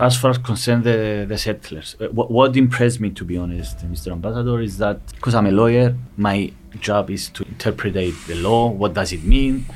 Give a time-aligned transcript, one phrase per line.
[0.00, 3.78] As far as concern the, the settlers, uh, what, what impressed me, to be honest,
[3.78, 4.12] Mr.
[4.12, 8.70] Ambassador, is that because I'm a lawyer, my job is to interpret the law.
[8.70, 9.66] What does it mean?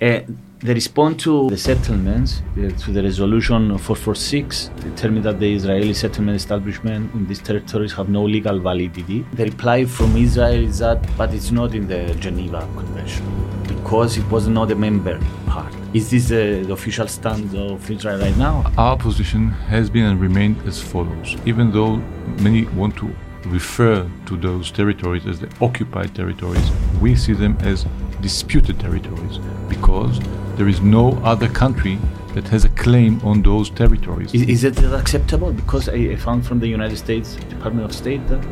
[0.00, 0.20] Uh,
[0.62, 6.36] the response to the settlements, uh, to the resolution 446, determined that the Israeli settlement
[6.36, 9.26] establishment in these territories have no legal validity.
[9.32, 13.26] The reply from Israel is that, but it's not in the Geneva Convention
[13.66, 15.74] because it was not a member part.
[15.94, 18.64] Is this uh, the official stand of Israel right now?
[18.78, 21.36] Our position has been and remained as follows.
[21.44, 21.96] Even though
[22.40, 23.12] many want to
[23.46, 27.84] refer to those territories as the occupied territories, we see them as
[28.20, 29.38] disputed territories
[29.68, 30.20] because
[30.56, 31.98] there is no other country
[32.34, 34.32] that has a claim on those territories.
[34.34, 35.52] Is, is it acceptable?
[35.52, 38.42] Because I, found from the United States Department of State that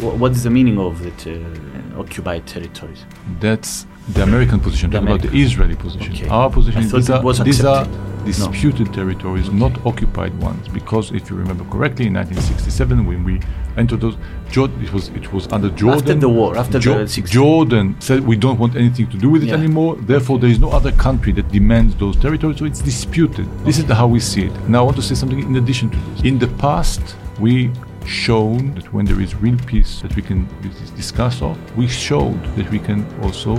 [0.00, 3.04] what is the meaning of it, uh, occupied territories?
[3.40, 5.28] That's the American position, the American.
[5.28, 6.12] about the Israeli position.
[6.14, 6.28] Okay.
[6.28, 7.86] Our position is are, these are
[8.24, 8.92] disputed no.
[8.92, 9.56] territories, okay.
[9.56, 10.68] not occupied ones.
[10.68, 13.40] Because if you remember correctly, in 1967, when we
[13.76, 14.16] entered those,
[14.50, 16.00] Jordan, it was it was under Jordan.
[16.00, 17.30] After the war, after jo- the 60s.
[17.30, 19.54] Jordan said we don't want anything to do with it yeah.
[19.54, 19.96] anymore.
[19.96, 23.46] Therefore, there is no other country that demands those territories, so it's disputed.
[23.46, 23.64] Okay.
[23.64, 24.68] This is how we see it.
[24.68, 26.22] Now, I want to say something in addition to this.
[26.22, 27.70] In the past, we
[28.06, 30.48] shown that when there is real peace that we can
[30.94, 33.56] discuss of, we showed that we can also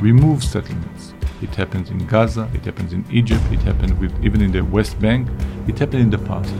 [0.00, 1.14] remove settlements.
[1.42, 4.98] It happens in Gaza, it happens in Egypt, it happened with even in the West
[5.00, 5.28] Bank,
[5.68, 6.54] it happened in the past.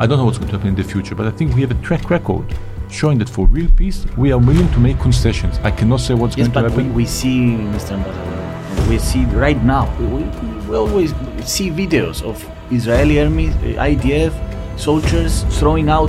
[0.00, 1.70] I don't know what's going to happen in the future, but I think we have
[1.70, 2.46] a track record
[2.88, 5.58] showing that for real peace, we are willing to make concessions.
[5.62, 6.88] I cannot say what's yes, going to happen.
[6.94, 7.92] We, we see, Mr.
[7.98, 10.22] Ambassador, we see right now, we,
[10.70, 11.10] we always
[11.44, 14.32] see videos of Israeli army, uh, IDF
[14.80, 16.08] soldiers throwing out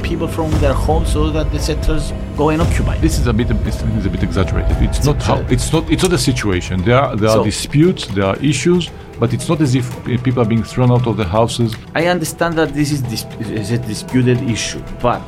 [0.00, 2.96] people from their homes so that the settlers go and occupy.
[2.98, 4.76] This is a bit this is a bit exaggerated.
[4.82, 6.82] It's, it's not how it's not it's not a situation.
[6.82, 10.16] There are there so, are disputes, there are issues, but it's not as if eh,
[10.16, 11.74] people are being thrown out of the houses.
[11.94, 15.22] I understand that this is, dis- is a disputed issue, but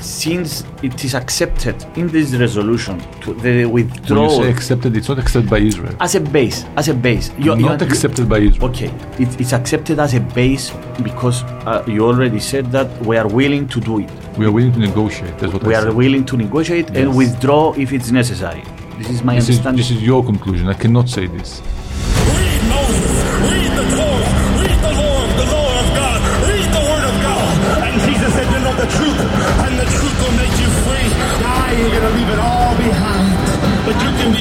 [0.00, 4.28] since it is accepted in this resolution to the withdrawal.
[4.28, 5.94] When you say accepted, it's not accepted by Israel.
[6.00, 7.30] As a base, as a base.
[7.38, 8.70] You, not you, accepted by Israel.
[8.70, 10.70] Okay, it, it's accepted as a base
[11.02, 14.10] because uh, you already said that we are willing to do it.
[14.36, 15.38] We are willing to negotiate.
[15.38, 15.94] That's what we I are said.
[15.94, 16.96] willing to negotiate yes.
[16.96, 18.62] and withdraw if it's necessary.
[18.98, 19.80] This is my this understanding.
[19.80, 20.68] Is, this is your conclusion.
[20.68, 21.62] I cannot say this.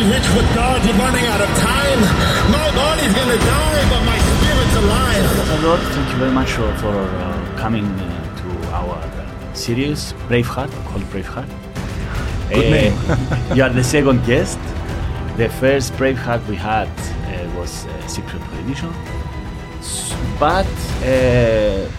[0.10, 0.84] Rich with God.
[0.86, 2.00] You're running out of time.
[2.52, 5.64] My body's gonna die, but my spirit's alive.
[5.64, 8.98] Lord, thank you very much for, for uh, coming uh, to our
[9.54, 11.50] series Braveheart, called Braveheart.
[12.50, 12.94] Good name.
[13.56, 14.60] you are the second guest.
[15.36, 18.94] The first Braveheart we had uh, was uh, Secret Edition,
[20.40, 20.66] but
[21.04, 21.90] uh,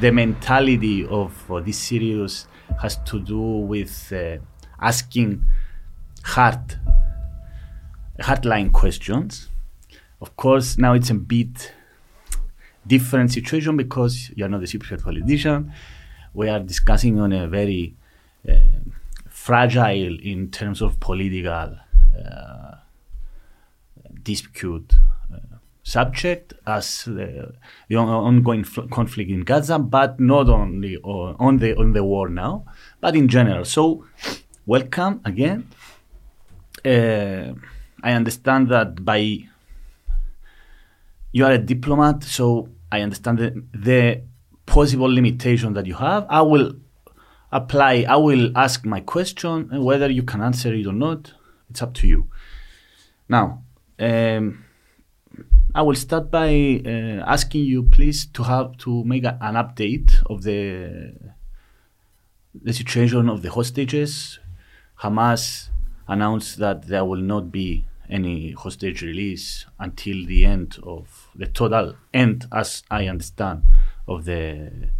[0.00, 1.30] the mentality of
[1.64, 2.46] this series
[2.80, 4.38] has to do with uh,
[4.80, 5.44] asking
[6.24, 6.78] hard,
[8.20, 9.48] hardline questions.
[10.20, 11.72] Of course, now it's a bit
[12.86, 15.72] different situation because you are not a secret politician.
[16.32, 17.94] We are discussing on a very
[18.48, 18.54] uh,
[19.28, 21.76] fragile in terms of political
[22.18, 22.74] uh,
[24.22, 24.94] dispute
[25.32, 25.38] uh,
[25.82, 27.52] subject as the,
[27.88, 32.64] the ongoing conflict in Gaza, but not only on the on the war now,
[33.00, 33.64] but in general.
[33.64, 34.06] So,
[34.66, 35.68] welcome again.
[38.04, 39.48] Uh, I understand that by
[41.32, 44.22] you are a diplomat, so I understand the, the
[44.66, 46.26] possible limitation that you have.
[46.28, 46.74] I will
[47.50, 51.32] apply, I will ask my question, and whether you can answer it or not,
[51.70, 52.28] it's up to you.
[53.28, 53.62] Now,
[53.98, 54.64] um,
[55.74, 60.22] I will start by uh, asking you, please, to have to make a, an update
[60.26, 61.14] of the
[62.62, 64.38] the situation of the hostages.
[65.02, 65.70] Hamas
[66.06, 71.96] announced that there will not be any hostage release until the end of the total
[72.12, 73.62] end, as I understand,
[74.06, 74.90] of the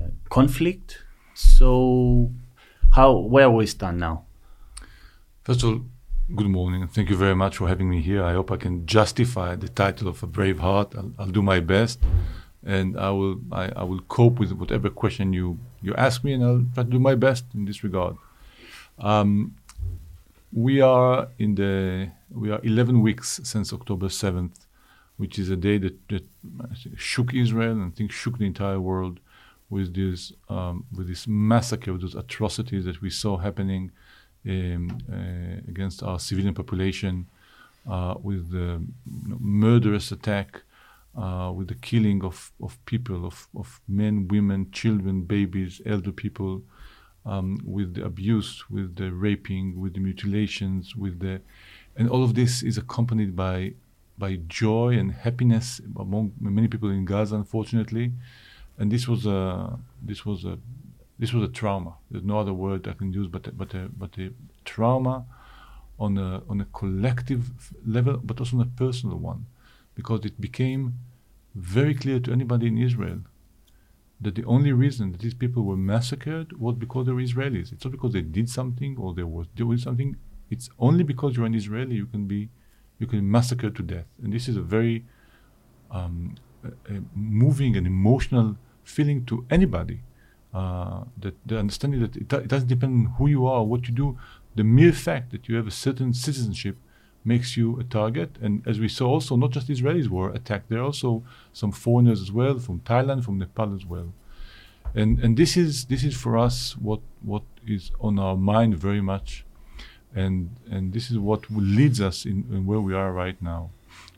[0.00, 1.04] uh, conflict.
[1.34, 2.30] So,
[2.90, 4.24] how where we stand now?
[5.44, 5.80] First of all,
[6.34, 6.86] good morning.
[6.88, 8.22] Thank you very much for having me here.
[8.22, 10.94] I hope I can justify the title of a brave heart.
[10.96, 12.00] I'll, I'll do my best,
[12.64, 16.44] and I will I, I, will cope with whatever question you you ask me, and
[16.44, 18.16] I'll try to do my best in this regard.
[18.98, 19.54] Um,
[20.52, 24.66] we are in the we are 11 weeks since October 7th,
[25.16, 26.24] which is a day that, that
[26.96, 29.20] shook Israel and I think shook the entire world
[29.70, 33.90] with this um, with this massacre, with those atrocities that we saw happening
[34.48, 37.26] um, uh, against our civilian population,
[37.90, 40.62] uh, with the murderous attack
[41.16, 46.62] uh, with the killing of, of people, of, of men, women, children, babies, elder people,
[47.26, 51.40] um, with the abuse, with the raping, with the mutilations, with the,
[51.98, 53.74] and all of this is accompanied by
[54.16, 58.12] by joy and happiness among many people in Gaza, unfortunately.
[58.78, 60.58] And this was a this was a
[61.18, 61.94] this was a trauma.
[62.10, 64.32] There's no other word I can use but but a, but a
[64.64, 65.26] trauma
[65.98, 69.46] on a on a collective level, but also on a personal one,
[69.94, 70.94] because it became
[71.54, 73.20] very clear to anybody in Israel
[74.20, 77.72] that the only reason that these people were massacred was because they were Israelis.
[77.72, 80.16] It's not because they did something or they were doing something.
[80.50, 82.48] It's only because you're an Israeli you can be
[82.98, 84.06] you can be massacred to death.
[84.22, 85.04] And this is a very
[85.90, 86.34] um,
[86.64, 90.00] a, a moving and emotional feeling to anybody.
[90.52, 93.94] Uh, that the understanding that it, it, doesn't depend on who you are, what you
[93.94, 94.18] do.
[94.56, 96.76] The mere fact that you have a certain citizenship
[97.24, 98.30] makes you a target.
[98.40, 100.70] And as we saw, also not just Israelis were attacked.
[100.70, 101.22] There are also
[101.52, 104.12] some foreigners as well, from Thailand, from Nepal as well.
[104.94, 109.02] And and this is this is for us what what is on our mind very
[109.02, 109.44] much,
[110.14, 113.70] and and this is what leads us in, in where we are right now.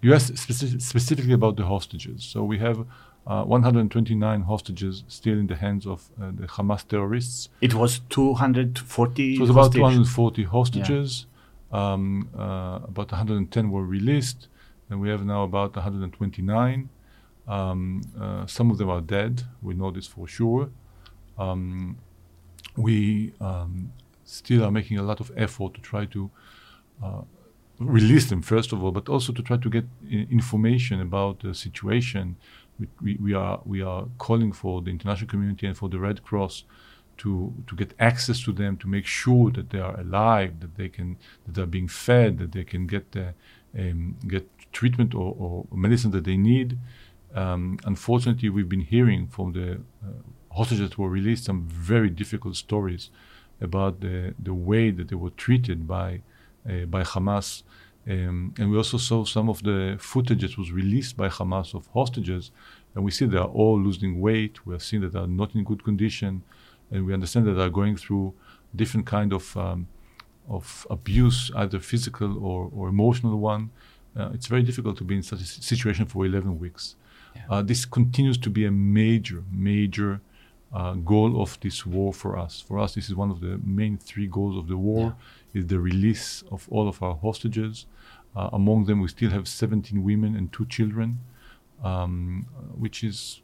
[0.03, 2.25] You asked speci- specifically about the hostages.
[2.25, 2.87] So we have
[3.27, 7.49] uh, 129 hostages still in the hands of uh, the Hamas terrorists.
[7.61, 9.37] It was 240.
[9.37, 11.27] So it was about 240 hostages.
[11.73, 11.93] Yeah.
[11.93, 14.49] Um, uh, about 110 were released,
[14.89, 16.89] and we have now about 129.
[17.47, 19.43] Um, uh, some of them are dead.
[19.63, 20.71] We know this for sure.
[21.39, 21.99] Um,
[22.77, 23.93] we um,
[24.31, 26.31] still are making a lot of effort to try to
[27.03, 27.23] uh,
[27.79, 32.37] release them, first of all, but also to try to get information about the situation
[33.03, 36.65] we, we, are we are calling for the international community and for the Red Cross
[37.19, 40.89] to to get access to them to make sure that they are alive, that they
[40.89, 43.35] can that they're being fed, that they can get the,
[43.79, 46.79] um, get treatment or, or, medicine that they need.
[47.35, 52.57] Um, unfortunately, we've been hearing from the uh, hostages that were released some very difficult
[52.57, 53.11] stories
[53.61, 56.23] about the the way that they were treated by
[56.69, 57.63] uh, by Hamas
[58.09, 61.87] um, and we also saw some of the footage that was released by Hamas of
[61.89, 62.51] hostages,
[62.95, 64.67] and we see they are all losing weight.
[64.67, 66.43] We have seen that they are not in good condition,
[66.91, 68.35] and we understand that they are going through
[68.75, 69.87] different kind of um,
[70.49, 73.71] of abuse, either physical or, or emotional one.
[74.17, 76.97] Uh, it's very difficult to be in such a situation for 11 weeks.
[77.37, 77.43] Yeah.
[77.49, 80.21] Uh, this continues to be a major, major
[80.73, 82.61] uh, goal of this war for us.
[82.61, 85.17] For us, this is one of the main three goals of the war:
[85.53, 85.61] yeah.
[85.61, 87.87] is the release of all of our hostages.
[88.37, 91.19] Uh, among them, we still have 17 women and two children,
[91.83, 92.47] um,
[92.79, 93.43] which is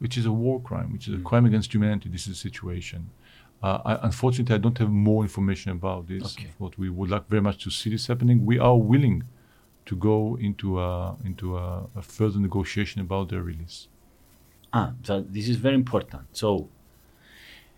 [0.00, 1.20] which is a war crime, which is mm.
[1.20, 2.08] a crime against humanity.
[2.08, 3.10] This is a situation.
[3.62, 6.36] Uh, I, unfortunately, I don't have more information about this.
[6.36, 6.48] Okay.
[6.58, 8.46] But we would like very much to see this happening.
[8.46, 9.24] We are willing
[9.86, 13.88] to go into a, into a, a further negotiation about their release.
[14.72, 16.22] Ah, so this is very important.
[16.32, 16.68] So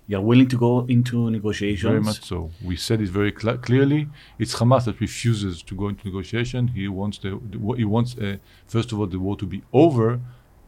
[0.09, 1.91] you are willing to go into negotiations?
[1.91, 2.50] Very much so.
[2.62, 4.09] We said it very cl- clearly.
[4.39, 6.69] It's Hamas that refuses to go into negotiation.
[6.69, 8.37] He wants the, the he wants uh,
[8.67, 10.21] first of all the war to be over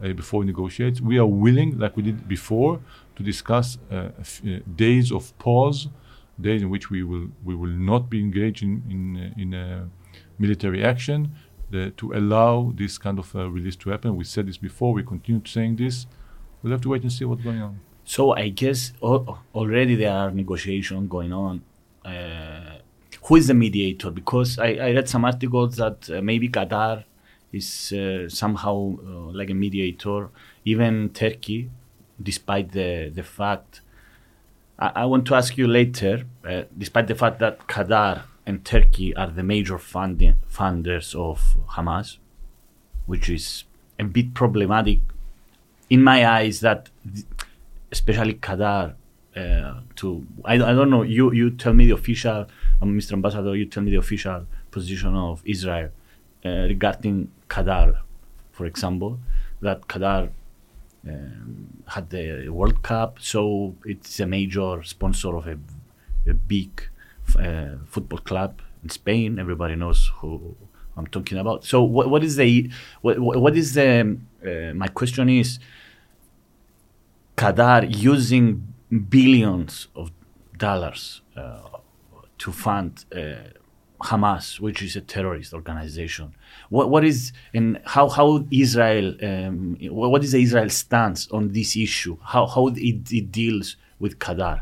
[0.02, 1.00] uh, before he negotiates.
[1.00, 2.80] We are willing, like we did before,
[3.16, 5.88] to discuss uh, f- uh, days of pause,
[6.40, 9.84] days in which we will we will not be engaged in in, uh, in uh,
[10.38, 11.30] military action
[11.70, 14.16] the, to allow this kind of uh, release to happen.
[14.16, 14.92] We said this before.
[14.92, 16.06] We continue saying this.
[16.62, 17.80] We'll have to wait and see what's going on.
[18.04, 21.62] So I guess already there are negotiations going on.
[22.04, 22.78] Uh,
[23.22, 24.10] who is the mediator?
[24.10, 27.04] Because I, I read some articles that uh, maybe Qatar
[27.52, 30.28] is uh, somehow uh, like a mediator.
[30.66, 31.70] Even Turkey,
[32.22, 33.80] despite the the fact.
[34.78, 39.14] I, I want to ask you later, uh, despite the fact that Qatar and Turkey
[39.16, 42.18] are the major funding, funders of Hamas,
[43.06, 43.64] which is
[43.98, 45.00] a bit problematic
[45.88, 46.60] in my eyes.
[46.60, 46.90] That
[47.90, 48.94] especially Qatar,
[49.36, 51.02] uh, to I, I don't know.
[51.02, 52.46] You you tell me the official,
[52.80, 53.12] um, Mr.
[53.12, 53.56] Ambassador.
[53.56, 55.90] You tell me the official position of Israel
[56.44, 57.98] uh, regarding Qatar,
[58.52, 59.18] for example,
[59.60, 60.30] that Qatar
[61.08, 65.58] um, had the World Cup, so it's a major sponsor of a,
[66.28, 66.88] a big
[67.38, 69.38] uh, football club in Spain.
[69.38, 70.56] Everybody knows who
[70.96, 71.64] I'm talking about.
[71.64, 72.70] So what, what is the
[73.02, 75.58] what, what is the uh, my question is
[77.36, 78.74] Qatar using
[79.08, 80.10] billions of
[80.56, 81.60] dollars uh,
[82.38, 83.34] to fund uh,
[84.02, 86.34] Hamas, which is a terrorist organization.
[86.68, 91.76] What, what is and how how Israel um, what is the Israel stance on this
[91.76, 92.18] issue?
[92.22, 94.60] How how it, it deals with Qatar?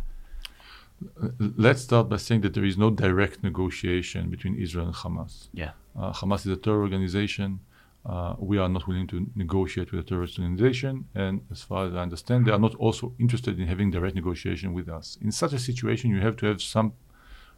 [1.38, 5.48] Let's start by saying that there is no direct negotiation between Israel and Hamas.
[5.52, 5.72] Yeah.
[5.98, 7.60] Uh, Hamas is a terror organization.
[8.04, 11.06] uh, we are not willing to negotiate with a terrorist organization.
[11.14, 14.72] And as far as I understand, they are not also interested in having direct negotiation
[14.72, 15.18] with us.
[15.20, 16.94] In such a situation, you have to have some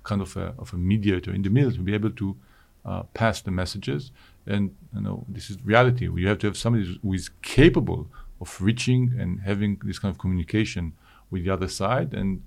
[0.02, 2.36] kind of a, of a mediator in the middle to be able to
[2.84, 4.12] uh, pass the messages.
[4.46, 6.04] And you know, this is reality.
[6.04, 8.08] You have to have somebody who is capable
[8.40, 10.92] of reaching and having this kind of communication
[11.30, 12.12] with the other side.
[12.12, 12.42] And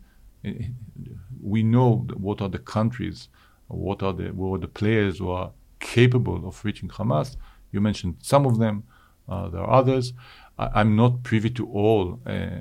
[1.42, 3.30] we know what are the countries,
[3.68, 7.38] what are the what are the players who are capable of reaching Hamas
[7.72, 8.84] you mentioned some of them.
[9.27, 10.13] Uh, there are others.
[10.58, 12.60] I, am not privy to all uh,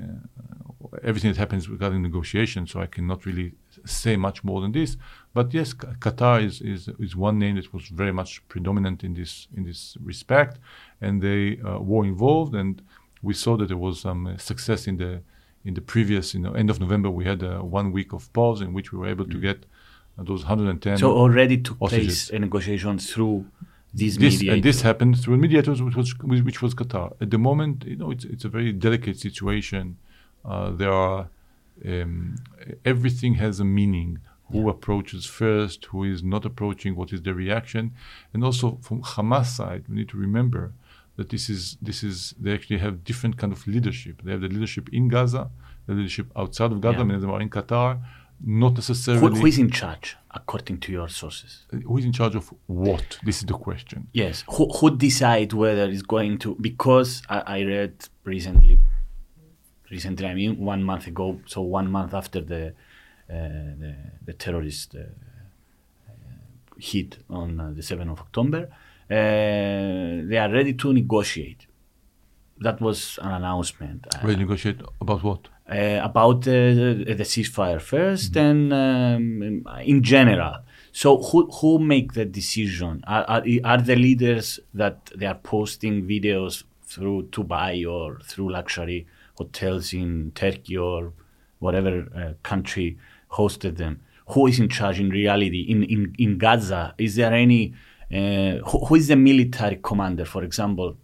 [1.03, 3.53] everything that happens regarding negotiations, so I cannot really
[3.85, 4.97] say much more than this.
[5.33, 9.47] But yes, Qatar is, is, is one name that was very much predominant in this
[9.55, 10.59] in this respect,
[11.01, 12.81] and they uh, were involved, and
[13.21, 15.21] we saw that there was some uh, success in the
[15.67, 17.09] in the previous, you know, end of November.
[17.09, 19.31] We had uh, one week of pause in which we were able mm.
[19.33, 19.65] to get
[20.17, 20.97] uh, those 110.
[20.97, 22.05] So already took hostages.
[22.05, 23.45] place a negotiation through
[23.93, 26.09] these this, and this happened through mediators, which was
[26.49, 27.07] which was Qatar.
[27.19, 29.97] At the moment, you know, it's it's a very delicate situation.
[30.45, 31.29] Uh, there are
[31.85, 32.35] um,
[32.85, 34.19] everything has a meaning.
[34.51, 34.75] Who yeah.
[34.75, 35.79] approaches first?
[35.91, 36.95] Who is not approaching?
[36.95, 37.83] What is the reaction?
[38.33, 40.71] And also from Hamas side, we need to remember
[41.17, 44.21] that this is this is they actually have different kind of leadership.
[44.23, 45.49] They have the leadership in Gaza,
[45.87, 47.03] the leadership outside of Gaza, yeah.
[47.03, 47.99] many of them are in Qatar
[48.43, 49.21] not necessarily.
[49.21, 51.65] Who, who is in charge, according to your sources?
[51.71, 53.19] Who is in charge of what?
[53.23, 54.07] This is the question.
[54.13, 54.43] Yes.
[54.51, 56.55] Who, who decide whether it's going to?
[56.55, 57.93] Because I, I read
[58.23, 58.79] recently,
[59.89, 62.73] recently I mean one month ago, so one month after the
[63.29, 63.95] uh, the,
[64.25, 66.11] the, terrorist uh, uh
[66.79, 68.75] hit on uh, the 7th of October, uh,
[69.09, 71.67] they are ready to negotiate.
[72.59, 74.07] That was an announcement.
[74.23, 75.47] Ready to negotiate about what?
[75.69, 78.73] uh, about the, the ceasefire 1st mm-hmm.
[78.73, 80.57] and um, in general.
[80.91, 83.03] So who who make the decision?
[83.05, 89.05] Are, are, are the leaders that they are posting videos through Dubai or through luxury
[89.35, 91.13] hotels in Turkey or
[91.59, 92.97] whatever uh, country
[93.33, 94.01] hosted them?
[94.29, 96.95] Who is in charge in reality in in, in Gaza?
[96.97, 97.75] Is there any
[98.11, 100.97] uh, who, who is the military commander, for example,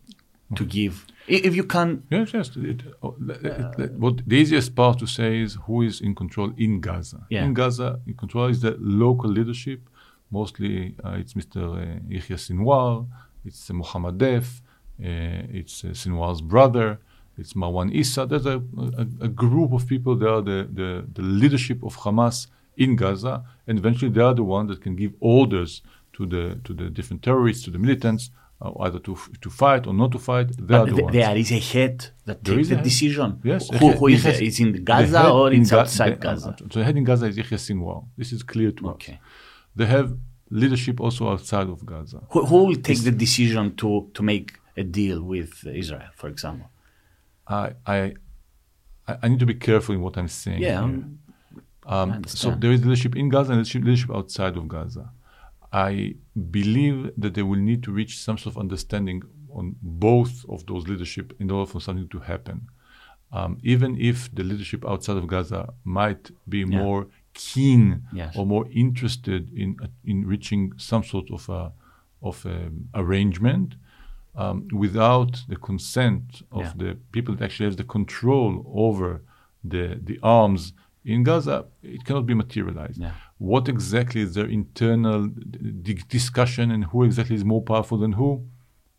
[0.56, 2.04] to give if you can.
[2.10, 2.52] Yes, yes.
[2.58, 6.52] It, oh, it, it, what the easiest part to say is who is in control
[6.58, 7.26] in Gaza.
[7.30, 7.46] Yeah.
[7.46, 9.82] In Gaza, in control is the local leadership.
[10.32, 11.58] Mostly, uh, it's Mr.
[11.58, 13.08] Uh, Yahya Sinwar,
[13.46, 14.62] it's uh, Mohammed Deif,
[15.00, 17.00] uh, it's uh, Sinwar's brother,
[17.38, 18.26] it's Marwan Issa.
[18.26, 18.62] There's a,
[18.98, 20.16] a, a, group of people.
[20.16, 24.44] They are the, the, the leadership of Hamas in Gaza, and eventually they are the
[24.44, 25.82] ones that can give orders
[26.14, 29.94] to the to the different terrorists, to the militants, uh, either to to fight or
[29.94, 30.48] not to fight.
[30.58, 33.40] They are the th- there is a head that there takes the decision.
[33.44, 34.42] Yes, who, who is it?
[34.42, 36.56] Is in Gaza or in outside Ga- Gaza?
[36.72, 38.06] So the head in Gaza is Yahya Sinwar.
[38.18, 39.14] This is clear to okay.
[39.14, 39.20] us.
[39.76, 40.16] They have
[40.50, 42.22] leadership also outside of Gaza.
[42.30, 46.28] Who, who will take it's, the decision to to make a deal with Israel, for
[46.30, 46.70] example?
[47.48, 48.14] I I
[49.24, 50.62] I need to be careful in what I'm saying.
[50.62, 50.82] Yeah.
[50.82, 51.20] Um,
[51.86, 55.12] um, so there is leadership in Gaza and leadership outside of Gaza.
[55.74, 56.16] I
[56.52, 60.88] believe that they will need to reach some sort of understanding on both of those
[60.88, 62.68] leadership in order for something to happen.
[63.32, 66.66] Um, even if the leadership outside of Gaza might be yeah.
[66.66, 68.36] more keen yes.
[68.38, 71.72] or more interested in uh, in reaching some sort of a,
[72.22, 73.74] of a arrangement,
[74.36, 76.74] um, without the consent of yeah.
[76.78, 79.24] the people that actually have the control over
[79.64, 80.74] the the arms
[81.06, 83.02] in Gaza, it cannot be materialized.
[83.02, 83.14] Yeah.
[83.52, 88.30] What exactly is their internal d- discussion and who exactly is more powerful than who?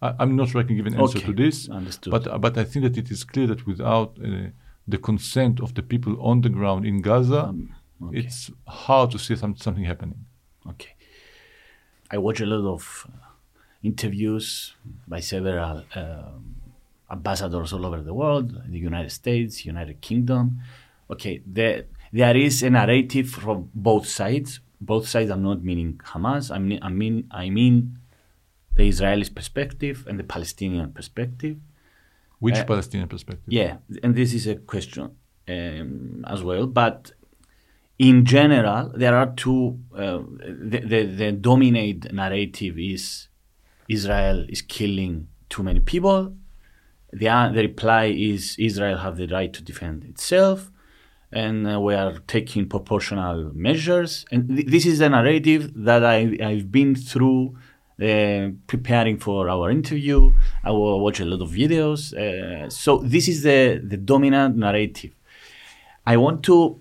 [0.03, 1.29] I, am not sure I can give an answer okay.
[1.29, 1.57] to this.
[1.71, 2.11] Understood.
[2.11, 4.49] But, but I think that it is clear that without uh,
[4.87, 8.19] the consent of the people on the ground in Gaza, um, okay.
[8.19, 10.27] it's hard to see some, something happening.
[10.69, 10.95] Okay.
[12.11, 13.17] I watch a lot of uh,
[13.83, 14.75] interviews
[15.09, 16.57] by several um,
[17.11, 20.61] ambassadors all over the world, the United States, United Kingdom.
[21.11, 24.61] Okay, the there is a narrative from both sides.
[24.81, 26.55] Both sides I'm not meaning Hamas.
[26.55, 27.99] I mean, I mean, I mean
[28.77, 31.57] the Israeli perspective and the Palestinian perspective.
[32.39, 33.53] Which uh, Palestinian perspective?
[33.53, 35.11] Yeah, and this is a question
[35.49, 36.69] um, as well.
[36.69, 37.11] But
[37.99, 39.81] in general, there are two.
[39.93, 40.21] Uh,
[40.73, 43.27] the, the, the dominate narrative is
[43.89, 46.33] Israel is killing too many people.
[47.13, 50.71] The, the reply is Israel have the right to defend itself
[51.35, 54.25] and uh, we are taking proportional measures.
[54.31, 57.57] And th- this is a narrative that I, I've been through
[58.01, 60.33] uh, preparing for our interview.
[60.63, 62.15] I will watch a lot of videos.
[62.15, 65.13] Uh, so this is the, the dominant narrative.
[66.07, 66.81] I want to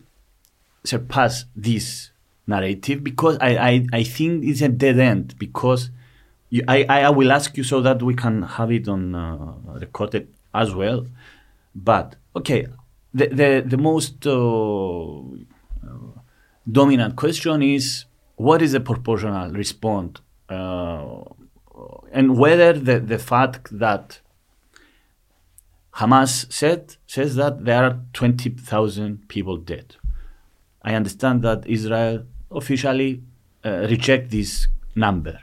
[0.83, 2.11] surpass this
[2.45, 5.89] narrative because I, I, I think it's a dead end because
[6.49, 10.27] you, I, I will ask you so that we can have it on uh, recorded
[10.53, 11.07] as well.
[11.73, 12.67] But okay,
[13.13, 15.21] the the, the most uh,
[16.71, 18.05] dominant question is
[18.35, 21.15] what is the proportional response, uh,
[22.11, 24.19] and whether the, the fact that
[25.95, 29.95] Hamas said says that there are twenty thousand people dead.
[30.81, 33.21] I understand that Israel officially
[33.63, 35.39] uh, reject this number.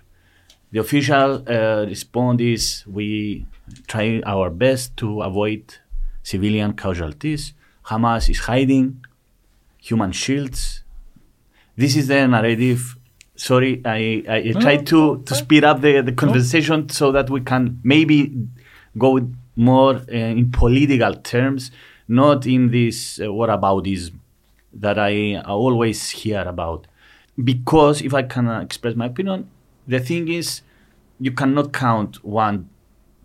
[0.72, 3.46] The official uh, response is we
[3.86, 5.76] try our best to avoid
[6.22, 7.54] civilian casualties.
[7.86, 9.04] Hamas is hiding
[9.78, 10.82] human shields.
[11.76, 12.96] This is the narrative.
[13.36, 17.80] Sorry, I, I tried to, to speed up the, the conversation so that we can
[17.82, 18.46] maybe
[18.98, 21.70] go more uh, in political terms,
[22.06, 24.12] not in this uh, whataboutism
[24.74, 26.86] that I, I always hear about.
[27.42, 29.50] Because if I can uh, express my opinion,
[29.86, 30.60] the thing is,
[31.18, 32.68] you cannot count one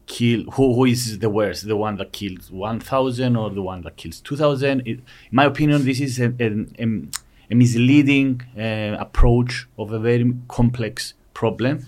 [0.07, 3.95] kill who, who is the worst, the one that kills 1,000 or the one that
[3.97, 4.81] kills 2,000.
[4.81, 11.13] In my opinion, this is a, a, a- misleading uh, approach of a very complex
[11.33, 11.85] problem.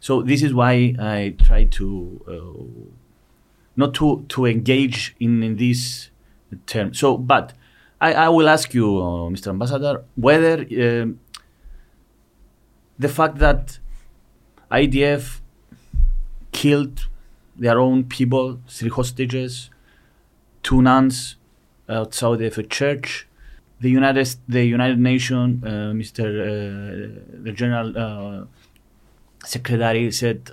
[0.00, 2.64] So this is why I try to uh,
[3.76, 6.10] not to to engage in, in this
[6.66, 6.94] term.
[6.94, 7.52] So, but
[8.00, 9.48] I, I will ask you, uh, Mr.
[9.48, 11.18] Ambassador, whether um
[12.98, 13.78] the fact that
[14.70, 15.40] IDF
[16.52, 17.08] killed
[17.56, 19.70] their own people, three hostages,
[20.62, 21.36] two nuns
[21.88, 23.28] outside of a church.
[23.80, 26.24] The United the United Nations, uh, Mr.
[26.24, 28.44] Uh, the General uh,
[29.44, 30.50] Secretary said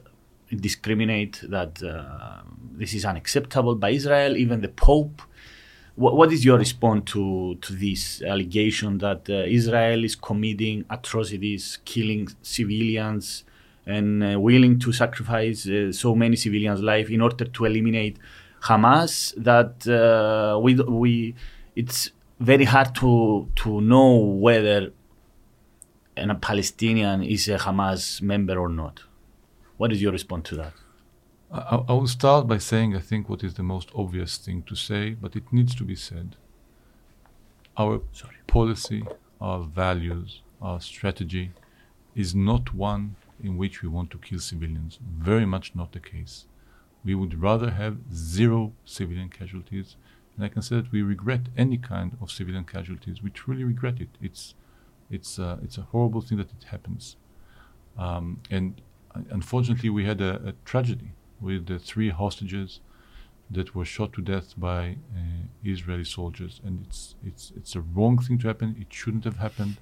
[0.54, 2.42] discriminate that uh,
[2.74, 4.36] this is unacceptable by Israel.
[4.36, 5.22] Even the Pope.
[5.96, 12.28] What, is your response to to this allegation that uh, Israel is committing atrocities, killing
[12.42, 13.44] civilians,
[13.92, 18.18] and uh, willing to sacrifice uh, so many civilians' life in order to eliminate
[18.64, 19.34] Hamas?
[19.38, 21.36] That uh, we we
[21.76, 24.92] it's very hard to to know whether
[26.18, 29.02] a Palestinian is a Hamas member or not.
[29.78, 30.74] What is your response to that?
[31.52, 34.76] I, I will start by saying I think what is the most obvious thing to
[34.76, 36.36] say, but it needs to be said.
[37.78, 38.36] Our Sorry.
[38.48, 39.04] policy,
[39.40, 41.52] our values, our strategy
[42.16, 45.00] is not one in which we want to kill civilians.
[45.02, 46.46] Very much not the case.
[47.04, 49.96] We would rather have zero civilian casualties.
[50.36, 53.22] And I can say that we regret any kind of civilian casualties.
[53.22, 54.10] We truly regret it.
[54.22, 54.56] It's,
[55.10, 57.18] it's, uh, it's a horrible thing that it happens.
[57.98, 58.82] Um, and
[59.30, 62.80] unfortunately, we had a, a tragedy with the three hostages
[63.50, 68.18] that were shot to death by uh, Israeli soldiers, and it's it's it's a wrong
[68.18, 68.78] thing to happen.
[68.80, 69.78] It shouldn't have happened,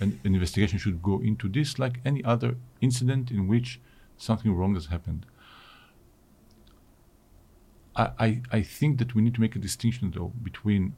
[0.00, 3.80] and an investigation should go into this like any other incident in which
[4.16, 5.26] something wrong has happened.
[7.96, 10.94] I, I, think that we need to make a distinction though between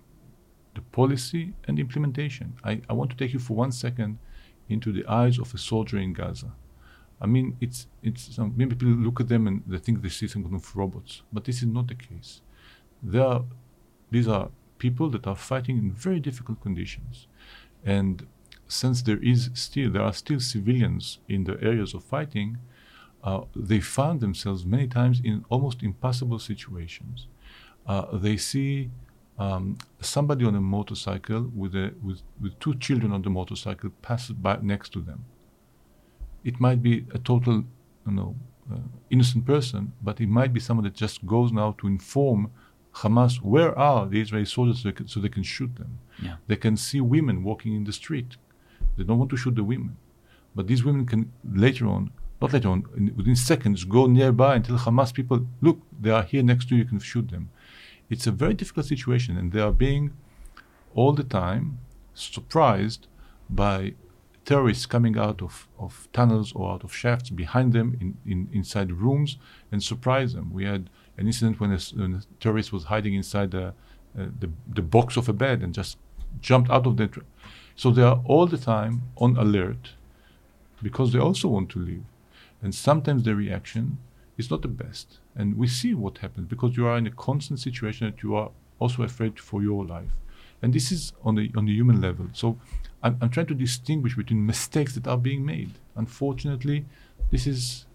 [0.75, 2.59] the policy and implementation.
[2.63, 4.19] I, I want to take you for one second
[4.69, 6.53] into the eyes of a soldier in Gaza.
[7.21, 10.29] I mean, it's it's some, maybe people look at them and they think they see
[10.29, 12.41] some kind of robots, but this is not the case.
[13.03, 13.45] There are
[14.11, 17.27] these are people that are fighting in very difficult conditions,
[17.85, 18.27] and
[18.71, 22.59] since there is still there are still civilians in the areas of fighting,
[23.25, 27.27] uh, they found themselves many times in almost impossible situations.
[27.87, 28.91] Uh, they see
[29.39, 34.31] um, somebody on a motorcycle with a with, with two children on the motorcycle pass
[34.31, 35.25] by next to them
[36.45, 37.65] it might be a total,
[38.07, 38.35] you know,
[38.73, 38.79] uh,
[39.11, 42.51] innocent person, but it might be someone that just goes now to inform
[42.95, 45.99] Hamas where are the Israeli soldiers so they can, so they can shoot them.
[46.23, 46.37] Yeah.
[46.47, 48.37] They can see women walking in the street.
[49.01, 49.97] They don't want to shoot the women,
[50.55, 51.33] but these women can
[51.67, 52.11] later on,
[52.43, 56.23] not later on, in, within seconds, go nearby and tell Hamas people, look, they are
[56.23, 57.49] here next to you, you can shoot them.
[58.11, 60.13] It's a very difficult situation, and they are being
[60.95, 61.79] all the time
[62.13, 63.07] surprised
[63.49, 63.95] by
[64.45, 68.93] terrorists coming out of, of tunnels or out of shafts behind them in, in inside
[68.93, 69.39] rooms
[69.73, 70.53] and surprise them.
[70.53, 73.69] We had an incident when a, when a terrorist was hiding inside the,
[74.19, 75.97] uh, the the box of a bed and just
[76.43, 77.07] jumped out of the.
[77.07, 77.21] Tr-
[77.81, 79.85] so they are all the time on alert
[80.87, 82.05] because they also want to live,
[82.63, 83.85] and sometimes their reaction
[84.41, 85.07] is not the best.
[85.39, 88.51] And we see what happens because you are in a constant situation that you are
[88.83, 90.13] also afraid for your life,
[90.63, 92.27] and this is on the on the human level.
[92.33, 92.47] So
[93.05, 95.71] I'm, I'm trying to distinguish between mistakes that are being made.
[95.97, 96.79] Unfortunately,
[97.33, 97.87] this is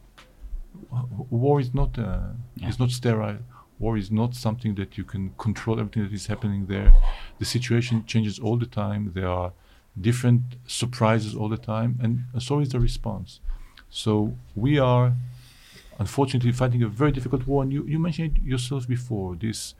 [1.29, 2.69] war is not uh, Yeah.
[2.69, 3.39] is not sterile.
[3.79, 6.89] War is not something that you can control everything that is happening there.
[7.39, 9.11] The situation changes all the time.
[9.13, 9.51] There are
[9.99, 13.39] different surprises all the time, and so is the response.
[13.89, 15.13] So we are
[15.99, 17.63] unfortunately fighting a very difficult war.
[17.63, 19.75] And you, you mentioned it yourself before this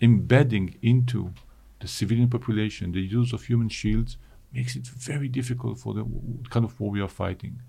[0.00, 1.32] embedding into
[1.80, 4.16] the civilian population, the use of human shields
[4.52, 6.04] makes it very difficult for the
[6.50, 7.62] kind of war we are fighting.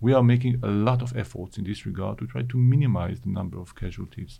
[0.00, 3.30] We are making a lot of efforts in this regard to try to minimize the
[3.30, 4.38] number of casualties.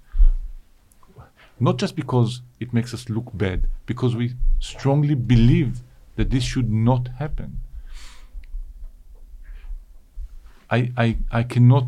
[1.58, 5.82] Not just because it makes us look bad, because we strongly believe
[6.18, 7.60] that this should not happen.
[10.68, 11.86] I, I, I cannot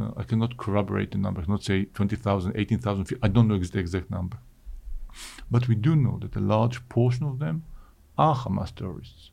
[0.00, 1.42] uh, I cannot corroborate the number.
[1.42, 3.18] I cannot say 20,000, 18,000.
[3.22, 4.38] I don't know the exact number.
[5.50, 7.64] But we do know that a large portion of them
[8.16, 9.30] are Hamas terrorists.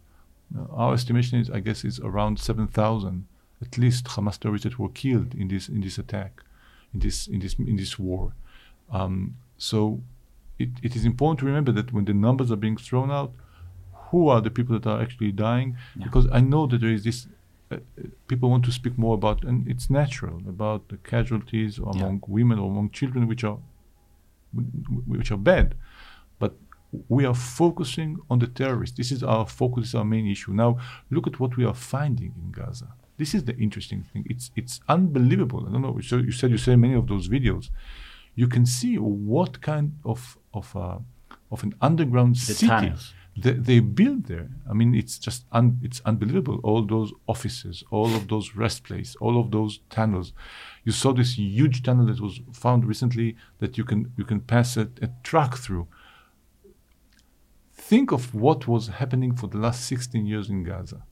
[0.54, 3.26] Uh, our estimation is, I guess, is around 7,000
[3.62, 6.42] at least Hamas terrorists that were killed in this in this attack,
[6.94, 8.34] in this in this in this war.
[8.92, 10.02] Um, so
[10.58, 13.32] it, it is important to remember that when the numbers are being thrown out,
[14.12, 15.78] who are the people that are actually dying?
[15.95, 16.06] Yeah.
[16.06, 17.28] Because I know that there is this.
[17.72, 17.78] Uh,
[18.28, 22.72] people want to speak more about, and it's natural about the casualties among women or
[22.72, 23.60] among children, which are
[25.06, 25.76] which are bad.
[26.39, 26.56] But
[27.08, 28.98] we are focusing on the terrorists.
[28.98, 30.52] This is our focus, this is our main issue.
[30.52, 30.80] Now,
[31.12, 32.88] look at what we are finding in Gaza.
[33.17, 34.26] This is the interesting thing.
[34.30, 35.65] It's it's unbelievable.
[35.67, 36.00] I don't know.
[36.02, 37.69] So you said you said many of those videos.
[38.34, 41.00] You can see what kind of of uh,
[41.52, 43.13] of an underground The city tunnels.
[43.43, 44.49] They, they build there.
[44.69, 46.60] I mean, it's just un, it's unbelievable.
[46.63, 50.34] All those offices, all of those rest places, all of those tunnels.
[50.86, 54.78] You saw this huge tunnel that was found recently that you can you can pass
[54.78, 55.88] a, a truck through.
[57.73, 61.04] Think of what was happening for the last 16 years in Gaza.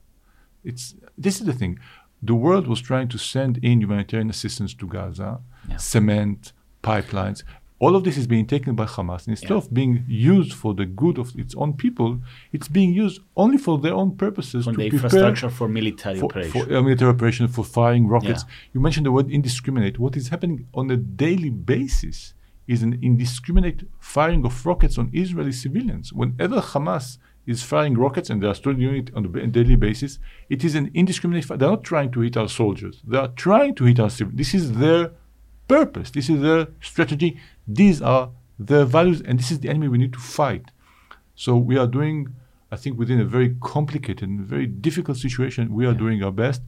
[0.64, 1.78] It's this is the thing.
[2.22, 5.76] The world was trying to send in humanitarian assistance to Gaza, Yeah.
[5.76, 7.42] cement, pipelines.
[7.80, 9.26] All of this is being taken by Hamas.
[9.26, 9.56] And instead Yeah.
[9.58, 12.20] of being used for the good of its own people,
[12.52, 16.26] it's being used only for their own purposes on to the infrastructure for military for,
[16.26, 16.64] operation.
[16.64, 18.44] for military operation, for firing rockets.
[18.46, 18.54] Yeah.
[18.74, 19.98] You mentioned the word indiscriminate.
[19.98, 22.34] What is happening on a daily basis
[22.66, 26.12] is an indiscriminate firing of rockets on Israeli civilians.
[26.12, 30.18] Whenever Hamas is firing rockets, and they are still doing it on a daily basis,
[30.50, 31.56] it is an indiscriminate fire.
[31.56, 33.00] They're not trying to hit our soldiers.
[33.06, 34.36] They are trying to hit our civilians.
[34.36, 35.12] This is their
[35.66, 36.10] purpose.
[36.10, 37.38] This is their strategy.
[37.68, 40.70] These are their values, and this is the enemy we need to fight.
[41.34, 42.34] So we are doing,
[42.72, 46.62] I think, within a very complicated and very difficult situation, we are doing our best.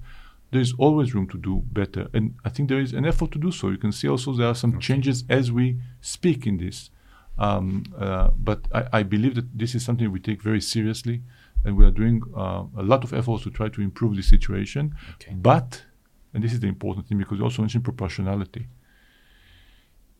[0.53, 3.39] There is always room to do better, and I think there is an effort to
[3.39, 3.71] do so.
[3.71, 6.91] You can see also there are some changes as we speak in this.
[7.39, 11.23] Um, uh, but I, I believe that this is something we take very seriously,
[11.65, 14.95] and we are doing uh, a lot of efforts to try to improve the situation.
[15.15, 15.35] Okay.
[15.35, 15.83] But,
[16.35, 18.67] and this is the important thing because you also mentioned proportionality.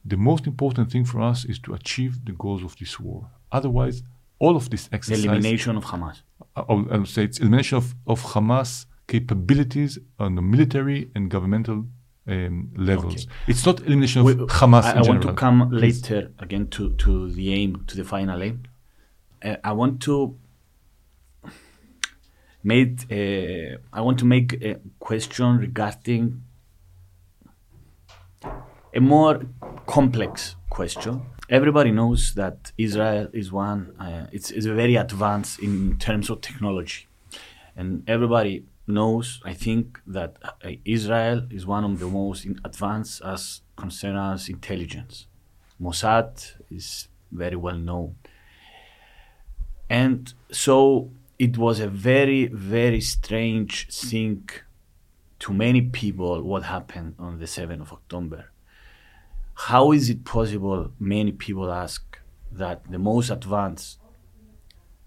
[0.05, 3.29] The most important thing for us is to achieve the goals of this war.
[3.53, 4.03] Otherwise,
[4.39, 6.23] all of this the exercise, elimination of Hamas.
[6.57, 11.87] I'll, I'll say it's elimination of, of Hamas capabilities on the military and governmental
[12.27, 13.27] um, levels.
[13.27, 13.27] Okay.
[13.49, 16.03] It's not elimination of We- Hamas I, I want to come Please.
[16.03, 18.63] later again to, to the aim, to the final aim.
[19.45, 20.37] Uh, I want to
[22.63, 26.43] made uh, I want to make a question regarding
[28.95, 29.43] a more
[29.87, 31.23] complex question.
[31.49, 33.95] Everybody knows that Israel is one.
[33.99, 37.07] Uh, it's, it's very advanced in terms of technology,
[37.77, 39.41] and everybody knows.
[39.45, 45.27] I think that uh, Israel is one of the most advanced as concerns intelligence.
[45.81, 48.17] Mossad is very well known,
[49.89, 54.49] and so it was a very very strange thing
[55.39, 58.51] to many people what happened on the 7th of October
[59.69, 62.19] how is it possible many people ask
[62.51, 63.99] that the most advanced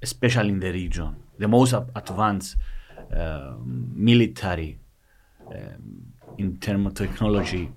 [0.01, 2.55] especially in the region the most advanced
[3.15, 4.79] um, military
[5.49, 7.71] um, in terms of technology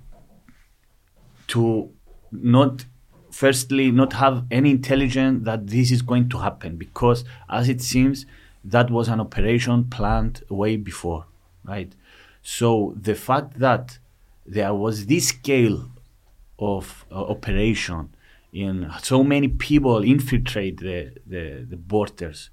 [1.47, 1.89] to
[2.31, 2.85] not
[3.31, 6.75] firstly not have any intelligence that this is going to happen?
[6.75, 8.25] Because as it seems
[8.63, 11.25] that was an operation planned way before
[11.63, 11.93] right?
[12.41, 13.99] So the fact that
[14.45, 15.91] there was this scale
[16.59, 18.09] of uh, operation
[18.53, 22.49] in so many people infiltrate the, the, the borders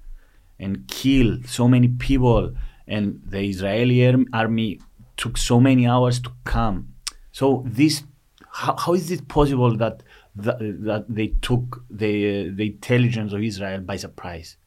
[0.59, 2.53] and kill so many people.
[2.87, 4.79] And the israeli army
[5.17, 6.93] took so many hours to come.
[7.31, 8.03] So this
[8.51, 10.03] how, how is it possible that
[10.35, 14.57] that, that they took the the intelligence of israel by surprise?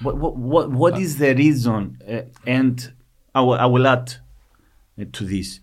[0.00, 2.92] What what what, what is the reason uh, and
[3.34, 4.14] I will, I will add
[5.00, 5.60] uh, to this.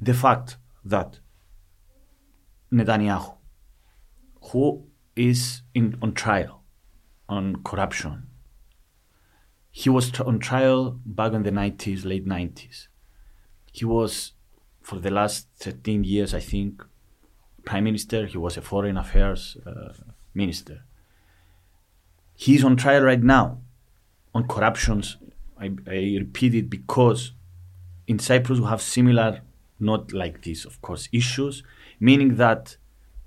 [0.00, 1.18] The fact that
[2.72, 3.34] Netanyahu,
[4.50, 6.62] who is in, on trial
[7.28, 8.28] on corruption,
[9.70, 12.86] he was on trial back in the 90s, late 90s.
[13.72, 14.32] He was
[14.82, 16.84] for the last 13 years, I think,
[17.64, 18.26] prime minister.
[18.26, 19.92] He was a foreign affairs uh,
[20.32, 20.84] minister.
[22.36, 23.62] He's on trial right now
[24.34, 25.16] on corruptions.
[25.58, 27.32] I, I repeat it because
[28.06, 29.40] in Cyprus we have similar,
[29.84, 31.62] not like this, of course, issues,
[32.00, 32.76] meaning that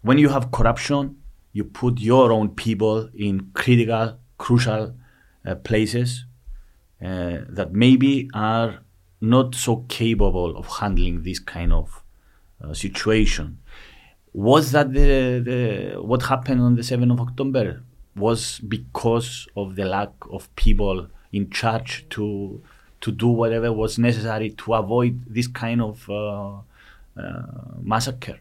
[0.02, 1.18] when you have corruption,
[1.54, 4.96] you put your own people in critical, crucial
[5.46, 6.26] uh, places
[7.04, 8.80] uh, that maybe are
[9.22, 12.04] not so capable of handling this kind of
[12.64, 13.60] uh, situation.
[14.34, 17.84] Was that the, the what happened on the 7th of October?
[18.16, 22.62] Was because of the lack of people in charge to
[23.02, 26.58] to do whatever was necessary to avoid this kind of uh,
[27.18, 27.42] uh,
[27.82, 28.40] massacre?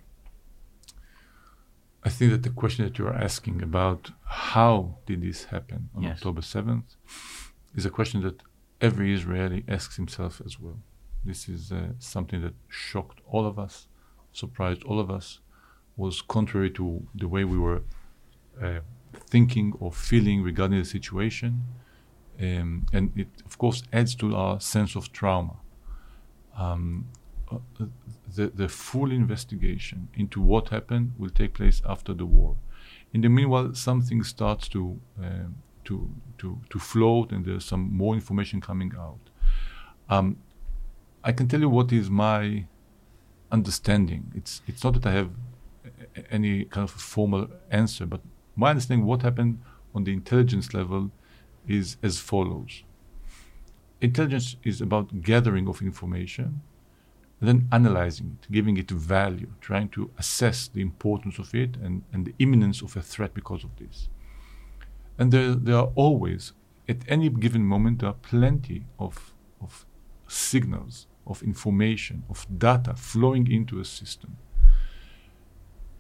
[2.05, 6.05] I think that the question that you are asking about how did this happen on
[6.05, 6.19] Yes.
[6.19, 6.85] October 7th
[7.75, 8.43] is a question that
[8.81, 10.79] every Israeli asks himself as well.
[11.25, 13.89] This is uh, something that shocked all of us,
[14.33, 15.41] surprised all of us,
[15.97, 17.83] was contrary to the way we were
[18.63, 18.81] uh,
[19.29, 21.65] thinking or feeling regarding the situation.
[22.41, 25.57] Um, and it, of course, adds to our sense of trauma.
[26.57, 27.09] Um,
[27.51, 27.59] uh,
[28.35, 32.57] the, the full investigation into what happened will take place after the war.
[33.13, 38.15] In the meanwhile, something starts to um, to to to float, and there's some more
[38.15, 39.21] information coming out.
[40.09, 40.39] Um,
[41.25, 42.67] I can tell you what is my
[43.51, 44.33] understanding.
[44.35, 45.31] It's it's not that I have
[46.31, 48.21] any kind of formal answer, but
[48.57, 49.61] my understanding what happened
[49.95, 51.11] on the intelligence level
[51.69, 52.83] is as follows.
[54.01, 56.63] Intelligence is about gathering of information,
[57.41, 62.27] then analyzing it, giving it value, trying to assess the importance of it and, and
[62.27, 64.09] the imminence of a threat because of this.
[65.19, 66.53] And there, there are always,
[66.89, 69.87] at any given moment, there are plenty of, of
[70.29, 74.37] signals, of information, of data flowing into a system.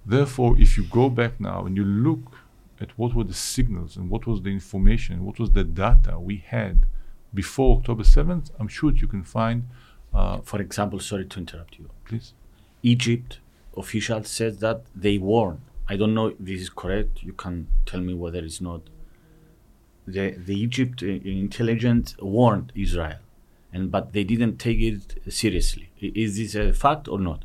[0.04, 2.38] Therefore, if you go back now and you look
[2.80, 6.36] at what were the signals and what was the information, what was the data we
[6.38, 6.86] had
[7.34, 9.64] before October 7th, I'm sure you can find,
[10.14, 11.90] uh, For example, sorry to interrupt you.
[12.04, 12.32] please.
[12.82, 13.40] Egypt
[13.76, 15.60] officials said that they warned.
[15.88, 17.22] I don't know if this is correct.
[17.22, 18.82] You can tell me whether it's not.
[20.06, 23.18] The the Egypt uh, intelligence warned Israel,
[23.72, 25.90] and but they didn't take it seriously.
[26.00, 27.44] Is this a fact or not?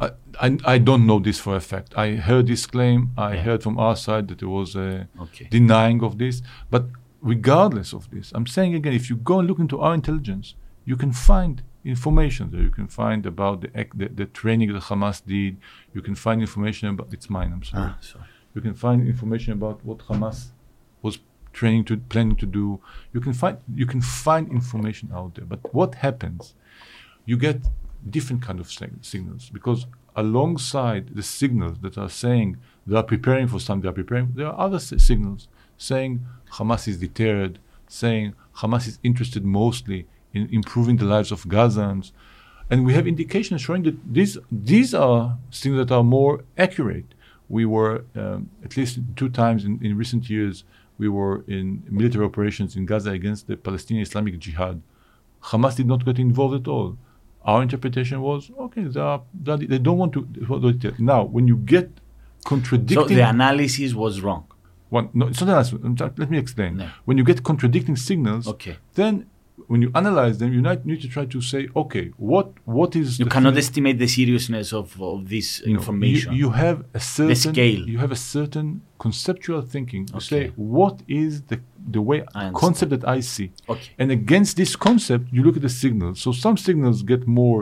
[0.00, 0.10] I,
[0.40, 1.92] I, I don't know this for a fact.
[1.96, 3.10] I heard this claim.
[3.16, 3.42] I Yeah.
[3.42, 5.46] heard from our side that there was a Okay.
[5.50, 6.42] denying of this.
[6.70, 6.84] But
[7.20, 10.96] regardless of this, I'm saying again, if you go and look into our intelligence, you
[10.96, 12.62] can find information there.
[12.62, 15.56] You can find about the, the, the training that Hamas did.
[15.94, 17.90] You can find information about, it's mine, I'm sorry.
[17.92, 18.24] Ah, sorry.
[18.54, 20.38] You can find information about what Hamas
[21.02, 21.18] was
[21.52, 22.80] training to planning to do.
[23.12, 25.44] You can find you can find information out there.
[25.44, 26.54] But what happens?
[27.26, 27.58] You get
[28.08, 29.86] different kind of sig- signals because
[30.16, 34.32] alongside the signals that are saying they are preparing for something, they are preparing.
[34.34, 40.96] There are other signals saying Hamas is deterred, saying Hamas is interested mostly in improving
[40.96, 42.12] the lives of Gazans,
[42.70, 47.14] and we have indications showing that these these are things that are more accurate.
[47.48, 50.64] We were um, at least two times in, in recent years.
[50.98, 54.82] We were in military operations in Gaza against the Palestinian Islamic Jihad.
[55.42, 56.96] Hamas did not get involved at all.
[57.44, 58.84] Our interpretation was okay.
[58.84, 60.94] They, are, they, don't want to.
[60.98, 61.90] Now, when you get
[62.44, 64.44] contradicting, So the analysis was wrong.
[64.90, 66.12] one, no, it's not an answer.
[66.16, 66.76] Let me explain.
[66.78, 66.88] No.
[67.06, 68.76] When you get contradicting signals, Okay.
[68.94, 69.26] then
[69.68, 73.18] when you analyze them, you need need to try to say, okay, what what is
[73.18, 76.32] You the cannot thing- estimate the seriousness of, of this no, information.
[76.34, 77.82] You, have a certain scale.
[77.88, 80.20] You have a certain conceptual thinking Okay.
[80.32, 81.58] say what is the
[81.96, 82.18] the way
[82.64, 83.48] concept that I see.
[83.68, 83.90] Okay.
[83.98, 86.20] And against this concept, you look at the signals.
[86.24, 87.60] So some signals get more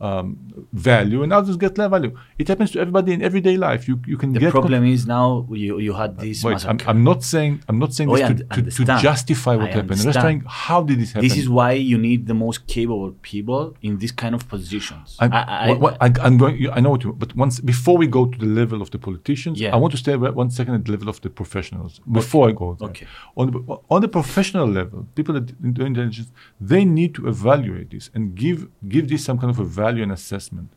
[0.00, 0.36] um,
[0.72, 2.16] value, and others get less value.
[2.38, 3.88] It happens to everybody in everyday life.
[3.88, 6.78] You you can the get con- problem is now you, you had this Wait, I'm.
[6.86, 9.92] I'm not saying I'm not saying Oh, this to, to, to justify what I happened.
[9.92, 10.42] I'm just understand.
[10.42, 11.28] trying how did this happen?
[11.28, 15.16] this is why you need the most capable people in this kind of positions.
[15.18, 16.68] I, I, I, what- I, am going.
[16.70, 17.12] I know what you.
[17.12, 19.74] But once before we go to the level of the politicians, Yeah.
[19.74, 22.76] I want to stay one second at the level of the professionals before I go
[22.78, 22.90] there.
[22.90, 23.06] Okay.
[23.36, 23.58] On the
[23.94, 25.46] on the professional level, people that
[25.78, 26.30] do intelligence,
[26.60, 30.12] they need to evaluate this and give give this some kind of a value and
[30.12, 30.72] assessment.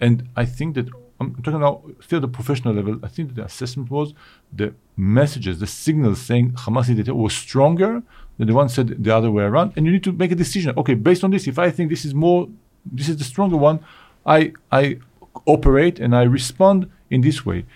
[0.00, 0.88] And I think that
[1.20, 2.98] I'm talking now still at the professional level.
[3.02, 4.14] I think the assessment was
[4.52, 8.02] the messages, the signals saying Hamas was stronger
[8.38, 9.72] than the one said the other way around.
[9.76, 10.72] And you need to make a decision.
[10.78, 12.48] Okay, based on this, if I think this is more,
[12.90, 13.80] this is the stronger one,
[14.24, 14.98] I I
[15.44, 17.66] operate and I respond in this way.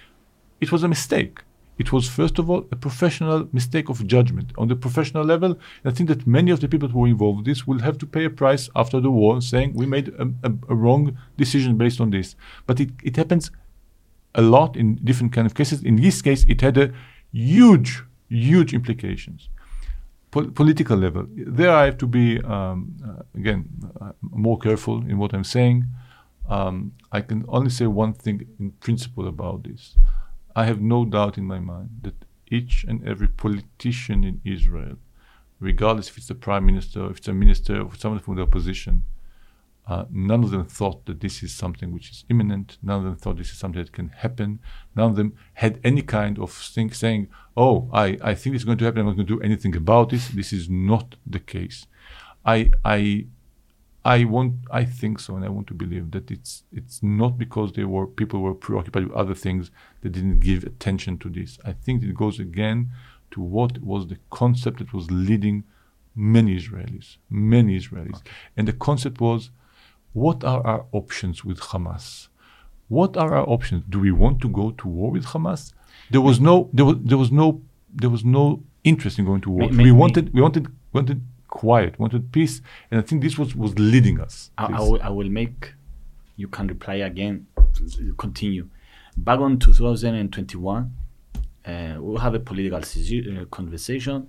[0.60, 1.43] It was a mistake.
[1.76, 4.52] It was, first of all, a professional mistake of judgment.
[4.56, 7.44] On the professional level, I think that many of the people who were involved in
[7.44, 10.52] this will have to pay a price after the war, saying we made a, a,
[10.68, 12.36] a wrong decision based on this.
[12.66, 13.50] But it, it happens
[14.34, 15.82] a lot in different kind of cases.
[15.82, 16.92] In this case, it had a
[17.32, 19.48] huge, huge implications.
[20.30, 23.68] Pol- political level, there I have to be um, uh, again
[24.00, 25.84] uh, more careful in what I'm saying.
[26.48, 29.96] Um, I can only say one thing in principle about this.
[30.56, 34.96] I have no doubt in my mind that each and every politician in Israel,
[35.60, 39.04] regardless if it's the prime minister, if it's a minister, or someone from the opposition,
[39.86, 42.78] uh, none of them thought that this is something which is imminent.
[42.82, 44.60] None of them thought this is something that can happen.
[44.96, 48.78] None of them had any kind of thing saying, "Oh, I, I think it's going
[48.78, 49.00] to happen.
[49.00, 51.86] I'm not going to do anything about this." This is not the case.
[52.46, 53.26] I I
[54.04, 57.72] I want I think so, and I want to believe that it's it's not because
[57.72, 59.70] they were people were preoccupied with other things
[60.02, 61.58] that didn't give attention to this.
[61.64, 62.90] I think it goes again
[63.30, 65.64] to what was the concept that was leading
[66.14, 68.20] many Israelis, many Israelis,
[68.56, 69.50] and the concept was
[70.12, 72.28] what are our options with Hamas?
[72.88, 73.84] What are our options?
[73.88, 75.72] Do we want to go to war with Hamas?
[76.10, 77.62] There was no, there was, there was no,
[77.92, 79.68] there was no interest in going to war.
[79.68, 81.20] We wanted, we wanted, wanted
[81.54, 84.50] quiet, wanted peace, and I think this was was leading us.
[84.58, 85.72] I, I, will, I will make,
[86.36, 87.46] you can reply again,
[88.18, 88.68] continue.
[89.16, 90.92] Back on 2021,
[91.64, 94.28] uh, we have a political uh, conversation.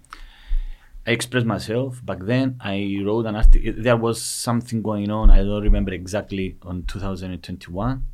[1.07, 2.59] I expressed myself back then.
[2.59, 3.73] I wrote an article.
[3.77, 5.29] There was something going on.
[5.29, 8.05] I don't remember exactly on 2021.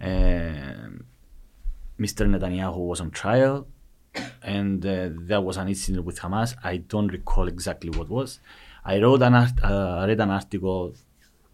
[0.00, 1.04] Um,
[1.98, 2.22] Mr.
[2.32, 3.66] Netanyahu was on trial,
[4.42, 6.54] and uh, there was an incident with Hamas.
[6.62, 8.40] I don't recall exactly what was.
[8.84, 10.94] I wrote an art, uh, read an article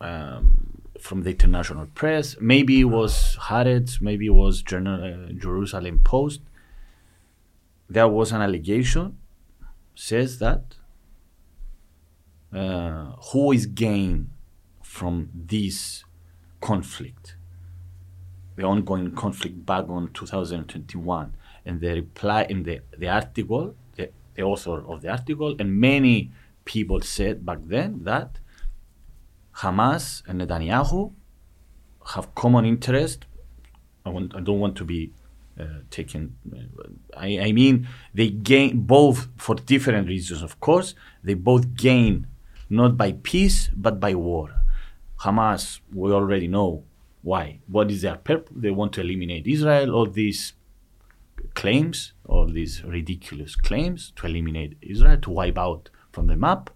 [0.01, 2.37] um, from the international press.
[2.41, 6.41] Maybe it was Haaretz, maybe it was uh, Jerusalem Post.
[7.89, 9.19] There was an allegation,
[9.95, 10.77] says that
[12.53, 14.31] uh, who is gain
[14.83, 16.05] from this
[16.61, 17.37] conflict,
[18.57, 24.43] the ongoing conflict back on 2021, and the reply in the, the article, the, the
[24.43, 26.31] author of the article, and many
[26.65, 28.39] people said back then that
[29.57, 31.13] Hamas and Netanyahu
[32.13, 33.27] have common interest.
[34.05, 35.13] I, want, I don't want to be
[35.59, 36.37] uh, taken.
[36.53, 40.95] uh, I, I mean, they gain both for different reasons, of course.
[41.23, 42.27] They both gain
[42.69, 44.51] not by peace but by war.
[45.21, 46.85] Hamas, we already know
[47.23, 47.61] why.
[47.69, 48.53] What is their purpose?
[48.55, 49.95] They want to eliminate Israel.
[49.95, 50.55] All these
[51.55, 56.71] claims, all these ridiculous claims to eliminate Israel, to wipe out from the map.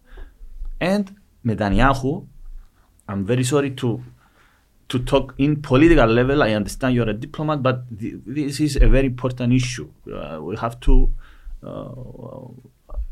[0.81, 2.27] And Netanyahu,
[3.09, 4.03] I'm very sorry to
[4.89, 6.43] to talk in political level.
[6.43, 9.91] I understand you're a diplomat, but th- this is a very important issue.
[10.11, 11.13] Uh, we have to
[11.63, 11.91] uh,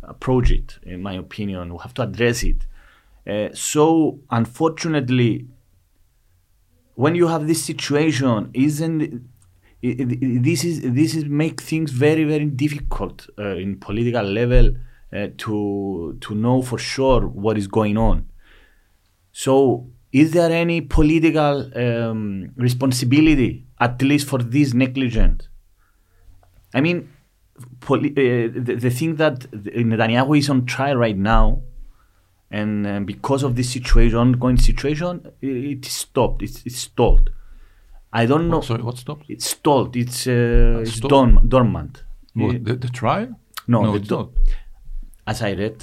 [0.02, 1.74] approach it, in my opinion.
[1.74, 2.66] We have to address it.
[3.26, 5.46] Uh, so, unfortunately,
[6.94, 9.28] when you have this situation, isn't
[9.82, 14.74] this is this is make things very very difficult uh, in political level
[15.12, 18.26] uh, to to know for sure what is going on.
[19.32, 25.48] So, is there any political um, responsibility, at least for this negligence?
[26.72, 27.10] I mean,
[27.80, 31.62] poli- uh, the, the thing that Netanyahu is on trial right now,
[32.50, 36.42] and uh, because of this situation, ongoing situation, it, it stopped.
[36.42, 37.30] It's, it's stalled.
[38.20, 38.60] I don't know.
[38.70, 39.24] Sorry, what stopped?
[39.34, 39.92] It's stalled.
[40.02, 41.94] It's, uh, it's dorm- dormant.
[42.40, 43.28] What, the, the trial?
[43.72, 44.28] no, no the it's do- not.
[45.32, 45.78] as I read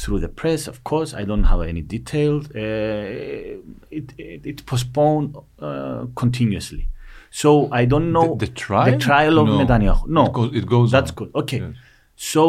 [0.00, 2.42] through the press, of course, I don't have any details.
[2.50, 2.60] Uh,
[3.98, 5.30] it, it it postponed
[5.68, 6.82] uh, continuously,
[7.42, 7.50] so
[7.80, 8.90] I don't know The, the trial?
[8.92, 9.58] The trial of no.
[9.60, 10.06] Netanyahu.
[10.16, 11.16] No, It goes, it goes that's on.
[11.18, 11.30] good.
[11.42, 11.74] Okay, Yes.
[12.32, 12.42] so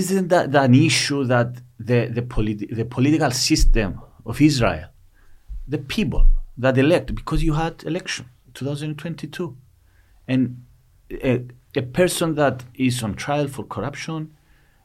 [0.00, 1.50] isn't that an issue that
[1.88, 3.90] the the, politi- the political system
[4.30, 4.88] of Israel,
[5.74, 6.24] the people
[6.58, 9.56] that elect, because you had election 2022,
[10.26, 10.64] and
[11.10, 11.44] a,
[11.76, 14.34] a person that is on trial for corruption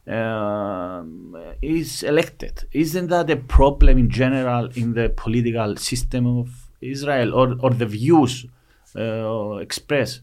[0.07, 2.65] um, is elected.
[2.71, 6.49] Isn't that a problem in general in the political system of
[6.81, 8.45] Israel or, or the views
[8.95, 10.21] uh, expressed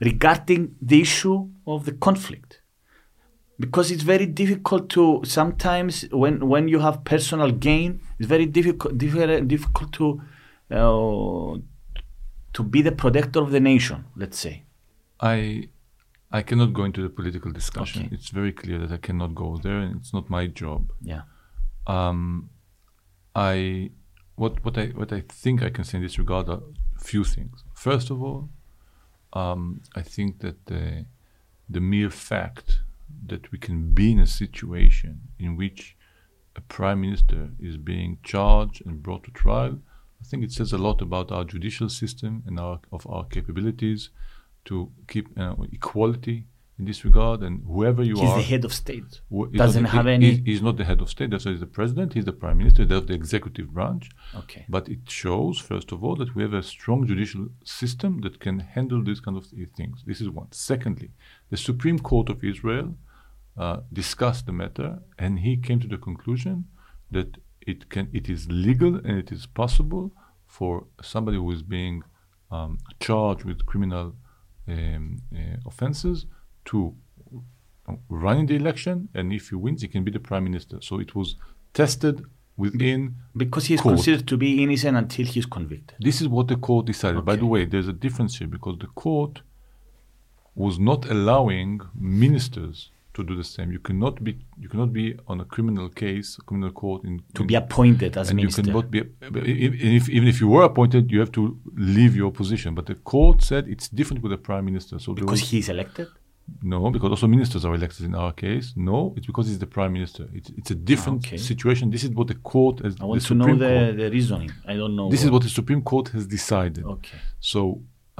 [0.00, 2.59] regarding the issue of the conflict?
[3.60, 5.92] Because it's very difficult to sometimes
[6.22, 10.06] when when you have personal gain, it's very difficult difficult, difficult to
[10.78, 11.58] uh,
[12.56, 13.98] to be the protector of the nation.
[14.16, 14.64] Let's say.
[15.20, 15.68] I
[16.32, 18.06] I cannot go into the political discussion.
[18.06, 18.14] Okay.
[18.14, 20.92] It's very clear that I cannot go there, and it's not my job.
[21.02, 21.22] Yeah.
[21.86, 22.50] Um,
[23.34, 23.90] I
[24.36, 26.62] what what I what I think I can say in this regard are
[26.96, 27.64] a few things.
[27.74, 28.48] First of all,
[29.32, 31.06] um, I think that the,
[31.68, 32.80] the mere fact
[33.26, 35.96] that we can be in a situation in which
[36.56, 39.78] a prime minister is being charged and brought to trial,
[40.20, 44.10] I think it says a lot about our judicial system and our of our capabilities
[44.66, 46.46] to keep uh, equality
[46.78, 47.40] in this regard.
[47.42, 49.20] And whoever you He's are, he's the head of state.
[49.34, 50.30] wh- Doesn't not, have he- any.
[50.44, 51.30] He's not the head of state.
[51.30, 52.12] That's why he's the president.
[52.14, 52.82] He's the prime minister.
[52.84, 54.10] He's the executive branch.
[54.34, 54.64] Okay.
[54.68, 58.58] But it shows, first of all, that we have a strong judicial system that can
[58.60, 59.46] handle these kind of
[59.76, 60.02] things.
[60.06, 60.48] This is one.
[60.52, 61.10] Secondly,
[61.50, 62.94] the Supreme Court of Israel
[63.56, 66.64] uh, discussed the matter, and he came to the conclusion
[67.10, 70.12] that it can, it is legal and it is possible
[70.46, 72.02] for somebody who is being
[72.50, 74.14] um, charged with criminal
[74.68, 76.26] um, uh, offenses
[76.64, 76.94] to
[78.08, 80.78] run in the election, and if he wins, he can be the prime minister.
[80.80, 81.36] So it was
[81.74, 82.24] tested
[82.56, 83.96] within Because he's court.
[83.96, 85.96] considered to be innocent until he's convicted.
[86.00, 87.24] This is what the court decided.
[87.24, 89.42] By the way, there's a difference here because the court
[90.64, 91.72] was not allowing
[92.16, 92.76] ministers
[93.16, 93.68] to do the same.
[93.76, 94.32] You cannot be
[94.62, 98.12] you cannot be on a criminal case, a criminal court in To in- be appointed
[98.20, 98.62] as and minister.
[98.62, 98.98] you cannot be
[99.98, 101.42] if, even if you were appointed, you have to
[101.96, 102.70] leave your position.
[102.78, 104.94] But the court said it's different with the prime minister.
[105.04, 106.08] So because was- he's elected?
[106.74, 108.66] no, because also ministers are elected in our case.
[108.90, 110.24] No, it's because he's the prime minister.
[110.38, 111.38] It's, it's a different Okay.
[111.50, 111.84] situation.
[111.96, 112.92] This is what the court has.
[113.00, 114.50] I want to know the, Court, the reasoning.
[114.72, 115.08] I don't know.
[115.14, 116.84] this is what the Supreme Court has decided.
[116.96, 117.18] Okay.
[117.52, 117.60] So,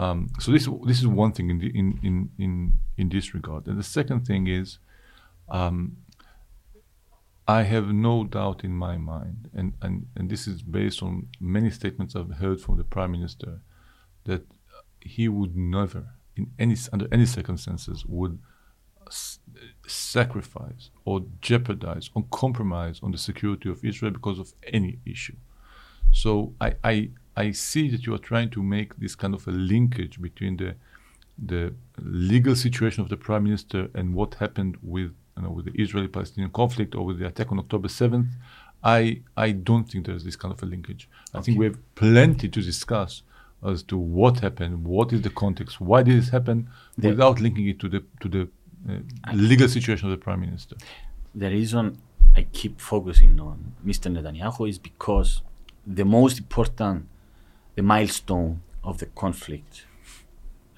[0.00, 3.66] um, so this this is one thing in the, in, in in in this regard,
[3.68, 4.78] and the second thing is,
[5.50, 5.98] um,
[7.46, 11.70] I have no doubt in my mind, and, and and this is based on many
[11.70, 13.60] statements I've heard from the prime minister,
[14.24, 14.42] that
[15.00, 16.02] he would never,
[16.34, 18.38] in any under any circumstances, would
[19.86, 25.36] sacrifice or jeopardize or compromise on the security of Israel because of any issue.
[26.12, 27.10] So I, I
[27.44, 30.70] I see that you are trying to make this kind of a linkage between the
[31.52, 31.62] the
[32.32, 36.50] legal situation of the prime minister and what happened with you know with the Israeli-Palestinian
[36.60, 38.30] conflict or with the attack on October seventh.
[38.98, 39.00] I
[39.46, 41.02] I don't think there's this kind of a linkage.
[41.36, 43.12] I think we have plenty to discuss
[43.72, 46.58] as to what happened, what is the context, why did this happen,
[47.02, 48.42] The- without linking it to the to the
[48.88, 50.76] uh, legal situation of the prime minister.
[51.44, 51.84] the reason
[52.40, 53.56] I keep focusing on
[53.90, 54.06] Mr.
[54.14, 55.30] Netanyahu is because
[56.00, 56.98] the most important,
[57.80, 59.86] the milestone of the conflict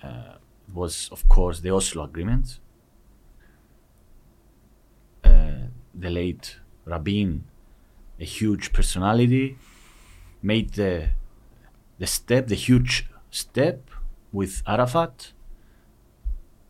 [0.04, 0.34] uh,
[0.72, 2.60] was, of course, the Oslo Agreement.
[5.24, 5.66] Uh,
[6.04, 6.46] the late
[6.84, 7.42] Rabin,
[8.20, 9.46] a huge personality,
[10.50, 11.08] made the
[11.98, 12.94] the step, the huge
[13.30, 13.78] step
[14.38, 15.32] with Arafat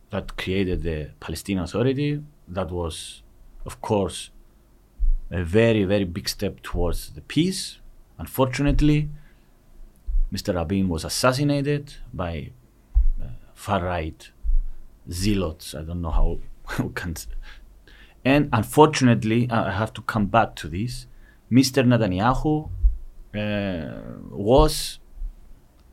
[0.09, 2.11] that created the Palestinian Authority.
[2.47, 3.21] That was,
[3.69, 4.31] of course,
[5.29, 7.61] a very, very big step towards the peace.
[8.17, 8.99] Unfortunately,
[10.33, 10.55] Mr.
[10.55, 12.51] Rabin was assassinated by
[13.21, 14.31] uh, far right
[15.09, 15.75] zealots.
[15.75, 16.39] I don't know how
[16.83, 17.15] we can.
[18.25, 21.07] And unfortunately, I have to come back to this.
[21.51, 21.85] Mr.
[21.85, 22.69] Netanyahu
[23.35, 24.99] uh, was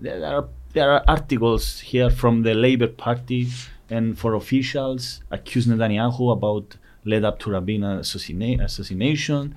[0.00, 3.48] there are there are articles here from the Labour Party
[3.90, 9.56] and for officials accuse Netanyahu about led up to Rabin assassina- assassination.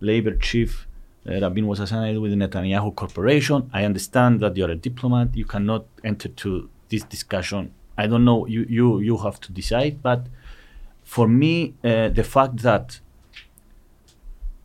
[0.00, 0.87] Labour chief
[1.28, 3.70] Rabin was assassinated with the Netanyahu Corporation.
[3.72, 5.36] I understand that you're a diplomat.
[5.36, 7.74] You cannot enter to this discussion.
[7.96, 8.46] I don't know.
[8.46, 10.02] You you you have to decide.
[10.02, 10.26] But
[11.02, 13.00] for me, uh, the fact that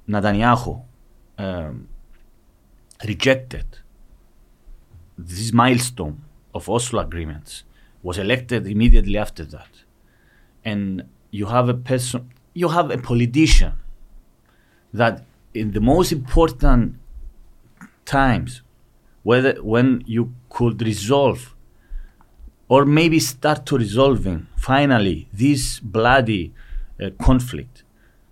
[0.07, 0.81] Netanyahu
[1.37, 1.87] um,
[3.05, 3.65] rejected
[5.17, 6.21] this milestone
[6.53, 7.63] of Oslo agreements
[8.01, 9.83] was elected immediately after that.
[10.63, 13.73] And you have a person, you have a politician
[14.93, 16.95] that in the most important
[18.05, 18.61] times,
[19.23, 21.55] whether when you could resolve
[22.67, 26.53] or maybe start to resolving finally this bloody
[27.01, 27.83] uh, conflict,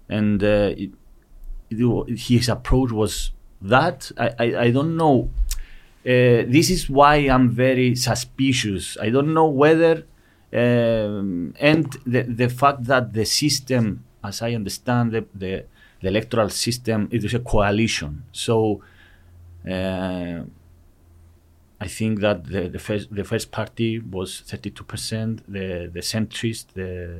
[0.09, 0.91] and uh, it,
[1.69, 5.29] it, his approach was that I, I, I don't know
[6.03, 8.97] uh, this is why I'm very suspicious.
[8.99, 10.03] I don't know whether,
[10.51, 15.65] um, and the, the fact that the system, as I understand the, the,
[16.01, 18.23] the electoral system, it is a coalition.
[18.31, 18.81] So
[19.69, 20.41] uh,
[21.79, 25.43] I think that the, the first the first party was 32 percent.
[25.51, 27.19] The the centrist, the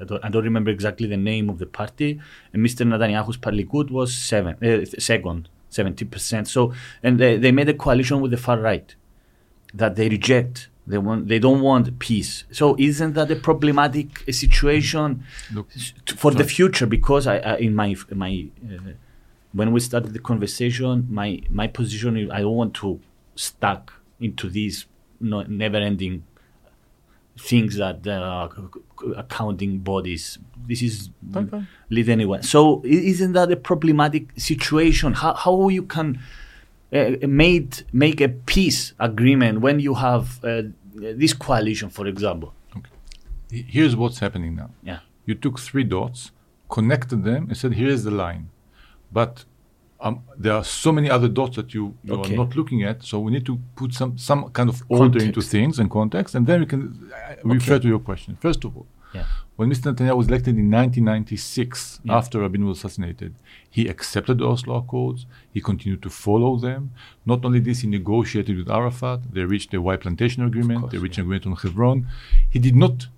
[0.00, 2.20] I don't, I don't remember exactly the name of the party,
[2.52, 2.86] and Mr.
[2.86, 6.48] Netanyahu's Likud was seven uh, second, 70 percent.
[6.48, 6.72] So
[7.02, 8.94] and they, they made a coalition with the far right
[9.74, 10.68] that they reject.
[10.90, 12.32] They want they don't want peace.
[12.58, 14.08] So isn't that a problematic
[14.42, 15.24] situation
[15.54, 16.86] Look, s- t- for the future?
[16.96, 17.90] Because I, I in my
[18.24, 18.32] my
[18.68, 18.92] uh,
[19.58, 21.28] when we started the conversation, my
[21.60, 22.88] my position is I don't want to
[23.34, 23.84] stuck
[24.20, 24.86] into these
[25.20, 26.22] no, never-ending
[27.38, 28.48] things that uh,
[29.16, 30.38] accounting bodies.
[30.68, 31.66] This is fine.
[31.88, 32.42] lead anywhere.
[32.42, 35.12] So isn't that a problematic situation?
[35.14, 36.18] How how you can
[36.92, 40.62] uh, made make a peace agreement when you have uh,
[40.94, 42.52] this coalition, for example?
[43.50, 44.70] He- Here's what's happening now.
[44.82, 45.00] Yeah.
[45.26, 46.30] You took three dots,
[46.68, 48.48] connected them, and said, "Here's the line."
[49.12, 49.44] But
[50.00, 52.32] um, there are so many other dots that you, you Okay.
[52.32, 53.02] are not looking at.
[53.04, 56.46] So we need to put some some kind of order into things and context, and
[56.46, 58.36] then we can uh, refer to your question.
[58.40, 59.24] First of all, Yeah.
[59.60, 59.92] When Mr.
[59.92, 62.16] Netanyahu was elected in 1996, Yeah.
[62.16, 63.34] after Rabin was assassinated,
[63.68, 65.26] he accepted the Oslo Accords.
[65.52, 66.92] He continued to follow them.
[67.26, 69.18] Not only this, he negotiated with Arafat.
[69.34, 70.80] They reached the Wye Plantation Agreement.
[70.80, 71.24] course, they reached yeah.
[71.24, 72.06] an agreement on Hebron.
[72.48, 73.08] He did not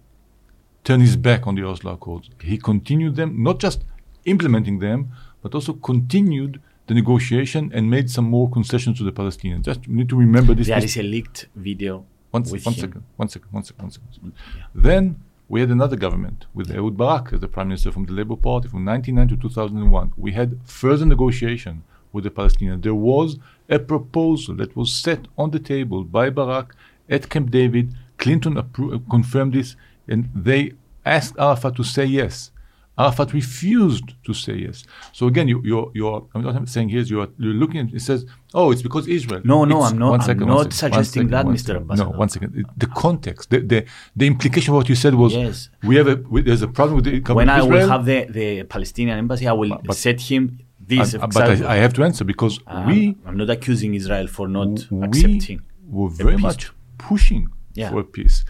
[0.82, 2.28] turn his back on the Oslo Accords.
[2.40, 3.84] He continued them, not just
[4.24, 5.12] implementing them,
[5.42, 9.62] but also continued the negotiation and made some more concessions to the Palestinians.
[9.62, 10.66] Just need to remember this.
[10.66, 14.32] There is a leaked video one, one second, one second, one second, one second.
[14.56, 14.62] Yeah.
[14.74, 15.04] Then
[15.52, 18.68] we had another government with Ehud Barak as the prime minister from the Labour Party
[18.68, 20.14] from 1999 to 2001.
[20.16, 22.82] We had further negotiation with the Palestinians.
[22.82, 23.36] There was
[23.68, 26.74] a proposal that was set on the table by Barak
[27.06, 27.92] at Camp David.
[28.16, 29.76] Clinton appro- confirmed this,
[30.08, 30.72] and they
[31.04, 32.50] asked Arafat to say yes.
[32.98, 34.84] Arafat refused to say yes.
[35.12, 38.26] So again, you, you're, you're, I'm not saying is you're, you're looking at it says,
[38.52, 39.40] oh, it's because Israel.
[39.44, 41.58] No, no, It's- I'm not- one I'm second, not second, suggesting second, that, Mr.
[41.60, 41.76] second.
[41.82, 42.10] Ambassador.
[42.10, 42.50] No, one second.
[42.56, 43.84] It- The context, the, the,
[44.14, 45.70] the implication of what you said was, Yes.
[45.82, 48.64] we have a, we, there's a problem with the When I will have the, the
[48.64, 51.14] Palestinian embassy, I will But- but- set him this.
[51.14, 51.62] and- but.
[51.62, 55.62] I, I have to answer because we, I'm not accusing Israel for not we accepting.
[55.88, 57.90] We were very much pushing Yeah.
[57.90, 58.44] for peace.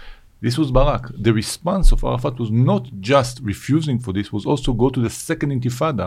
[0.44, 1.04] This was Barak.
[1.26, 5.12] The response of Arafat was not just refusing for this, was also go to the
[5.28, 6.06] second intifada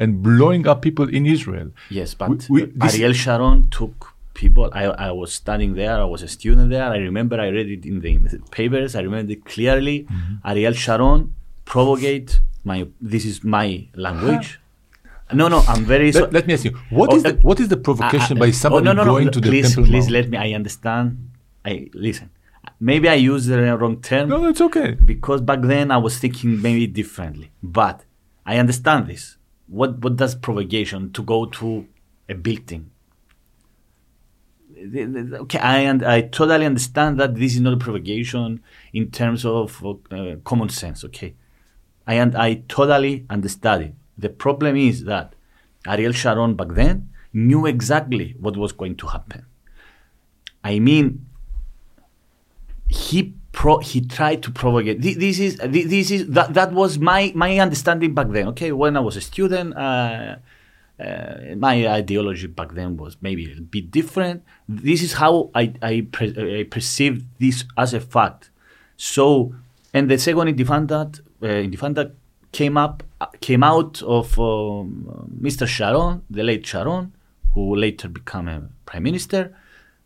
[0.00, 1.68] and blowing up people in Israel.
[1.98, 3.96] Yes, but We- we- Ariel Sharon took
[4.42, 4.66] people.
[4.72, 5.96] I, I was studying there.
[6.06, 6.88] I was a student there.
[6.96, 8.90] I remember I read it in the, in the papers.
[8.98, 9.98] I remember it clearly.
[10.04, 10.48] Mm-hmm.
[10.50, 11.20] Ariel Sharon
[11.72, 12.30] propagate
[12.70, 12.78] my.
[13.12, 14.48] This is my language.
[15.40, 16.10] No, no, I'm very.
[16.12, 18.40] so- Let, let me ask you, what Oh, is the what is the provocation Uh,
[18.44, 20.16] by uh, somebody oh, no, no, going no, to the please, Temple Please Mount?
[20.18, 20.36] let me.
[20.46, 21.06] I understand.
[21.72, 21.72] I
[22.08, 22.28] listen.
[22.80, 24.92] Maybe I used the wrong term No, it's okay.
[24.92, 27.50] because back then I was thinking maybe differently.
[27.62, 28.04] But
[28.44, 29.38] I understand this.
[29.66, 31.86] What what does provocation to go to
[32.28, 32.90] a building?
[34.76, 38.60] Okay, I and I totally understand that this is not a provocation
[38.92, 41.04] in terms of uh, common sense.
[41.04, 41.34] Okay,
[42.06, 43.94] I and I totally understand it.
[44.18, 45.34] The problem is that
[45.86, 49.46] Ariel Sharon back then knew exactly what was going to happen.
[50.62, 51.26] I mean,
[52.88, 55.00] he pro he tried to provocate.
[55.02, 58.48] Thi- This is thi- this is that that was my my understanding back then.
[58.48, 60.36] Okay, when I was a student, uh,
[61.00, 64.42] uh, my ideology back then was maybe a bit different.
[64.68, 68.50] This is how I I, pre- I perceived this as a fact.
[68.96, 69.54] So,
[69.92, 72.04] and the second Intifada, uh,
[72.52, 73.02] came up
[73.40, 75.66] came out of um, Mr.
[75.66, 77.12] Sharon, the late Sharon,
[77.54, 79.56] who later became a prime minister.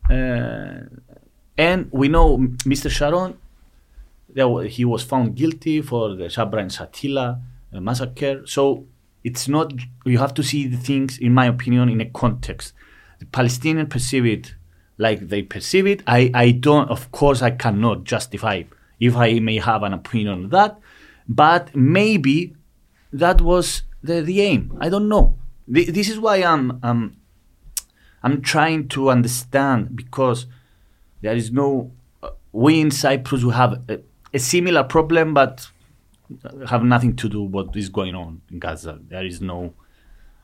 [0.09, 0.87] Uh,
[1.59, 2.37] and we know
[2.73, 2.89] Mr.
[2.89, 3.31] Sharon,
[4.69, 7.41] he was found guilty for the Sabra and Shatila
[7.73, 8.43] uh, massacre.
[8.47, 8.85] So
[9.25, 9.73] it's not,
[10.05, 12.73] you have to see the things, in my opinion, in a context.
[13.19, 14.55] The Palestinians perceive it
[14.97, 16.01] like they perceive it.
[16.07, 18.63] I, I don't, of course, I cannot justify
[18.99, 20.79] if I may have an opinion on that,
[21.27, 22.55] but maybe
[23.11, 24.77] that was the, the aim.
[24.79, 25.37] I don't know.
[25.73, 27.17] Th- This is why I'm, I'm,
[28.23, 30.45] I'm trying to understand because
[31.21, 31.91] there is no
[32.23, 33.99] uh, we in Cyprus who have a,
[34.33, 35.69] a similar problem but
[36.67, 38.99] have nothing to do with what is going on in Gaza.
[39.07, 39.73] There is no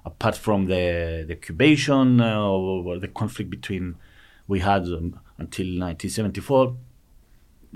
[0.05, 3.95] apart from the the occupation uh, or, the conflict between
[4.47, 6.75] we had um, until 1974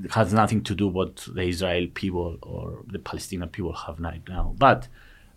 [0.04, 4.22] it has nothing to do what the Israel people or the Palestinian people have right
[4.28, 4.56] now.
[4.58, 4.88] But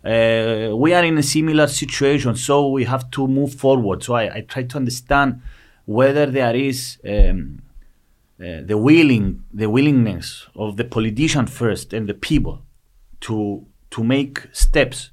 [0.05, 4.03] uh, we are in a similar situation, so we have to move forward.
[4.03, 5.41] So I, I try to understand
[5.85, 7.61] whether there is um,
[8.39, 12.61] uh, the willing, the willingness of the politician first and the people
[13.21, 15.11] to to make steps.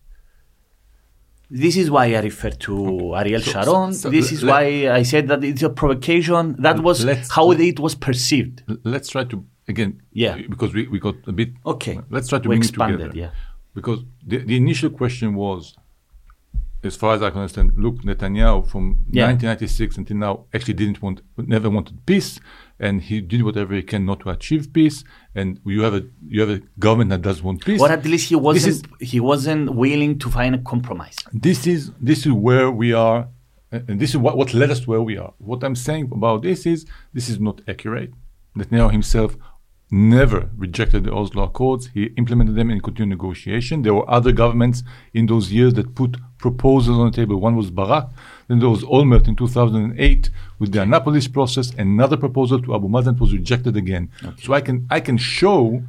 [1.50, 3.92] This is why I refer to Ariel So- Sharon.
[3.92, 6.54] so this is why I said that it's a provocation.
[6.60, 8.62] That was how it was perceived.
[8.84, 10.36] Let's try to again, Yeah.
[10.48, 11.50] because we, we got a bit.
[11.66, 11.98] Okay.
[12.10, 13.10] Let's try to We bring it together.
[13.14, 13.30] yeah.
[13.74, 15.76] Because the, the initial question was,
[16.82, 19.26] as far as I can understand, look, Netanyahu from Yeah.
[19.26, 22.40] 1996 until now actually didn't want, never wanted peace,
[22.78, 25.04] and he did whatever he can not to achieve peace.
[25.34, 27.80] And you have a you have a government that does want peace.
[27.80, 31.16] Or at least he wasn't is- he wasn't willing to find a compromise.
[31.48, 33.28] this is this is where we are
[33.72, 36.42] and this is what, what led us to where we are what i'm saying about
[36.42, 36.78] this is
[37.16, 38.10] this is not accurate
[38.58, 39.36] netanyahu himself
[39.90, 41.88] never rejected the Oslo Accords.
[41.94, 43.82] He implemented them and continued negotiation.
[43.82, 44.82] There were other governments
[45.14, 47.36] in those years that put proposals on the table.
[47.36, 48.08] One was Barak,
[48.48, 51.72] then there was Olmert in 2008 with the Annapolis process.
[51.74, 54.10] Another proposal to Abu Mazen was rejected again.
[54.42, 55.82] So I can I can show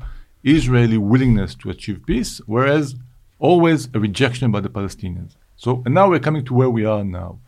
[0.43, 2.95] Israeli willingness to achieve peace, whereas
[3.39, 5.35] always a rejection by the Palestinians.
[5.55, 7.39] So and now we're coming to where we are now.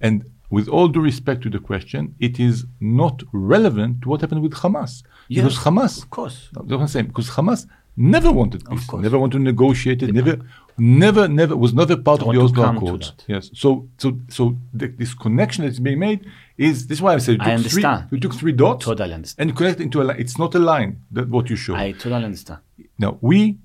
[0.00, 4.42] And with all due respect to the question, it is not relevant to what happened
[4.42, 5.02] with Hamas.
[5.28, 6.48] Yes, because Hamas, of course.
[6.54, 10.12] no, that's what I'm saying, because Hamas never wanted peace, never wanted to negotiate it,
[10.12, 10.38] never,
[10.78, 13.12] never, never was never part of the Oslo Accords.
[13.28, 13.50] Yes.
[13.54, 16.26] So, so, so the, this connection that's being made
[16.58, 18.10] is this is why I said I took three, understand.
[18.10, 19.50] we took three dots Totally understand.
[19.50, 20.18] and connect into a line.
[20.18, 21.74] It's not a line that what you show.
[21.74, 22.60] I totally understand.
[22.98, 23.58] now we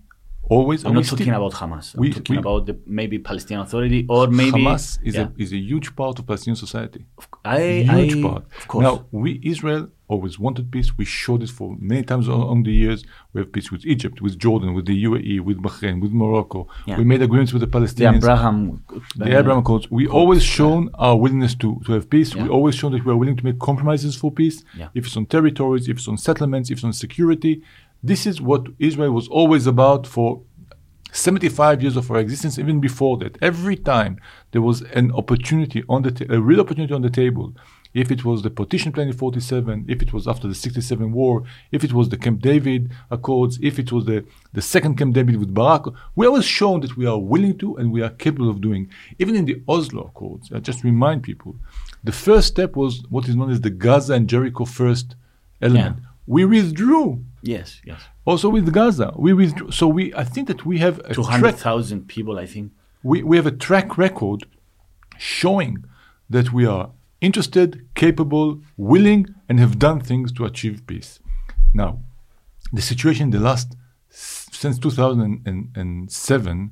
[0.50, 1.94] always I'm not talking still- about Hamas.
[1.96, 5.28] I'm we- talking we- about the maybe Palestinian Authority or maybe Hamas is yeah.
[5.38, 7.06] a is a huge part of Palestinian society.
[7.44, 8.44] I, huge I- part.
[8.60, 8.84] Of course.
[8.84, 10.90] Now, we Israel always wanted peace.
[11.00, 13.04] We showed it for many times al- along the years.
[13.34, 16.68] We have peace with Egypt, with Jordan, with the UAE, with Bahrain, with Morocco.
[16.86, 16.98] Yeah.
[17.00, 18.18] We made agreements with the the Palestinians.
[18.18, 18.84] Abraham.
[19.16, 19.90] the Abraham Accords.
[19.90, 22.30] We always shown our willingness to, to have peace.
[22.36, 24.58] We always shown that we are willing to make compromises for peace.
[24.78, 24.90] Yeah.
[24.94, 27.64] If it's on territories, if it's on settlements, if it's on security.
[28.06, 30.42] This is what Israel was always about for
[31.12, 33.38] 75 years of our existence, even before that.
[33.42, 34.20] Every time
[34.52, 37.54] there was an opportunity on the ta- a real opportunity on the table,
[37.96, 41.46] if it was the partition plan in 47, if it was after the 67 war,
[41.72, 45.38] if it was the Camp David Accords, if it was the, the second Camp David
[45.38, 48.60] with Barak, we always shown that we are willing to and we are capable of
[48.60, 48.92] doing.
[49.18, 51.56] Even in the Oslo Accords, I just remind people,
[52.04, 55.16] the first step was what is known as the Gaza and Jericho first
[55.62, 55.98] element.
[56.00, 56.06] Yeah.
[56.28, 57.24] We withdrew.
[57.48, 58.02] Yes, yes.
[58.26, 59.72] Oh, also with Gaza, we withdrew.
[59.72, 62.72] So we, I think that we have Two hundred thousand people, I think.
[63.04, 64.40] we, we have a track record
[65.18, 65.74] showing
[66.30, 66.90] that we are
[67.22, 71.20] interested, capable, willing, and have done things to achieve peace.
[71.74, 72.00] Now,
[72.74, 73.76] the situation in the last
[74.10, 76.72] since 2007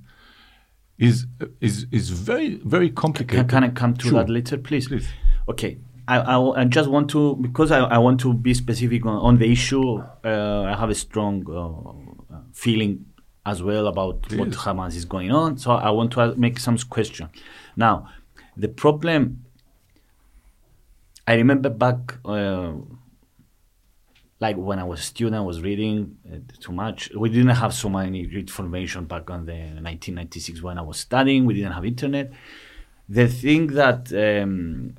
[0.97, 1.25] is
[1.61, 3.49] is is very very Can, complicated.
[3.49, 4.19] can I come to Sure.
[4.19, 4.87] that later, please?
[4.87, 5.07] Please.
[5.47, 5.77] Okay.
[6.07, 9.37] I, I, I just want to because I, I want to be specific on, on
[9.37, 9.99] the issue.
[10.23, 13.05] Uh, I have a strong uh, feeling
[13.45, 14.57] as well about what Please.
[14.57, 15.57] Hamas is going on.
[15.57, 17.29] So I want to make some question.
[17.75, 18.09] Now,
[18.55, 19.45] the problem.
[21.25, 22.73] I remember back, uh,
[24.41, 27.09] like when I was a student, I was reading uh, too much.
[27.15, 31.45] We didn't have so many information back on the 1996 when I was studying.
[31.45, 32.33] We didn't have internet.
[33.07, 34.95] The thing that um,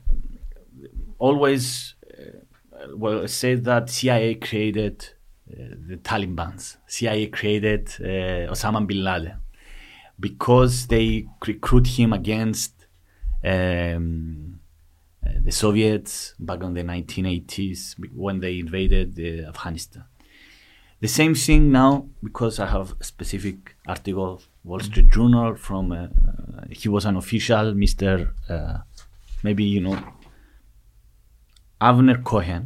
[1.18, 5.06] always uh, well said that CIA created
[5.50, 6.78] uh, the Taliban's.
[6.86, 9.36] CIA created uh, Osama bin Laden
[10.18, 12.86] because they recruit him against
[13.44, 14.60] um,
[15.24, 20.04] uh, the Soviets back in the 1980s when they invaded uh, Afghanistan.
[21.00, 25.92] The same thing now because I have a specific article, Wall Street Journal from.
[25.92, 26.06] Uh,
[26.70, 28.32] he was an official, Mr.
[29.42, 29.98] Maybe you know,
[31.88, 32.62] Avner Cohen.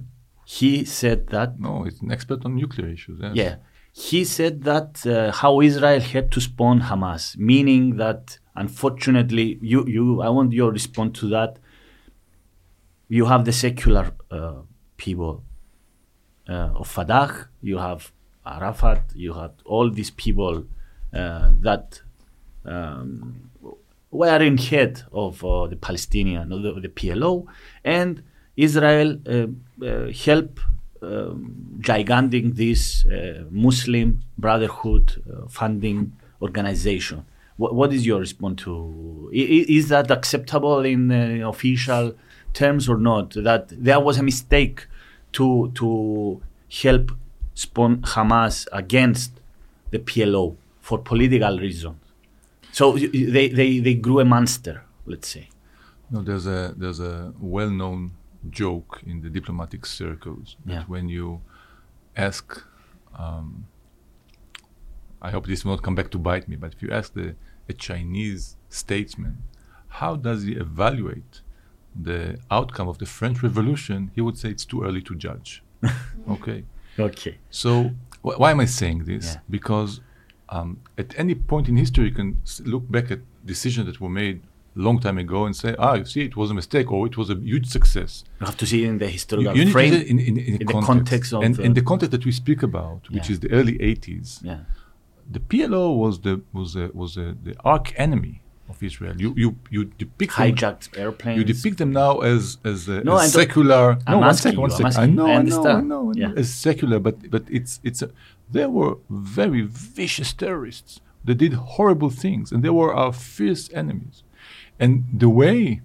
[0.58, 3.18] He said that No, he's an expert on nuclear issues.
[3.22, 3.32] Yes.
[3.42, 3.54] yeah.
[3.92, 10.22] He said that uh, how Israel helped to spawn Hamas, meaning that unfortunately, you, you,
[10.22, 11.58] I want your response to that.
[13.08, 14.60] You have the secular uh,
[14.96, 15.42] people
[16.48, 18.12] uh, of Fatah, you have
[18.46, 20.64] Arafat, you have all these people
[21.12, 22.00] uh, that
[22.64, 23.50] um,
[24.10, 27.46] were in head of uh, the Palestinian, the, the PLO,
[27.84, 28.22] and
[28.66, 29.46] Israel uh,
[29.86, 30.50] uh, help
[31.00, 32.82] um, gigantic this
[33.50, 35.06] Muslim Brotherhood
[35.48, 37.18] funding organization.
[37.56, 39.30] What, what is your response to?
[39.32, 41.02] i- i- Is that acceptable in
[41.54, 42.04] official
[42.52, 43.26] terms or not?
[43.48, 44.86] That there was a mistake
[45.36, 45.46] to
[45.80, 45.88] to
[46.82, 47.06] help
[47.54, 49.30] spawn Hamas against
[49.92, 50.56] the PLO
[50.86, 51.96] for political reasons.
[52.78, 52.84] So
[53.36, 55.48] they, they, they grew a monster, let's say.
[56.10, 58.00] No, there's a there's a well-known
[58.50, 60.84] joke in the diplomatic circles that Yeah.
[60.84, 61.40] when you
[62.16, 62.62] ask,
[63.18, 63.66] um,
[65.20, 67.34] I hope this will not come back to bite me, but if you ask the
[67.68, 69.38] a Chinese statesman,
[69.88, 71.42] how does he evaluate
[72.08, 74.10] the outcome of the French Revolution?
[74.14, 75.62] He would say it's too early to judge.
[76.28, 76.64] okay.
[76.98, 77.38] Okay.
[77.50, 77.90] So
[78.22, 79.34] wh- why am I saying this?
[79.34, 79.40] Yeah.
[79.50, 80.00] Because
[80.48, 84.40] um, at any point in history, you can look back at decisions that were made
[84.86, 87.28] long time ago and say, ah, you see, it was a mistake or it was
[87.30, 88.12] a huge success.
[88.40, 89.92] You have to see it in the You, historical you need to frame.
[89.92, 90.86] see it in, in, in, in the context.
[90.92, 93.32] context of, and uh, in the context that we speak about, which Yeah.
[93.34, 94.60] is the early 80s, yeah.
[95.36, 98.36] the PLO was the was a, was a, the arch enemy
[98.72, 99.14] of Israel.
[99.24, 101.36] You you you depict them, Hijacked airplanes.
[101.38, 103.84] you depict them now as as, a, No, as secular.
[104.06, 104.96] I'm no, one second, one you, second.
[105.04, 105.26] I know.
[105.26, 106.04] I I know, I know.
[106.22, 106.32] Yeah.
[106.42, 108.08] As secular, but but it's it's a,
[108.56, 109.62] there were very
[109.96, 110.92] vicious terrorists.
[111.26, 114.16] They did horrible things, and they were our fierce enemies.
[114.78, 115.80] And the way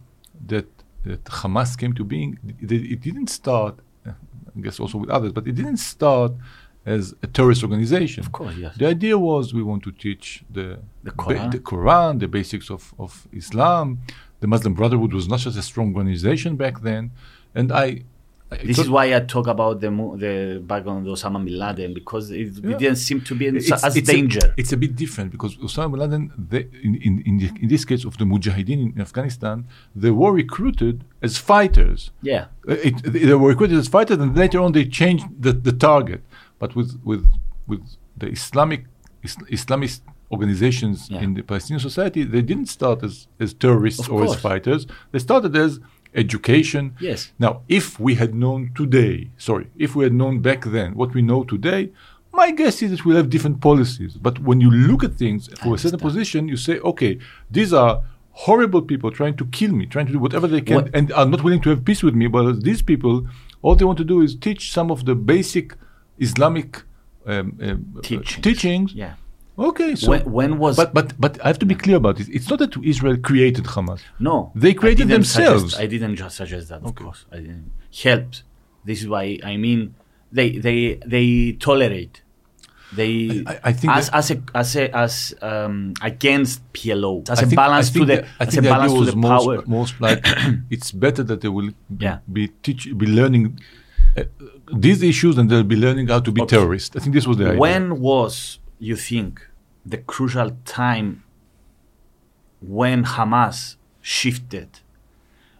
[0.47, 0.67] that
[1.05, 2.31] that Hamas came to being,
[2.61, 3.75] it, it didn't start.
[4.05, 6.31] I guess also with others, but it didn't start
[6.85, 8.21] as a terrorist organization.
[8.25, 8.75] Of course, yes.
[8.77, 10.67] The idea was we want to teach the
[11.03, 11.51] The ba- Quran.
[11.55, 13.87] the, Quran, the basics of, of Islam.
[14.41, 17.03] The Muslim Brotherhood was not just a strong organization back then,
[17.55, 17.87] and I.
[18.63, 19.89] This is why I talk about the
[20.25, 22.77] the background of Osama bin Laden because it, Yeah.
[22.77, 24.39] didn't seem to be in, it's, as it's danger.
[24.45, 27.67] A, it's a bit different because Osama bin Laden, they, in, in, in, the, in
[27.67, 32.11] this case of the Mujahideen in Afghanistan, they were recruited as fighters.
[32.21, 35.71] yeah, Uh, it, they were recruited as fighters, and later on they changed the, the
[35.89, 36.21] target.
[36.61, 37.23] But with with
[37.69, 37.81] with
[38.21, 38.81] the Islamic
[39.25, 40.01] is, Islamist
[40.31, 41.21] organizations Yeah.
[41.25, 44.81] in the Palestinian society, they didn't start as, as terrorists or as fighters.
[45.11, 45.71] They started as
[46.15, 46.95] education.
[46.99, 47.31] Yes.
[47.39, 51.21] Now, if we had known today, sorry, if we had known back then what we
[51.21, 51.91] know today,
[52.31, 54.13] my guess is that we'll have different policies.
[54.17, 57.19] But when you look at things from a certain position, you say, okay,
[57.51, 60.89] these are horrible people trying to kill me, trying to do whatever they can, What-
[60.95, 62.27] and are not willing to have peace with me.
[62.27, 63.27] But these people,
[63.61, 65.75] all they want to do is teach some of the basic
[66.19, 66.81] Islamic
[67.25, 68.41] um, um, Teachings.
[68.43, 68.93] teachings.
[68.93, 69.13] yeah.
[69.57, 72.27] Okay, so when, when was but but but I have to be clear about this.
[72.29, 74.01] It's not that Israel created Hamas.
[74.19, 74.51] no?
[74.55, 75.61] They created didn't themselves.
[75.73, 76.81] Suggest, I didn't just suggest that.
[76.83, 77.71] Of course, I didn't.
[78.03, 78.43] Helped.
[78.83, 79.93] This is why I mean
[80.31, 82.21] they they they tolerate.
[82.95, 87.43] They I- I think as as a as a as um against PLO as I
[87.43, 89.63] a think- balance to the the- I as a balance to the most, power.
[89.67, 90.25] Most like
[90.75, 92.17] it's better that they will be, Yeah.
[92.31, 93.59] be teach be learning
[94.17, 94.23] uh,
[94.75, 96.55] these issues and they'll be learning how to be Okay.
[96.57, 96.95] terrorists.
[96.95, 97.59] I think this was the idea.
[97.59, 99.47] When was you think
[99.85, 101.23] the crucial time
[102.61, 104.79] when Hamas shifted?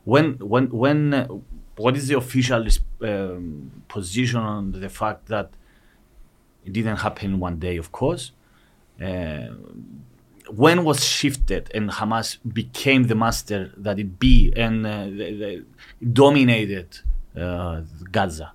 [0.04, 1.28] When when when uh,
[1.78, 2.68] what is the official
[3.02, 5.52] um, position on the fact that
[6.66, 8.32] it didn't happen one day, of course.
[9.02, 9.48] Uh,
[10.50, 15.10] when was shifted and Hamas became the master that it be and uh, the,
[15.42, 15.66] the,
[16.06, 17.00] dominated
[17.36, 18.54] uh, Gaza?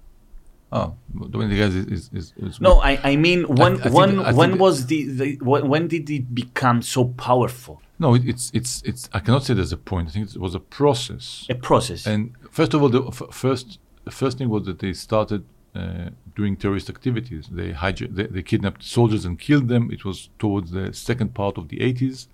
[0.72, 4.18] Oh, the guys is, is, is, is No, I, I mean when I think- when
[4.20, 7.80] I when was the, the when, when did it become so powerful?
[7.98, 9.08] no, it, it's it's it's.
[9.12, 10.08] I cannot say there's a point.
[10.08, 11.46] I think it was a process.
[11.50, 12.06] A process.
[12.06, 15.42] And first of all, the f- first the first thing was that they started
[15.74, 17.48] uh, doing terrorist activities.
[17.50, 17.70] They,
[18.18, 19.90] they they kidnapped soldiers and killed them.
[19.96, 22.28] It was towards the second part of the 80s,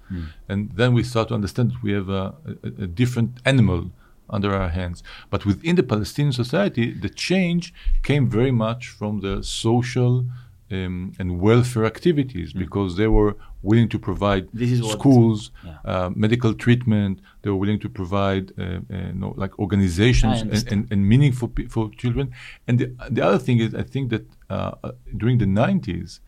[0.51, 3.91] and then we start to understand that we have a, a, a different animal
[4.31, 5.03] under our hands.
[5.31, 7.72] But within the Palestinian society, the change
[8.03, 10.27] came very much from the social.
[10.72, 14.49] Um, and welfare activities because they were willing to provide
[14.95, 15.77] schools, Yeah.
[15.85, 17.20] uh, medical treatment.
[17.43, 21.51] They were willing to provide, uh, uh, no, like organizations and, and, and meaning for,
[21.68, 22.33] for children.
[22.66, 26.20] And the, the other thing is, I think that uh, uh, during the 90s,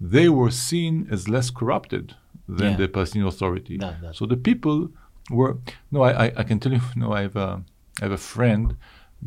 [0.00, 2.14] they were seen as less corrupted
[2.48, 2.76] than Yeah.
[2.78, 3.76] the Palestinian Authority.
[3.76, 4.90] That- that- So the people
[5.32, 5.58] were.
[5.90, 6.80] No, I, I, I can tell you.
[6.96, 7.50] No, I have a,
[8.00, 8.76] I have a friend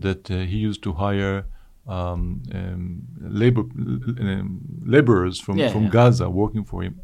[0.05, 1.45] that uh, he used to hire.
[1.87, 5.89] Um, um, labor um, laborers from, Yeah, from yeah.
[5.91, 6.99] Gaza working for him,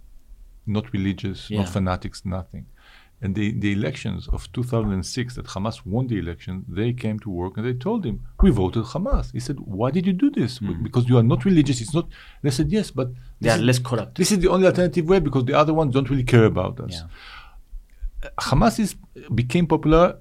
[0.65, 1.59] not religious, Yeah.
[1.59, 2.65] not fanatics, nothing.
[3.23, 7.57] And the, the elections of 2006, that Hamas won the election, they came to work
[7.57, 9.31] and they told him, We voted Hamas.
[9.31, 10.57] He said, Why did you do this?
[10.57, 11.79] Because you are not religious.
[11.81, 12.07] It's not.
[12.41, 14.17] They said, Yes, but they are is- less corrupt.
[14.17, 17.03] This is the only alternative way because the other ones don't really care about us.
[18.24, 18.30] Yeah.
[18.39, 18.95] Hamas is,
[19.34, 20.17] became popular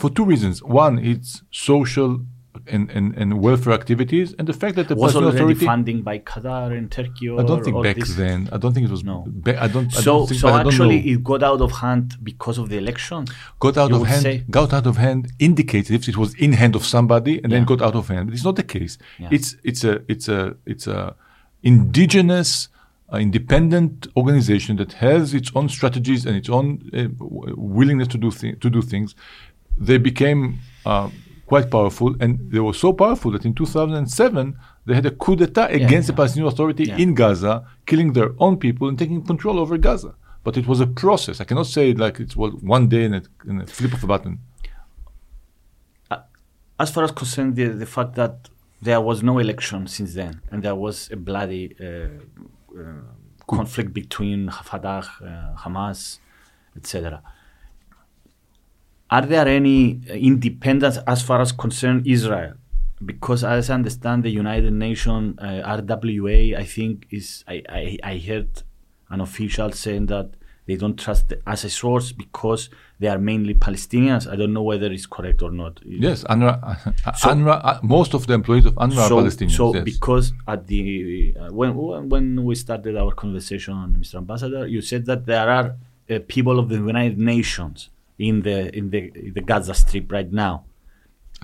[0.00, 0.62] for two reasons.
[0.62, 2.20] One, it's social
[2.68, 5.66] and, and, and welfare activities, and the fact that the was Palestinian already Authority.
[5.66, 7.28] funding by Qatar and Turkey.
[7.28, 8.14] Or I don't think back this?
[8.14, 8.48] then.
[8.52, 9.02] I don't think it was.
[9.02, 9.24] No.
[9.26, 9.88] Ba- I don't.
[9.88, 12.56] I So don't think, so but I don't actually it got out of hand because
[12.58, 13.26] of the election.
[13.58, 14.22] got out of hand.
[14.22, 14.44] say?
[14.50, 17.82] Got out of hand Indicated if it was in hand of somebody and then got
[17.82, 18.28] out of hand.
[18.28, 18.98] But it's not the case.
[19.18, 19.28] Yeah.
[19.32, 21.16] It's it's a it's a it's a
[21.62, 22.68] indigenous.
[23.12, 27.06] Uh, independent organization that has its own strategies and its own uh,
[27.54, 29.14] willingness to do to do things,
[29.76, 31.08] they became uh,
[31.46, 35.68] quite powerful, and they were so powerful that in 2007 they had a coup d'état
[35.70, 36.16] against the yeah.
[36.16, 36.96] Palestinian Authority Yeah.
[36.96, 40.14] in Gaza, killing their own people and taking control over Gaza.
[40.42, 41.40] But it was a process.
[41.40, 43.22] I cannot say it like it was one day in a,
[43.62, 44.38] a flip of a button.
[46.80, 48.48] As far as concerned the, the fact that
[48.82, 52.08] there was no election since then, and there was a bloody uh, uh,
[53.46, 56.18] conflict between Fatah, uh, Hamas,
[56.76, 57.22] etc.
[59.10, 62.54] Are there any uh, independence as far as concern Israel?
[63.04, 65.44] Because as I understand, the United Nations uh,
[65.78, 68.62] RWA, I think is I, I I heard
[69.10, 70.30] an official saying that
[70.66, 74.30] they don't trust the, as a source because they are mainly Palestinians.
[74.30, 75.80] I don't know whether it's correct or not.
[75.84, 79.56] Yes, UNRWA, So- UNRWA uh, most of the employees of UNRWA so, are Palestinians.
[79.56, 79.84] so yes.
[79.84, 84.16] because at the uh, when when we started our conversation, Mr.
[84.16, 85.76] Ambassador, you said that there are
[86.10, 90.32] uh, people of the United Nations in the in the in the Gaza Strip right
[90.32, 90.64] now.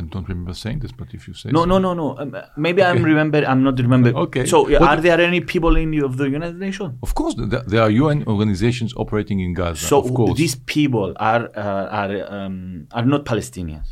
[0.00, 1.66] I don't remember saying this, but if you say No, so.
[1.72, 2.06] no, no, no.
[2.22, 2.30] Um,
[2.66, 3.04] maybe I'm Okay.
[3.12, 3.38] remember.
[3.50, 4.10] I'm not remember.
[4.26, 4.44] Okay.
[4.52, 6.92] So uh, What- are there any people in the, of the United Nations?
[7.06, 7.34] Of course,
[7.72, 9.86] there are UN organizations operating in Gaza.
[9.92, 10.36] So of course.
[10.42, 13.88] these people are uh, are um, are not Palestinians.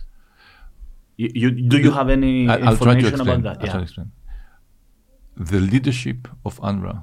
[1.23, 3.57] You, you do you have any I- I'll try to information about that?
[3.63, 4.09] I'll try to explain.
[5.39, 6.95] The leadership of UNRWA,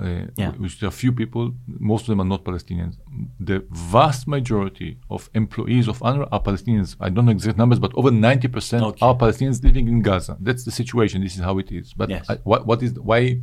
[0.00, 0.52] uh, Yeah.
[0.62, 1.52] which there are few people,
[1.92, 2.94] most of them are not Palestinians.
[3.38, 6.96] The vast majority of employees of UNRWA are Palestinians.
[7.00, 9.04] I don't know exact numbers, but over 90% Okay.
[9.06, 10.36] are Palestinians living in Gaza.
[10.40, 11.20] That's the situation.
[11.22, 11.92] This is how it is.
[11.94, 12.24] But Yes.
[12.30, 13.40] I, what, what is why?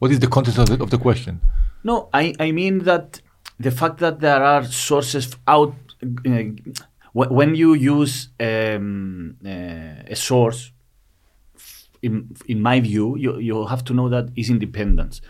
[0.00, 1.40] What is the context of the, of the question?
[1.84, 3.20] No, I, I mean that
[3.60, 6.42] the fact that there are sources out uh,
[7.12, 10.71] when you use um, uh, a source,
[12.02, 15.20] in in my view, you, you have to know that is independence.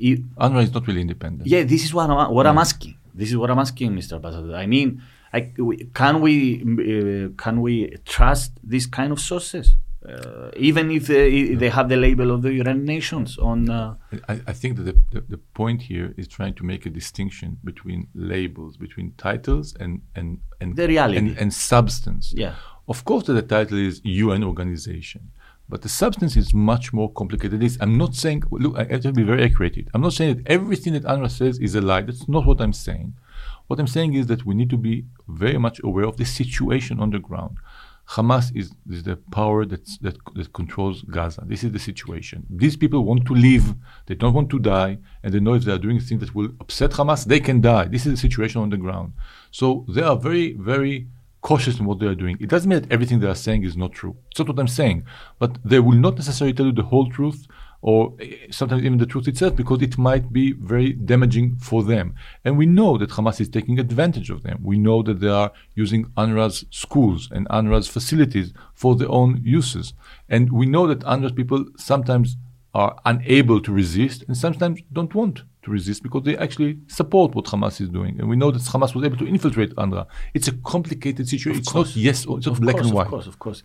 [0.00, 1.46] UNRWA is not really independent.
[1.48, 2.96] yeah, this is what I'm, what I'm asking.
[3.14, 4.12] This is what I'm asking, Mr.
[4.14, 4.54] Ambassador.
[4.54, 5.02] I mean,
[5.32, 5.52] I,
[5.94, 7.74] can we uh, can we
[8.04, 9.76] trust these kind of sources,
[10.08, 13.68] uh, even if they, they have the label of the United Nations on?
[13.68, 13.94] Uh,
[14.28, 17.58] I, I think that the, the, the point here is trying to make a distinction
[17.62, 21.18] between labels, between titles and and and The reality.
[21.18, 22.32] and, and substance.
[22.34, 22.54] Yeah.
[22.88, 25.22] Of course, the title is UN organization,
[25.70, 27.60] but the substance is much more complicated.
[27.60, 28.42] This I'm not saying.
[28.50, 29.88] Look, I have to be very accurate.
[29.94, 32.02] I'm not saying that everything that UNRWA says is a lie.
[32.02, 33.14] That's not what I'm saying.
[33.68, 36.98] What I'm saying is that we need to be very much aware of the situation
[36.98, 37.58] on the ground.
[38.10, 41.44] Hamas is, is the power that's, that, that controls Gaza.
[41.46, 42.44] This is the situation.
[42.50, 43.74] These people want to live,
[44.06, 46.50] they don't want to die, and they know if they are doing things that will
[46.60, 47.84] upset Hamas, they can die.
[47.84, 49.12] This is the situation on the ground.
[49.52, 51.06] So they are very, very
[51.40, 52.36] cautious in what they are doing.
[52.40, 54.16] It doesn't mean that everything they are saying is not true.
[54.30, 55.04] It's not what I'm saying.
[55.38, 57.46] But they will not necessarily tell you the whole truth
[57.82, 62.14] or eh, sometimes even the truth itself because it might be very damaging for them.
[62.44, 64.60] And we know that Hamas is taking advantage of them.
[64.62, 69.94] We know that they are using UNRWA's schools and UNRWA's facilities for their own uses.
[70.28, 72.36] And we know that UNRWA's people sometimes
[72.74, 77.44] are unable to resist and sometimes don't want to resist because they actually support what
[77.46, 78.18] Hamas is doing.
[78.18, 80.06] And we know that Hamas was able to infiltrate UNRWA.
[80.34, 81.60] It's a complicated situation.
[81.60, 83.04] It's not yes or it's not Of black course, and white.
[83.06, 83.62] Of course, of course.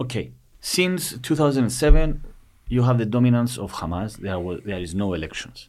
[0.00, 2.24] Okay, since 2007,
[2.68, 4.16] you have the dominance of Hamas.
[4.16, 5.68] There, wa- there is no elections.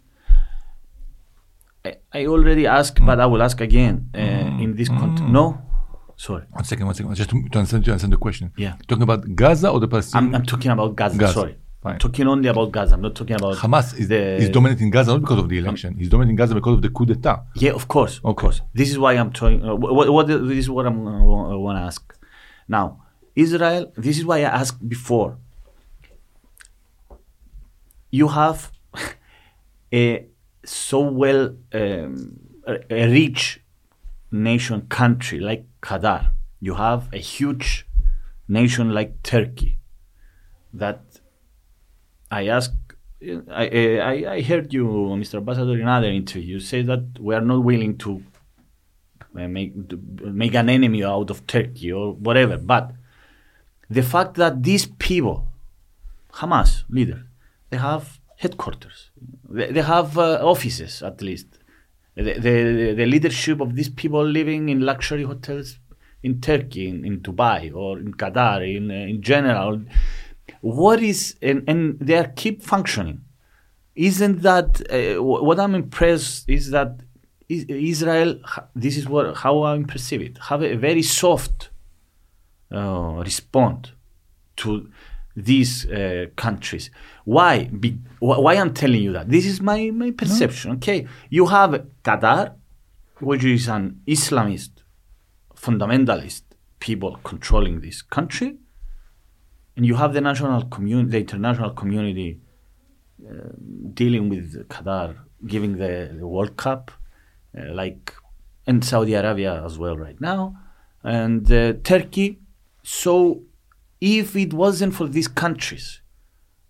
[1.84, 5.24] I, I already asked, but I will ask again uh, in this context.
[5.24, 5.60] No,
[6.16, 7.16] sorry, One second, one second.
[7.16, 8.52] Just to, to, answer, to answer the question.
[8.56, 8.76] Yeah.
[8.88, 10.36] Talking about Gaza or the Palestinian?
[10.36, 11.18] I'm, I'm talking about Gaza.
[11.18, 12.00] Gaza, Sorry, fine.
[12.00, 12.96] Talking only about Gaza.
[12.96, 15.96] I'm not talking about Hamas is, the is dominating Gaza not because of the election.
[15.98, 17.46] He's dominating Gaza because of the coup d'etat.
[17.56, 18.62] Yeah, of course, of course.
[18.74, 19.64] This is why I'm talking.
[19.64, 22.02] Uh, what, what this is what I'm uh, want to ask.
[22.68, 23.02] Now,
[23.36, 23.92] Israel.
[23.98, 25.38] This is why I asked before.
[28.10, 28.72] You have
[29.94, 30.26] a
[30.66, 33.62] so well um, a rich
[34.32, 36.32] nation country like Qatar.
[36.60, 37.88] You have a huge
[38.48, 39.78] nation like Turkey.
[40.74, 41.02] That
[42.32, 42.74] I ask.
[43.52, 44.86] I, I I heard you,
[45.22, 45.36] Mr.
[45.36, 48.24] Ambassador, in other interviews say that we are not willing to
[49.38, 49.74] uh, make
[50.42, 52.58] make an enemy out of Turkey or whatever.
[52.58, 52.94] But
[53.90, 55.48] the fact that these people,
[56.34, 57.28] Hamas leader,
[57.70, 59.12] they have headquarters,
[59.48, 61.48] they, they have uh, offices at least.
[62.16, 65.80] The, the the leadership of these people living in luxury hotels
[66.24, 69.82] in Turkey, in, in Dubai, or in Qatar, in uh, in general.
[70.62, 73.22] What is and, and they are keep functioning.
[73.96, 77.02] Isn't that uh, what I'm impressed is that
[77.50, 78.40] Israel?
[78.76, 80.38] This is what how I perceive it.
[80.50, 81.70] Have a very soft
[82.72, 83.92] uh, respond
[84.58, 84.90] to
[85.36, 86.90] these uh, countries.
[87.26, 87.66] Why?
[87.66, 89.30] Be, why I'm telling you that?
[89.30, 90.74] This is my my perception.
[90.74, 92.56] Okay, you have Qatar,
[93.20, 94.84] which is an Islamist,
[95.56, 96.44] fundamentalist
[96.80, 98.58] people controlling this country,
[99.82, 102.40] and you have the national community, the international community
[103.28, 103.50] uh,
[103.96, 105.16] dealing with Qatar,
[105.48, 106.92] giving the, the World Cup,
[107.58, 108.14] uh, like
[108.68, 110.56] and Saudi Arabia as well right now,
[111.04, 112.38] and uh, Turkey.
[112.84, 113.42] So,
[114.00, 116.02] if it wasn't for these countries,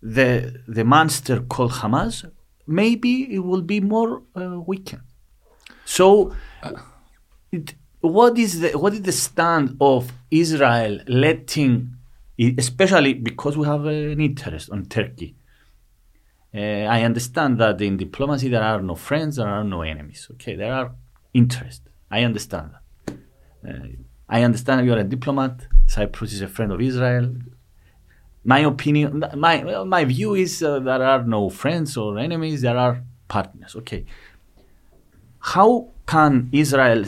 [0.01, 2.31] the the monster called Hamas,
[2.65, 5.03] maybe it will be more uh, weakened.
[5.83, 6.33] So,
[7.51, 11.97] it, what is the what is the stand of Israel letting,
[12.57, 15.35] especially because we have an interest on Turkey?
[16.53, 20.27] Uh, I understand that in diplomacy there are no friends, there are no enemies.
[20.33, 20.91] Okay, there are
[21.33, 21.87] interests.
[22.09, 23.15] I understand that.
[23.67, 23.87] Uh,
[24.27, 25.67] I understand you're a diplomat.
[25.87, 27.33] Cyprus is a friend of Israel.
[28.43, 32.61] My opinion, my my view is uh, there are no friends or enemies.
[32.61, 33.75] There are partners.
[33.75, 34.05] Okay.
[35.39, 37.05] How can Israel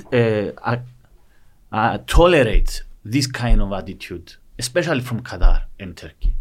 [1.71, 6.33] uh, tolerate this kind of attitude, especially from Qatar and Turkey?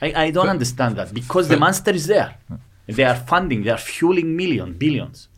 [0.00, 2.36] I, I don't understand that because the monster is there.
[2.86, 3.62] They are funding.
[3.62, 5.28] They are fueling millions, billions.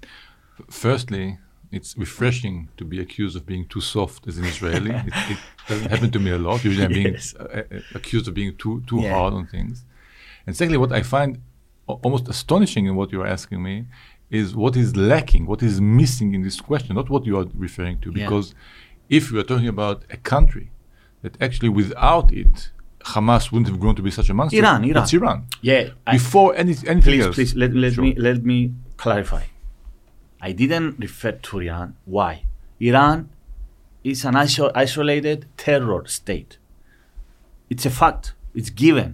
[0.70, 1.38] Firstly,
[1.70, 4.90] it's refreshing to be accused of being too soft as an Israeli.
[5.08, 5.38] it, it
[5.68, 6.64] doesn't happen to me a lot.
[6.64, 7.62] Usually, I'm being uh, uh,
[7.94, 9.12] accused of being too too Yeah.
[9.14, 9.84] hard on things.
[10.46, 11.40] And secondly, what I find
[11.86, 13.86] almost astonishing in what you are asking me
[14.30, 17.98] is what is lacking, what is missing in this question, not what you are referring
[18.00, 18.08] to.
[18.10, 18.24] Yeah.
[18.24, 18.54] Because
[19.18, 20.70] if we are talking about a country
[21.24, 22.70] that actually without it,
[23.12, 24.58] Hamas wouldn't have grown to be such a monster.
[24.58, 25.02] Iran, Iran.
[25.02, 25.46] It's Iran.
[25.62, 25.88] Yeah.
[26.06, 27.34] I- Before any, anything please, else.
[27.34, 28.04] please let, let Sure.
[28.04, 28.58] me let me
[29.02, 29.42] clarify.
[30.40, 31.96] I didn't refer to Iran.
[32.04, 32.44] Why?
[32.78, 33.30] Iran
[34.04, 36.58] is an iso- isolated terror state.
[37.70, 38.34] It's a fact.
[38.54, 39.10] It's given.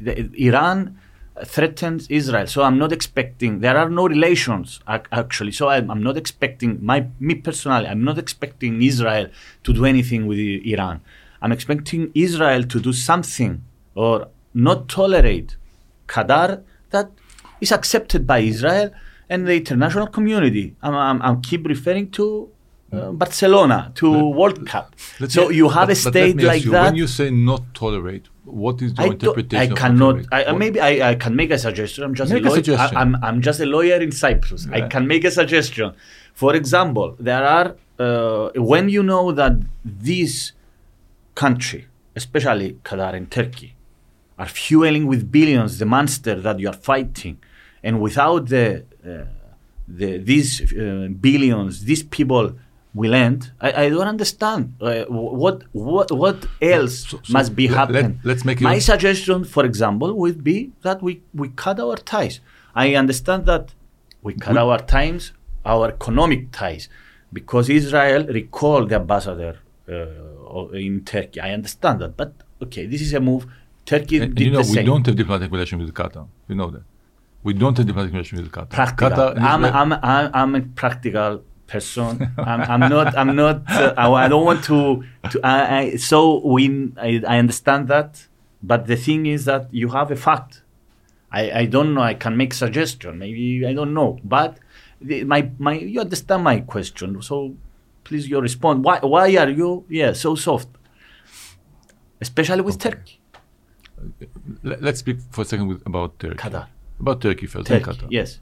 [0.00, 0.98] The- Iran
[1.44, 3.60] threatens Israel, so I'm not expecting.
[3.60, 5.52] There are no relations actually.
[5.52, 7.86] So I'm, I'm not expecting my me personally.
[7.86, 9.28] I'm not expecting Israel
[9.64, 11.00] to do anything with Iran.
[11.40, 13.62] I'm expecting Israel to do something
[13.94, 15.56] or not tolerate
[16.06, 17.10] Qatar that
[17.60, 18.90] is accepted by Israel
[19.28, 20.74] and the international community.
[20.82, 22.48] I'm, I'm, I'm keep referring to
[22.92, 24.94] uh, Barcelona, to World Cup.
[25.28, 26.84] So me- you have but- a state like you, that.
[26.84, 29.58] When you say not tolerate, what is your I, interpretation?
[29.68, 30.16] I of cannot.
[30.32, 32.04] I, What- maybe I, I can make a suggestion.
[32.04, 32.56] I'm just Make a a lawyer.
[32.56, 32.96] suggestion.
[32.96, 34.66] I, am I'm just a lawyer in Cyprus.
[34.72, 35.92] I can make a suggestion.
[36.34, 40.52] For example, there are uh, when you know that this
[41.34, 41.86] country,
[42.16, 43.74] especially Qatar and Turkey,
[44.38, 47.38] are fueling with billions the monster that you are fighting,
[47.82, 49.24] and without the uh,
[49.86, 52.54] the these uh, billions, these people
[53.00, 53.40] will end.
[53.66, 57.78] I, I don't understand uh, what what what else So- so must be let- let-
[57.80, 58.20] happening.
[58.30, 62.34] let's make it- My suggestion, for example, would be that we, we cut our ties.
[62.84, 63.64] I understand that
[64.26, 65.22] we cut We- our ties,
[65.64, 66.84] our economic ties,
[67.38, 69.54] because Israel recalled the ambassador
[69.88, 71.38] uh, in Turkey.
[71.40, 72.30] I understand that, but
[72.64, 73.42] okay, this is a move.
[73.92, 74.86] Turkey And, and you know, we same.
[74.90, 76.24] don't have diplomatic relation with Qatar.
[76.48, 76.84] You know that.
[77.42, 78.68] We don't have diplomatic relation with Qatar.
[78.70, 79.10] practical.
[79.10, 82.12] Qatar I'm, I'm, I'm, I'm a practical person.
[82.50, 83.08] I'm, I'm not.
[83.20, 83.56] I'm not.
[83.70, 84.78] Uh, I, I don't want to.
[85.30, 86.18] to I, I, so
[86.54, 86.64] we.
[86.96, 88.10] I, understand that,
[88.62, 90.52] but the thing is that you have a fact.
[91.40, 92.02] I, I don't know.
[92.12, 93.12] I can make suggestion.
[93.24, 94.10] Maybe I don't know.
[94.36, 94.50] But
[95.08, 97.08] the, my my you understand my question.
[97.22, 97.34] So
[98.04, 98.76] please you respond.
[98.86, 100.68] Why why are you yeah so soft?
[102.20, 102.90] Especially with Okay.
[102.90, 103.20] Turkey,
[104.62, 106.36] Let- Let's speak for a second with, about Turkey.
[106.36, 106.66] Qatar,
[107.00, 107.66] About Turkey first.
[107.66, 107.84] Turkey.
[107.84, 108.06] Qatar.
[108.10, 108.38] Yes.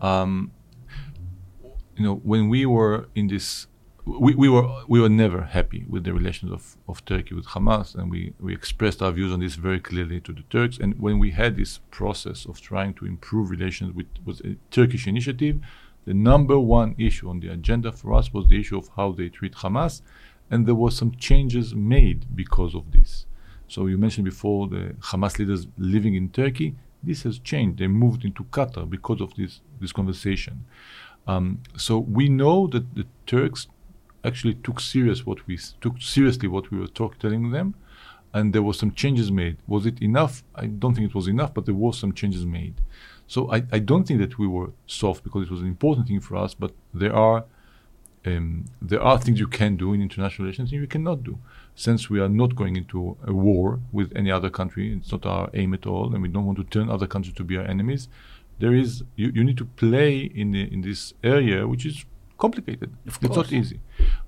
[0.00, 0.52] um,
[1.96, 3.66] you know, when we were in this,
[4.04, 7.94] we, we were we were never happy with the relations of, of Turkey with Hamas,
[7.94, 10.78] and we, we expressed our views on this very clearly to the Turks.
[10.78, 15.06] And when we had this process of trying to improve relations with was a Turkish
[15.06, 15.60] initiative,
[16.06, 19.28] the number one issue on the agenda for us was the issue of how they
[19.28, 20.02] treat Hamas,
[20.50, 23.26] and there were some changes made because of this.
[23.68, 26.74] So you mentioned before the Hamas leaders living in Turkey.
[27.02, 27.78] This has changed.
[27.78, 30.64] They moved into Qatar because of this this conversation.
[31.30, 33.68] Um, so we know that the Turks
[34.24, 37.74] actually took serious what we took seriously what we were talk, telling them,
[38.34, 39.56] and there were some changes made.
[39.66, 40.42] Was it enough?
[40.54, 42.74] I don't think it was enough, but there were some changes made.
[43.26, 46.20] So I, I don't think that we were soft because it was an important thing
[46.20, 47.44] for us, but there are
[48.26, 51.38] um, there are things you can do in international relations and you cannot do.
[51.74, 55.48] Since we are not going into a war with any other country, it's not our
[55.54, 58.08] aim at all, and we don't want to turn other countries to be our enemies.
[58.60, 58.90] There is
[59.20, 61.00] you, you need to play in the, in this
[61.36, 61.96] area, which is
[62.44, 62.90] complicated.
[63.06, 63.36] Of it's course.
[63.36, 63.80] not easy,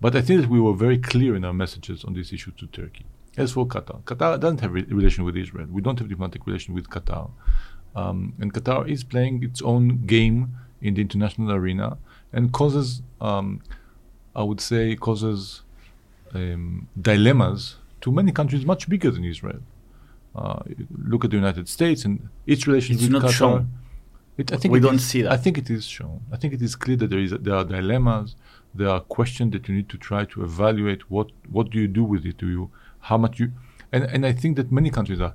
[0.04, 2.66] but I think that we were very clear in our messages on this issue to
[2.80, 3.06] Turkey.
[3.36, 5.66] As for Qatar, Qatar doesn't have a relation with Israel.
[5.78, 7.30] We don't have diplomatic relation with Qatar,
[8.00, 9.84] um, and Qatar is playing its own
[10.16, 10.38] game
[10.86, 11.88] in the international arena
[12.32, 13.48] and causes, um,
[14.34, 15.62] I would say, causes
[16.34, 19.60] um, dilemmas to many countries much bigger than Israel.
[20.34, 20.60] Uh,
[21.12, 23.32] look at the United States and its relations It's with Qatar.
[23.32, 23.60] shown.
[24.38, 25.32] It, I think We don't is- see that.
[25.32, 26.20] I think it is shown.
[26.32, 28.34] I think it is clear that there is there are dilemmas.
[28.74, 31.10] There are questions that you need to try to evaluate.
[31.10, 32.38] What what do you do with it?
[32.38, 32.70] Do you
[33.00, 33.52] how much you
[33.92, 35.34] and and I think that many countries are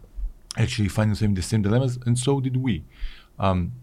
[0.57, 2.83] actually finding the same the same dilemmas, and so did we.
[3.37, 3.73] Um,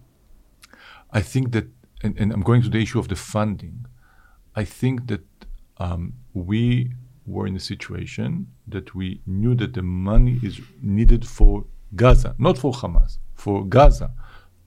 [1.12, 1.66] I think that,
[2.02, 3.86] and, and I'm going to the issue of the funding.
[4.56, 5.24] I think that
[5.78, 6.90] um, we
[7.24, 12.58] were in a situation that we knew that the money is needed for Gaza, not
[12.58, 14.10] for Hamas, for Gaza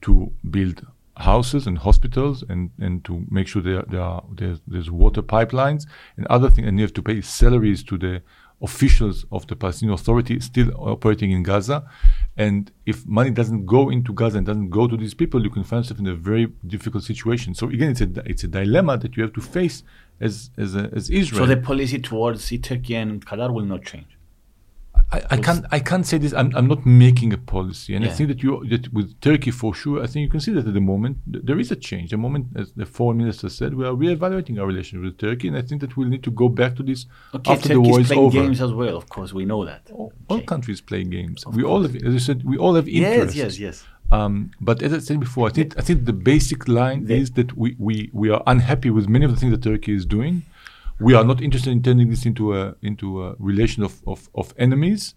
[0.02, 0.86] to build
[1.16, 5.86] houses and hospitals and, and to make sure there, there are there's, there's water pipelines
[6.16, 8.22] and other things and you have to pay salaries to the
[8.60, 11.88] officials of the Palestinian Authority still operating in Gaza.
[12.36, 15.64] And if money doesn't go into Gaza and doesn't go to these people, you can
[15.64, 17.54] find yourself in a very difficult situation.
[17.54, 19.82] So again, it's a it's a dilemma that you have to face
[20.20, 21.46] as as, a, as Israel.
[21.46, 24.17] So the policy towards Turkey and Qatar will not change.
[25.10, 26.32] I, I can't I can't say this.
[26.34, 29.74] I'm, I'm not making a policy, and I think that you that with Turkey for
[29.74, 30.02] sure.
[30.02, 32.10] I think you can see that at the moment th- there is a change.
[32.10, 35.56] The moment, as the foreign minister said, we are reevaluating our relationship with Turkey, and
[35.56, 38.00] I think that we'll need to go back to this Okay, after the Turkey war
[38.00, 38.40] is playing over.
[38.42, 38.96] games as well.
[38.96, 39.82] Of course, we know that.
[39.92, 40.46] All, all Okay.
[40.46, 41.44] countries play games.
[41.46, 43.34] we all have, as I said, we all have interests.
[43.36, 43.84] Yes, yes, yes.
[44.10, 47.30] Um, but as I said before, I think I think the basic line The- is
[47.32, 50.42] that we, we, we are unhappy with many of the things that Turkey is doing.
[51.00, 54.52] We are not interested in turning this into a into a relation of, of, of
[54.58, 55.14] enemies.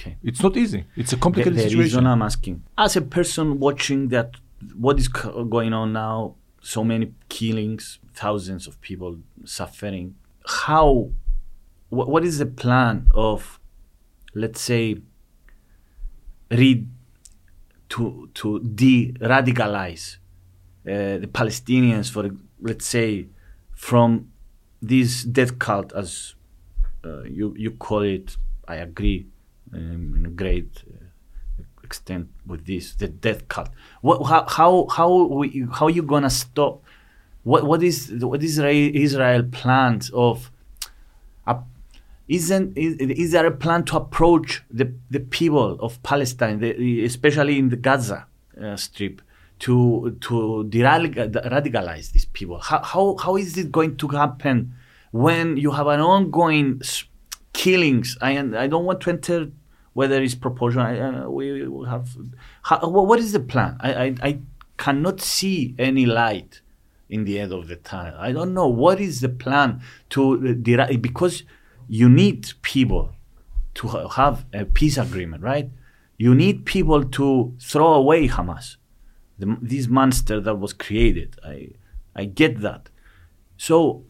[0.00, 0.16] Okay.
[0.22, 0.84] It's not easy.
[0.96, 1.80] It's a complicated the situation.
[1.80, 4.36] reason I'm asking, as a person watching that,
[4.76, 6.36] what is going on now?
[6.60, 10.14] So many killings, thousands of people suffering.
[10.46, 11.10] How?
[11.90, 13.60] Wh- what is the plan of,
[14.34, 14.98] let's say,
[16.50, 16.88] read
[17.90, 20.16] to to de-radicalize
[20.86, 23.28] uh, the Palestinians for let's say
[23.74, 24.30] from
[24.80, 26.34] this death cult as
[27.04, 28.36] uh, you you call it.
[28.66, 29.26] I agree
[29.72, 33.70] um, in a great uh, extent with this the death cult.
[34.00, 36.82] What how how how we, how you gonna stop?
[37.44, 40.50] What what is what is Israel, Israel plans of?
[41.46, 41.62] Uh,
[42.28, 47.58] isn't is, is there a plan to approach the, the people of Palestine, the, especially
[47.58, 48.26] in the Gaza
[48.62, 49.22] uh, Strip,
[49.60, 52.58] to to radicalize these people?
[52.60, 54.74] How, how how is it going to happen
[55.12, 56.80] when you have an ongoing
[57.52, 58.16] killings?
[58.20, 59.50] I I don't want to enter
[59.94, 60.86] whether it's proportional.
[60.86, 62.08] I, uh, we have
[62.62, 63.76] how, what is the plan?
[63.80, 64.38] I, I I
[64.76, 66.60] cannot see any light
[67.08, 68.14] in the end of the tunnel.
[68.18, 69.80] I don't know what is the plan
[70.10, 71.42] to uh, deri- because
[71.88, 73.12] you need people
[73.74, 75.70] to have a peace agreement, right?
[76.16, 78.76] You need people to throw away Hamas,
[79.38, 81.36] the, this monster that was created.
[81.44, 81.70] I
[82.14, 82.90] I get that.
[83.56, 84.04] So,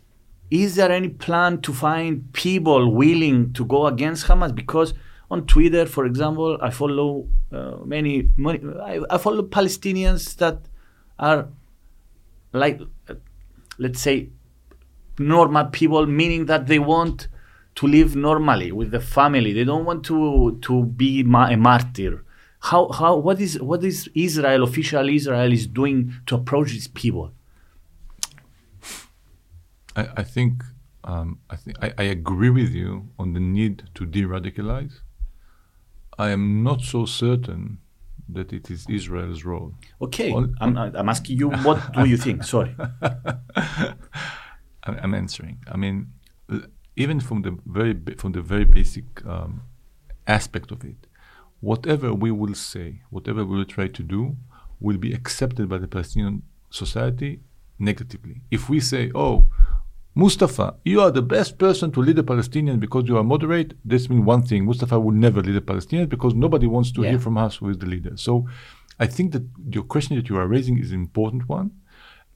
[0.51, 4.55] is there any plan to find people willing to go against Hamas?
[4.55, 4.95] Because
[5.31, 10.61] on Twitter, for example, I follow uh, many, many I, I follow Palestinians that
[11.19, 11.49] are
[12.53, 13.15] like, uh,
[13.79, 14.31] let's say,
[15.19, 17.29] normal people, meaning that they want
[17.75, 19.53] to live normally with the family.
[19.53, 22.25] They don't want to to be ma- a martyr.
[22.61, 27.33] How how what is what is Israel official Israel is doing to approach these people?
[29.97, 30.65] I, I think
[31.05, 35.01] um, I think I, I agree with you on the need to de-radicalize.
[36.19, 37.79] I am not so certain
[38.29, 39.75] that it is Israel's role.
[40.03, 42.45] Okay, On- I'm, I'm asking you, what do you think?
[42.45, 42.75] Sorry.
[44.85, 45.59] I'm answering.
[45.71, 46.13] I mean,
[46.97, 49.63] even from the very from the very basic um,
[50.27, 51.07] aspect of it,
[51.61, 54.37] whatever we will say, whatever we will try to do,
[54.81, 57.41] will be accepted by the Palestinian society
[57.79, 58.43] negatively.
[58.51, 59.47] If we say, "Oh,
[60.15, 64.09] Mustafa, you are the best person to lead the Palestinians because you are moderate," this
[64.11, 67.11] means one thing: Mustafa will never lead the Palestinians because nobody wants to Yeah.
[67.11, 68.17] hear from us who is the leader.
[68.17, 68.47] So,
[68.99, 69.45] I think that
[69.75, 71.71] your question that you are raising is an important one.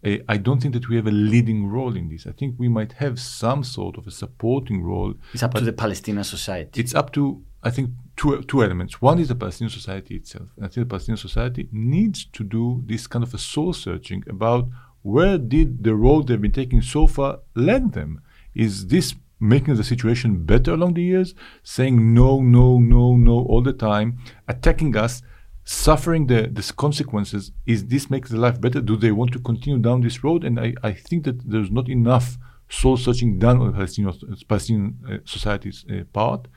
[0.05, 2.27] Uh, I don't think that we have a leading role in this.
[2.27, 5.15] I think we might have some sort of a supporting role.
[5.33, 6.81] It's up to the Palestinian society.
[6.81, 9.01] It's up to, I think, two, two elements.
[9.01, 10.49] One is the Palestinian society itself.
[10.57, 14.25] And I think the Palestinian society needs to do this kind of a soul searching
[14.29, 14.69] about
[15.03, 18.21] where did the road they've been taking so far land them?
[18.55, 21.35] Is this making the situation better along the years?
[21.63, 25.23] Saying no, no, no, no all the time, attacking us,
[25.65, 29.79] suffering the, the consequences is this makes the life better do they want to continue
[29.79, 32.37] down this road and i, I think that there's not enough
[32.69, 34.13] soul searching done on the palestinian,
[34.49, 36.49] palestinian uh, society's uh, part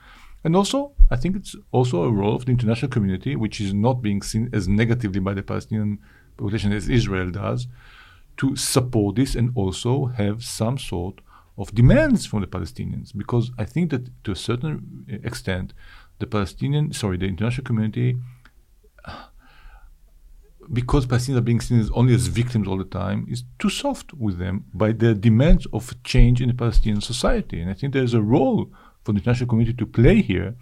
[0.46, 4.00] and also i think it's also a role of the international community which is not
[4.00, 5.98] being seen as negatively by the palestinian
[6.36, 7.66] population as israel does
[8.36, 11.20] to support this and also have some sort
[11.58, 15.74] of demands from the palestinians because i think that to a certain extent
[16.20, 18.16] the palestinian sorry the international community
[20.72, 24.12] because Palestinians are being seen as only as victims all the time, is too soft
[24.14, 27.60] with them by their demands of change in the Palestinian society.
[27.60, 28.72] And I think there's a role
[29.06, 30.54] for the international community to play here,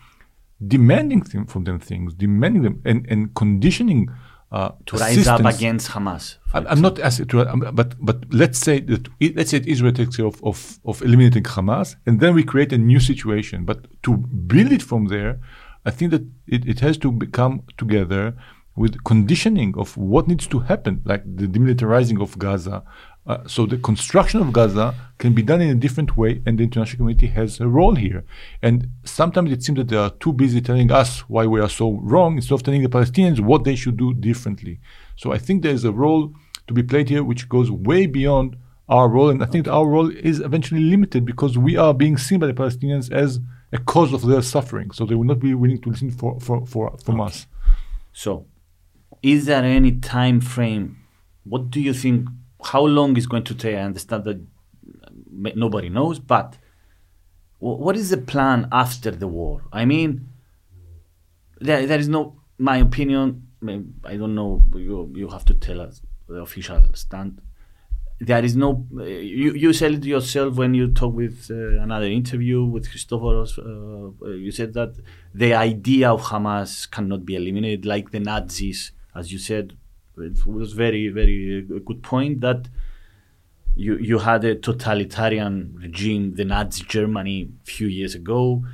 [0.74, 4.00] demanding th- from them things, demanding them, and, and conditioning
[4.52, 6.36] uh, to rise up against Hamas.
[6.52, 9.08] I'm, I'm not asking to, um, but but let's say that
[9.38, 12.78] let's say Israel takes care of, of of eliminating Hamas, and then we create a
[12.78, 13.64] new situation.
[13.64, 14.10] But to
[14.52, 15.40] build it from there,
[15.84, 18.22] I think that it, it has to become together
[18.76, 22.84] with conditioning of what needs to happen, like the demilitarizing of Gaza.
[23.26, 26.64] Uh, so the construction of Gaza can be done in a different way, and the
[26.64, 28.22] international community has a role here.
[28.60, 31.92] And sometimes it seems that they are too busy telling us why we are so
[32.02, 34.78] wrong instead of telling the Palestinians what they should do differently.
[35.16, 36.34] So I think there is a role
[36.66, 38.56] to be played here which goes way beyond
[38.90, 42.38] our role, and I think our role is eventually limited because we are being seen
[42.40, 43.40] by the Palestinians as
[43.72, 44.90] a cause of their suffering.
[44.90, 47.28] So they will not be willing to listen for, for, for from Okay.
[47.28, 47.46] us.
[48.12, 48.44] So,
[49.22, 50.98] is there any time frame?
[51.44, 52.28] What do you think?
[52.64, 53.76] How long is going to take?
[53.76, 54.40] I understand that
[55.30, 56.58] nobody knows, but
[57.58, 59.62] what is the plan after the war?
[59.72, 60.28] I mean,
[61.60, 62.40] there, there is no.
[62.58, 63.48] My opinion.
[64.04, 64.62] I don't know.
[64.74, 67.40] You you have to tell us the official stand.
[68.20, 68.86] There is no.
[68.92, 73.58] You you said it yourself when you talk with uh, another interview with Christoforos.
[73.58, 74.94] Uh, uh, you said that
[75.34, 79.76] the idea of Hamas cannot be eliminated, like the Nazis, as you said.
[80.18, 82.68] It was very very uh, good point that
[83.76, 88.64] you you had a totalitarian regime, the Nazi Germany, a few years ago.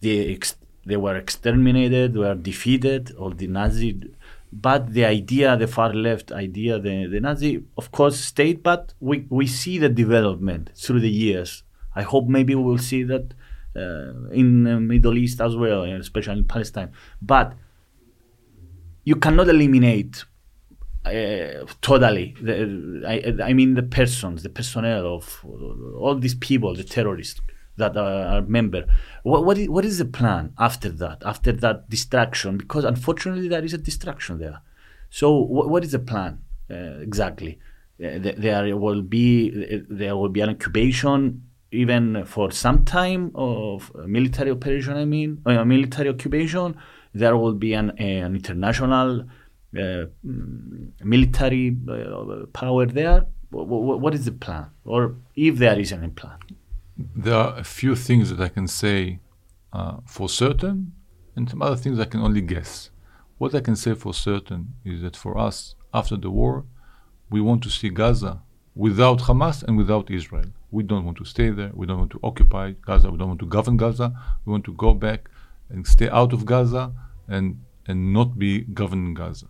[0.00, 0.56] They ex-
[0.86, 4.00] they were exterminated, were defeated, all the Nazi.
[4.52, 8.62] But the idea, the far left idea, the, the Nazi, of course, stayed.
[8.62, 11.64] But we, we see the development through the years.
[11.96, 13.34] I hope maybe we will see that
[13.74, 16.92] uh, in the Middle East as well, especially in Palestine.
[17.20, 17.54] But
[19.04, 20.24] you cannot eliminate
[21.04, 22.34] uh, totally.
[22.40, 27.40] The, I, I mean the persons, the personnel of all these people, the terrorists
[27.76, 28.86] that are, are member.
[29.22, 31.22] What what is, what is the plan after that?
[31.24, 32.56] After that distraction?
[32.56, 34.60] Because unfortunately there is a distraction there.
[35.10, 36.38] So what, what is the plan
[36.70, 37.58] uh, exactly?
[38.02, 39.50] Uh, there will be
[39.88, 44.96] there will be an incubation even for some time of military operation.
[44.96, 46.76] I mean, uh, a military occupation.
[47.12, 49.26] There will be an, an international
[49.76, 53.26] uh, mm, military uh, power there.
[53.50, 56.38] Wh- wh- what is the plan, or if there is any plan?
[56.96, 59.18] There are a few things that I can say
[59.72, 60.92] uh, for certain,
[61.36, 62.90] and some other things I can only guess.
[63.38, 66.64] What I can say for certain is that for us, after the war,
[67.30, 68.42] we want to see Gaza
[68.76, 70.46] without Hamas and without Israel.
[70.70, 71.70] We don't want to stay there.
[71.74, 73.10] We don't want to occupy Gaza.
[73.10, 74.12] We don't want to govern Gaza.
[74.44, 75.28] We want to go back
[75.68, 76.92] and stay out of Gaza
[77.28, 79.46] and, and not be governing Gaza.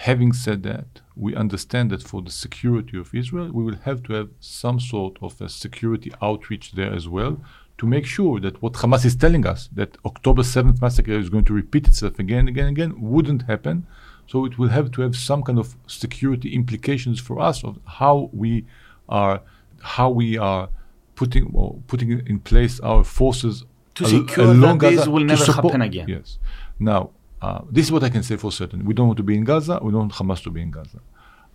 [0.00, 4.12] Having said that, we understand that for the security of Israel, we will have to
[4.12, 7.40] have some sort of a security outreach there as well
[7.78, 11.44] to make sure that what Hamas is telling us, that October 7th massacre is going
[11.46, 13.86] to repeat itself again and again and again, wouldn't happen.
[14.26, 18.28] So it will have to have some kind of security implications for us of how
[18.32, 18.66] we
[19.08, 19.40] are,
[19.82, 20.68] how we are
[21.14, 23.64] putting or putting in place our forces
[23.94, 26.06] To al- secure that this will never support- happen again.
[26.08, 26.38] Yes.
[26.78, 27.10] Now,
[27.42, 28.84] uh, this is what I can say for certain.
[28.84, 29.78] We don't want to be in Gaza.
[29.82, 31.00] We don't want Hamas to be in Gaza.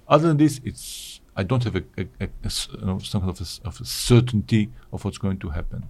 [0.07, 3.31] Other than this, it's I don't have a, a, a- a you know, some kind
[3.31, 5.87] of of a certainty of what's going to happen.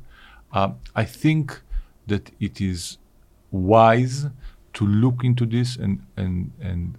[0.54, 1.62] Um, I think
[2.08, 2.98] that it is
[3.52, 4.28] wise
[4.74, 6.98] to look into this and and and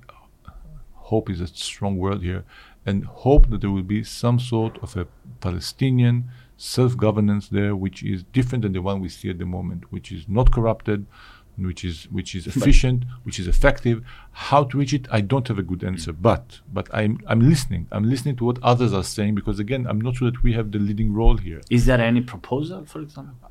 [0.95, 2.45] hope is a strong word here,
[2.87, 5.07] and hope that there will be some sort of a
[5.41, 6.25] Palestinian
[6.57, 10.29] self-governance there, which is different than the one we see at the moment, which is
[10.29, 11.07] not corrupted,
[11.57, 14.03] which is which is efficient, which is effective.
[14.33, 17.87] How to reach it, I don't have a good answer, but but I'm I'm listening.
[17.93, 20.73] I'm listening to what others are saying because again, I'm not sure that we have
[20.73, 21.61] the leading role here.
[21.71, 23.51] Is there any proposal, for example?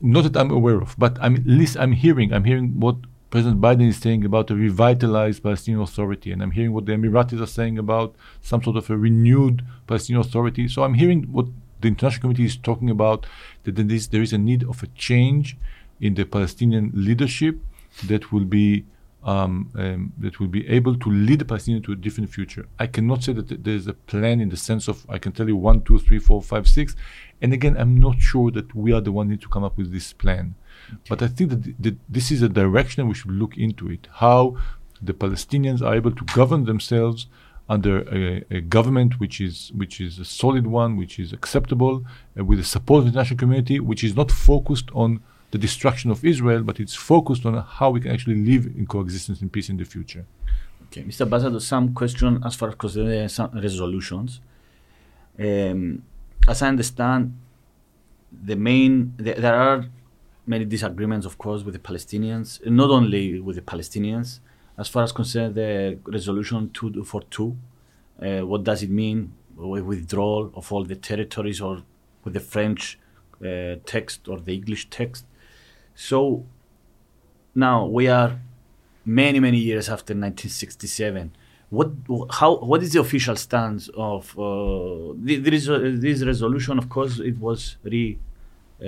[0.00, 2.32] Not that I'm aware of, but I'm least I'm hearing.
[2.32, 2.96] I'm hearing what
[3.30, 7.40] President Biden is saying about a revitalized Palestinian Authority, and I'm hearing what the Emiratis
[7.40, 10.68] are saying about some sort of a renewed Palestinian Authority.
[10.68, 11.46] So I'm hearing what
[11.80, 13.26] the international community is talking about.
[13.64, 15.56] That there is, there is a need of a change
[16.04, 17.54] in the Palestinian leadership
[18.10, 18.84] that will be
[19.32, 22.66] um, um, that will be able to lead the Palestinians to a different future.
[22.78, 25.32] I cannot say that th- there is a plan in the sense of I can
[25.32, 26.94] tell you one, two, three, four, five, six,
[27.40, 29.92] and again, I'm not sure that we are the one need to come up with
[29.94, 30.54] this plan.
[31.08, 34.08] But I think that, th- that this is a direction we should look into it.
[34.24, 34.58] How
[35.00, 37.26] the Palestinians are able to govern themselves
[37.66, 41.94] under a, a government which is which is a solid one, which is acceptable,
[42.38, 45.22] uh, with the support of the international community, which is not focused on
[45.54, 49.38] the destruction of Israel, but it's focused on how we can actually live in coexistence
[49.40, 50.24] and peace in the future.
[50.86, 51.20] Okay, Mr.
[51.26, 54.40] Ambassador, some question as far as concerning some resolutions.
[55.46, 56.02] Um,
[56.52, 57.20] as I understand,
[58.50, 59.78] the main the, there are
[60.44, 62.48] many disagreements, of course, with the Palestinians,
[62.82, 64.28] not only with the Palestinians.
[64.76, 67.56] As far as concerned the resolution two four two,
[68.20, 69.18] uh, what does it mean?
[69.54, 71.74] With withdrawal of all the territories, or
[72.24, 72.98] with the French
[73.40, 75.24] uh, text or the English text.
[75.94, 76.44] So
[77.54, 78.38] now we are
[79.04, 81.32] many many years after 1967.
[81.70, 81.90] What
[82.30, 86.78] how what is the official stance of uh, thi- there is a- this resolution?
[86.78, 88.18] Of course, it was re.
[88.82, 88.86] Uh,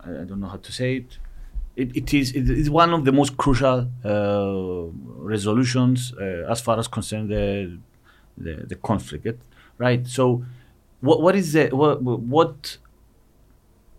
[0.00, 1.18] I I don't know how to say it.
[1.76, 4.84] It, it is it is one of the most crucial uh,
[5.34, 7.78] resolutions uh, as far as concerned the
[8.36, 9.40] the, the conflict,
[9.78, 10.06] right?
[10.06, 10.44] So,
[11.00, 12.78] what what is the what what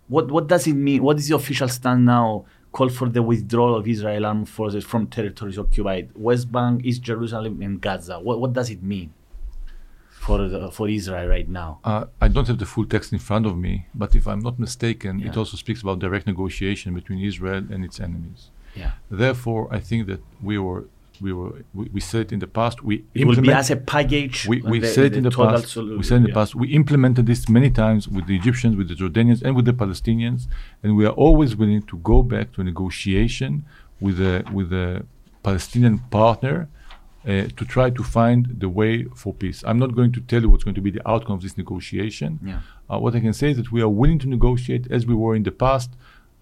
[0.08, 1.02] what what does it mean?
[1.02, 2.44] What is the official stand now?
[2.72, 7.60] Call for the withdrawal of Israel armed forces from territories occupied, West Bank, East Jerusalem,
[7.60, 8.18] and Gaza.
[8.18, 9.12] What what does it mean
[10.08, 11.80] for the, for Israel right now?
[11.84, 14.58] Uh, I don't have the full text in front of me, but if I'm not
[14.58, 18.50] mistaken, it also speaks about direct negotiation between Israel and its enemies.
[18.74, 20.86] Yeah, Therefore, I think that we were
[21.22, 22.76] we were we, we said in the past.
[22.82, 24.46] We it will be as a package.
[24.46, 25.66] we, we the- said it in the past.
[25.76, 26.40] solu- we said in the yeah.
[26.40, 26.54] past.
[26.54, 30.40] We implemented this many times with the Egyptians, with the Jordanians, and with the Palestinians,
[30.82, 33.64] and we are always willing to go back to a negotiation
[34.00, 34.88] with a with a
[35.42, 36.68] Palestinian partner
[37.26, 39.62] uh, to try to find the way for peace.
[39.66, 42.40] I'm not going to tell you what's going to be the outcome of this negotiation.
[42.44, 42.60] Yeah.
[42.90, 45.34] Uh, what I can say is that we are willing to negotiate as we were
[45.34, 45.90] in the past.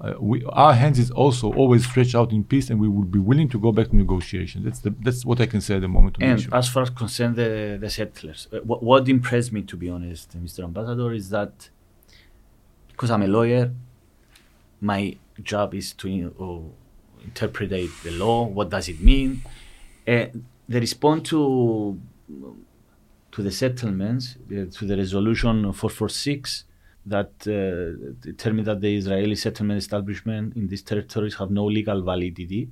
[0.01, 3.18] Uh, we, our hands is also always stretched out in peace, and we would be
[3.18, 4.64] willing to go back to negotiation.
[4.64, 6.16] That's the, that's what I can say at the moment.
[6.20, 9.90] And as far as concern the, the settlers, uh, what, what impressed me, to be
[9.90, 10.64] honest, Mr.
[10.64, 11.68] Ambassador, is that
[12.89, 13.72] because I'm a lawyer,
[14.81, 18.44] my job is to uh, interpret the law.
[18.47, 19.43] What does it mean?
[20.09, 20.27] Uh,
[20.68, 22.01] the response to
[23.32, 26.64] to the settlements, uh, to the resolution 446,
[27.15, 32.62] that uh, determined that the Israeli settlement establishment in these territories have no legal validity.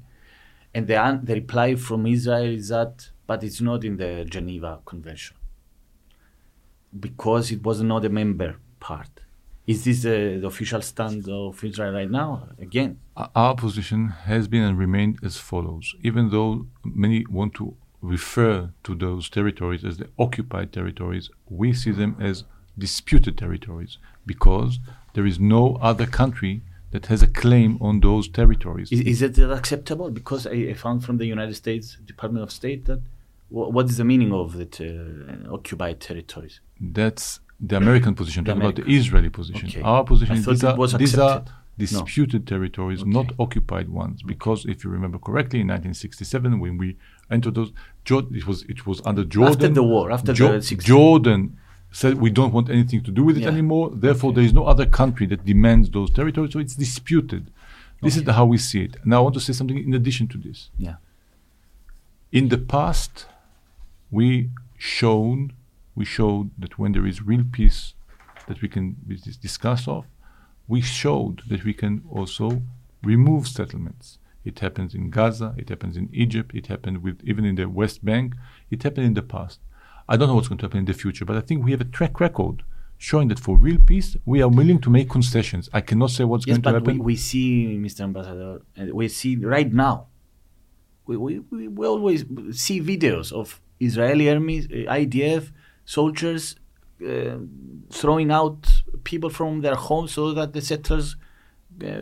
[0.74, 2.94] And the, an- the reply from Israel is that,
[3.26, 5.36] but it's not in the Geneva Convention
[6.98, 9.12] because it was not a member part.
[9.66, 12.48] Is this uh, the official stand of Israel right now?
[12.58, 15.94] Again, Our position has been and remained as follows.
[16.02, 21.90] Even though many want to refer to those territories as the occupied territories, we see
[21.90, 22.44] them as
[22.78, 23.98] disputed territories
[24.34, 24.72] because
[25.14, 26.54] there is no other country
[26.92, 28.88] that has a claim on those territories.
[28.94, 30.08] is, is it acceptable?
[30.20, 33.00] Because I, I found from the United States Department of State that
[33.56, 36.54] wha- what is the meaning of the uh, occupied territories?
[36.98, 37.26] That's
[37.68, 38.40] the American position.
[38.44, 39.66] The Talking about the Israeli position.
[39.68, 39.82] Okay.
[39.92, 41.44] Our position is these are, these are
[41.84, 44.22] disputed territories, not occupied ones.
[44.32, 46.88] Because if you remember correctly, in 1967, when we
[47.30, 47.72] entered those,
[48.38, 49.54] it was it was under Jordan.
[49.54, 51.42] After the war, after Jo- the 60 Jordan
[51.90, 53.48] said we don't want anything to do with it Yeah.
[53.48, 53.90] anymore.
[53.94, 54.36] Therefore, Okay.
[54.36, 56.52] there is no other country that demands those territories.
[56.52, 57.50] So it's disputed.
[58.02, 58.96] This is how we see it.
[59.04, 60.96] Now I want to say something in addition to this Yeah.
[62.30, 63.26] in the past
[64.10, 65.52] we shown
[65.94, 67.94] we showed that when there is real peace
[68.46, 70.04] that we can dis- dis- discuss of
[70.68, 72.62] we showed that we can also
[73.02, 77.56] remove settlements it happens in gaza it happens in egypt it happened with even in
[77.56, 78.34] the west bank
[78.70, 79.58] it happened in the past
[80.08, 81.80] i don't know what's going to happen in the future but i think we have
[81.80, 82.56] a track record
[83.08, 86.46] showing that for real peace we are willing to make concessions i cannot say what's
[86.46, 87.48] Yes, going to but we, happen we see,
[87.86, 88.00] Mr.
[88.00, 88.62] Ambassador,
[89.00, 90.06] we see right now,
[91.06, 95.52] we, we, we, we always see videos of Israeli army, uh, IDF
[95.84, 96.56] soldiers
[97.08, 97.36] uh,
[97.90, 101.14] throwing out people from their homes so that the settlers
[101.86, 102.00] uh,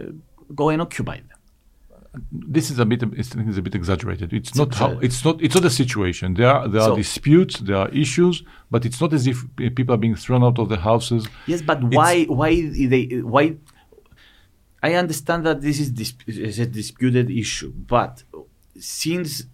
[0.55, 1.36] go and occupy them.
[2.32, 4.32] This is a bit it's, a bit exaggerated.
[4.32, 6.34] It's, It's not how it's not it's not a situation.
[6.34, 9.98] There are there are disputes, there are issues, but it's not as if people are
[9.98, 11.26] being thrown out of the houses.
[11.47, 12.24] Yes, but It's- why?
[12.24, 12.51] Why
[12.93, 13.05] they?
[13.34, 13.56] Why?
[14.82, 18.22] I understand that this is, dis- is a disputed issue, but
[18.78, 19.44] since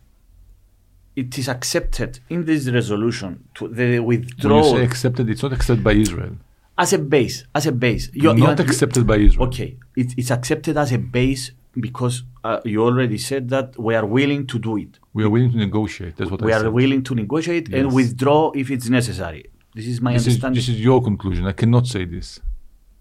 [1.17, 6.37] it is accepted in this resolution to the withdrawal accepted, it's not accepted by Israel.
[6.77, 9.47] as a base, as a base, you, not you- accepted by Israel.
[9.49, 14.05] Okay, it, it's accepted as a base because uh, you already said that we are
[14.07, 14.99] willing to do it.
[15.15, 16.17] We are willing to negotiate.
[16.17, 16.73] That's what we I are said.
[16.73, 19.47] willing to negotiate and withdraw if it's necessary.
[19.75, 20.57] This is my This is, understanding.
[20.59, 21.47] this is your conclusion.
[21.47, 22.41] I cannot say this.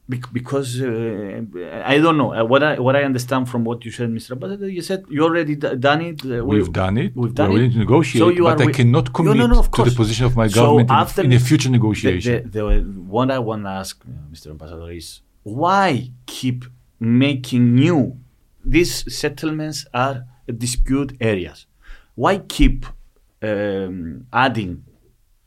[0.09, 1.41] Bec- because uh,
[1.85, 4.31] I don't know uh, what I what I understand from what you said, Mr.
[4.31, 4.67] Ambassador.
[4.69, 6.19] You said you already d- done it.
[6.25, 7.15] Uh, we- We've done it.
[7.15, 7.59] We've done We're it.
[7.59, 9.91] willing to negotiate, So you but are I cannot commit no, no, of to the
[9.91, 12.49] position of my government in- after in, a the- future The, negotiation.
[12.49, 12.81] the, the,
[13.15, 14.47] what I want to ask, uh, Mr.
[14.51, 16.65] Ambassador, is why keep
[16.99, 18.17] making new?
[18.65, 20.25] These settlements are
[20.57, 21.65] dispute areas.
[22.15, 22.85] Why keep
[23.41, 24.83] um, adding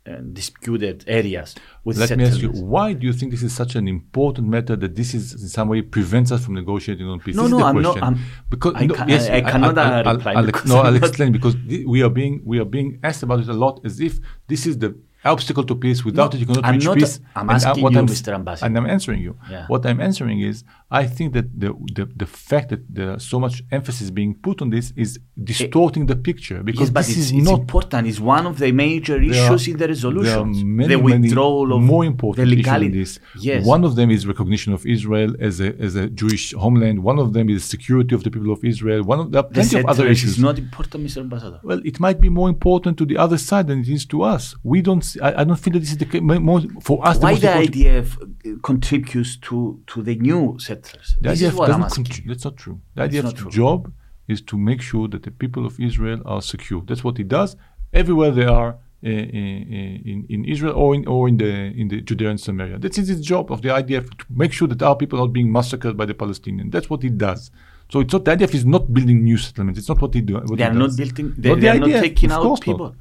[0.06, 1.54] uh, disputed areas
[1.84, 4.76] with Let me ask you, why do you think this is such an important matter
[4.76, 7.36] that this is in some way prevents us from negotiating on peace?
[7.36, 8.18] No, this no, I'm not- I'm-
[8.50, 11.32] because I no, yes, I- I cannot, uh, I'll, reply I'll, because no, I'll explain
[11.32, 14.18] because we are being we are being asked about it a lot as if
[14.48, 14.94] this is the
[15.24, 16.04] obstacle to peace.
[16.04, 17.20] Without No, it, you cannot I'm reach not- peace.
[17.36, 18.34] I'm And, uh, asking what you, I'm- Mr.
[18.34, 18.66] Ambassador.
[18.66, 19.36] And I'm answering you.
[19.50, 19.66] Yeah.
[19.68, 23.56] What I'm answering is, I think that the, the the fact that there's so much
[23.78, 25.10] emphasis being put on this is
[25.52, 28.06] distorting the picture because Yes, but this it's, is it's not important.
[28.10, 30.44] It's one of the major there are- issues in the resolution.
[30.92, 33.10] the withdrawal of more important the issues in this.
[33.50, 33.60] Yes.
[33.74, 36.96] One of them is recognition of Israel as a as a Jewish homeland.
[37.12, 39.00] One of them is security of the people of Israel.
[39.12, 40.32] One of there are the plenty of other issues.
[40.32, 41.18] is not important, Mr.
[41.26, 41.58] Ambassador.
[41.70, 44.44] well, it might be more important to the other side than it is to us.
[44.62, 45.04] We don't.
[45.22, 47.18] I, I don't feel that this is the ca- mo- more for us.
[47.18, 51.16] Why most the IDF uh, contributes to, to the new settlers?
[51.20, 52.04] The this IDF is what I'm doesn't asking.
[52.24, 52.80] contri- That's not true.
[52.94, 53.50] The It's IDF's not true.
[53.50, 53.92] job
[54.28, 56.82] is to make sure that the people of Israel are secure.
[56.86, 57.56] That's what it does
[57.92, 58.70] everywhere they are
[59.04, 62.78] uh, uh, in, in Israel or in or in the in the Judea and Samaria.
[62.78, 65.32] That is its job of the IDF to make sure that our people are not
[65.34, 66.70] being massacred by the Palestinians.
[66.72, 67.50] That's what it does.
[67.92, 69.78] So it's not the IDF is not building new settlements.
[69.78, 70.34] It's not what it do.
[70.38, 71.34] What They are not building.
[71.36, 72.86] They, Not they the are not taking out people.
[72.86, 72.94] not.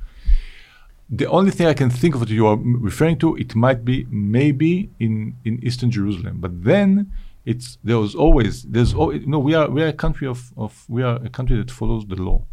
[1.09, 4.07] The only thing I can think of that you are referring to, it might be
[4.09, 7.11] maybe in, in Eastern Jerusalem, but then
[7.45, 10.53] it's there was always there's al- you know we are we are a country of,
[10.55, 12.45] of we are a country that follows the law.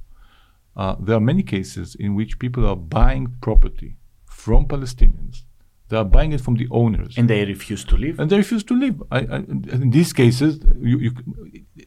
[0.77, 3.97] Uh, there are many cases in which people are buying property
[4.27, 5.45] from Palestinians.
[5.89, 8.21] They are buying it from the owners, And they refuse to leave.
[8.21, 9.03] and they refuse to leave.
[9.11, 9.37] I, I,
[9.83, 11.11] in these cases, you, you,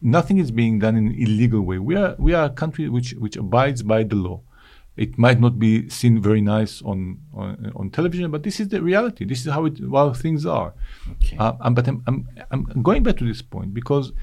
[0.02, 1.78] nothing is being done in an illegal way.
[1.80, 4.42] We are we are a country which which abides by the law.
[4.96, 8.82] It might not be seen very nice on on, on television, but this is the
[8.82, 9.26] reality.
[9.26, 10.74] This is how it how things are.
[11.14, 11.38] Okay.
[11.38, 14.14] Uh, um, but I'm, I'm I'm going back to this point because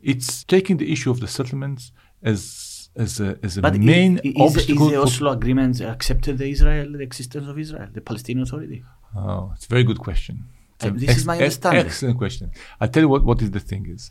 [0.00, 1.92] it's taking the issue of the settlements
[2.22, 4.86] as as a as a But main is, obstacle.
[4.86, 8.82] is the Oslo agreement accepted the Israel, the existence of Israel, the Palestinian Authority?
[9.16, 10.44] Oh, it's a very good question.
[10.80, 11.86] Uh, this is my understanding.
[11.86, 12.50] Excellent question.
[12.80, 14.10] I tell you what, what is the thing is.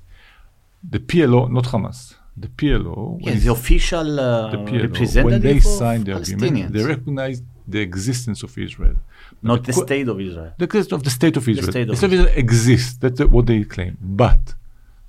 [0.89, 5.25] The PLO, not Hamas, the PLO, when Yes, it's- the official uh, the PLO, representative
[5.25, 8.95] when they of signed the agreement, they recognized the existence of Israel.
[9.41, 10.53] But not the que- state of Israel.
[10.57, 11.71] the existence of the state of Israel.
[11.71, 12.97] state of state of Israel exists.
[12.97, 13.97] That's uh, what they claim.
[14.01, 14.55] But,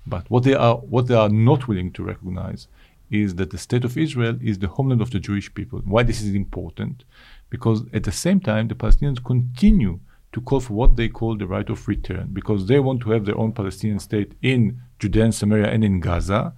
[0.07, 2.66] but what they are what they are not willing to recognize
[3.11, 5.81] is that the state of Israel is the homeland of the Jewish people.
[5.85, 7.05] Why this is important?
[7.51, 10.01] Because at the same time, the Palestinians continue
[10.32, 13.27] to call for what they call the right of return, because they want to have
[13.27, 16.55] their own Palestinian state in Judea and Samaria and in Gaza.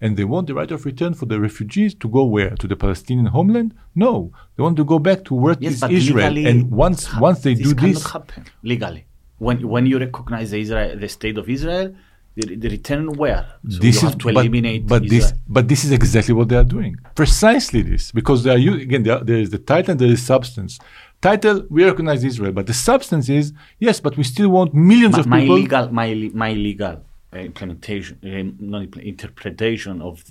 [0.00, 2.50] And they want the right of return for the refugees to go where?
[2.62, 3.74] To the Palestinian homeland?
[3.94, 4.30] No.
[4.56, 6.30] They want to go back to where Yes, is but Israel.
[6.32, 9.02] legally, And once once they this do this, happen legally.
[9.38, 11.94] When when you recognize the Israel, the state of Israel,
[12.36, 13.44] the, the return where?
[13.68, 15.40] So this you is have to but, eliminate but this Israel.
[15.56, 19.16] but this is exactly what they are doing precisely this because they are again there,
[19.18, 20.78] are- there is the title there is substance
[21.20, 23.52] title we recognize israel but the substance is
[23.86, 26.08] yes but we still want millions my, of my people legal my
[26.44, 26.96] my legal
[27.32, 28.18] implementation
[28.60, 30.24] not impl- interpretation of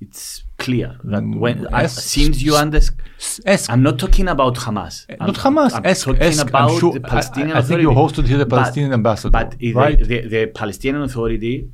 [0.00, 3.00] it's clear that Mm, when I, since you understand,
[3.70, 5.06] I'm not talking about Hamas.
[5.08, 5.72] I'm, not Hamas.
[5.74, 8.36] I'm ask, talking ask, about I'm sure, the Palestinian I, I think you hosted here
[8.38, 11.70] the But- Palestinian ambassador, But the, the, the Palestinian Authority,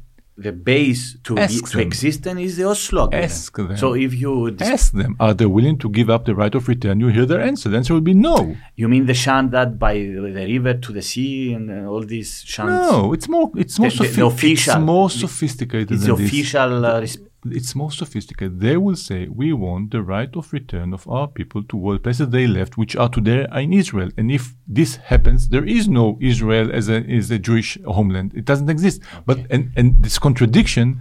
[0.47, 1.33] the base to
[1.73, 3.31] to exist and is the Oslo Agreement.
[3.31, 3.77] Ask them.
[3.83, 6.63] So if you dis- ask them are they willing to give up the right of
[6.75, 8.37] return you hear their answer the answer will be no
[8.81, 9.95] you mean the chant that by
[10.37, 12.71] the river to the sea and uh, all these chants?
[12.91, 16.71] no it's more it's more, The- the- the official- it's more sophisticated It's the official.
[16.87, 18.61] Uh, res- it's more sophisticated.
[18.61, 22.29] They will say, we want the right of return of our people to what places
[22.31, 24.11] they left, which are today in Israel.
[24.17, 28.33] And if this happens, there is no Israel as a, as a Jewish homeland.
[28.35, 29.03] It doesn't exist.
[29.27, 31.01] But, and, and this contradiction,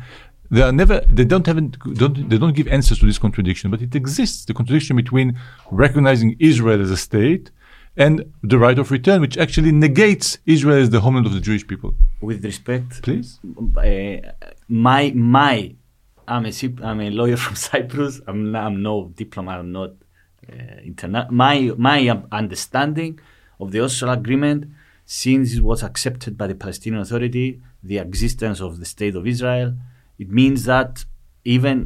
[0.51, 1.57] they are never, they don't have,
[1.95, 4.45] don't, they don't give answers to this contradiction, but it exists.
[4.45, 5.37] The contradiction between
[5.71, 7.51] recognizing Israel as a state
[7.97, 11.67] and the right of return, which actually negates Israel as the homeland of the Jewish
[11.67, 11.93] people.
[12.21, 13.39] with respect, Please?
[13.77, 14.17] uh,
[14.69, 15.75] my my
[16.33, 16.51] I'm a
[16.89, 18.21] I'm a lawyer from Cyprus.
[18.27, 19.59] I'm not, I'm no diplomat.
[19.59, 19.91] I'm not
[20.51, 20.53] uh,
[20.91, 21.99] interna- My my
[22.31, 23.19] understanding
[23.59, 24.61] of the Oslo Agreement,
[25.05, 27.47] since it was accepted by the Palestinian Authority,
[27.83, 29.69] the existence of the state of Israel,
[30.17, 30.91] it means that
[31.45, 31.77] even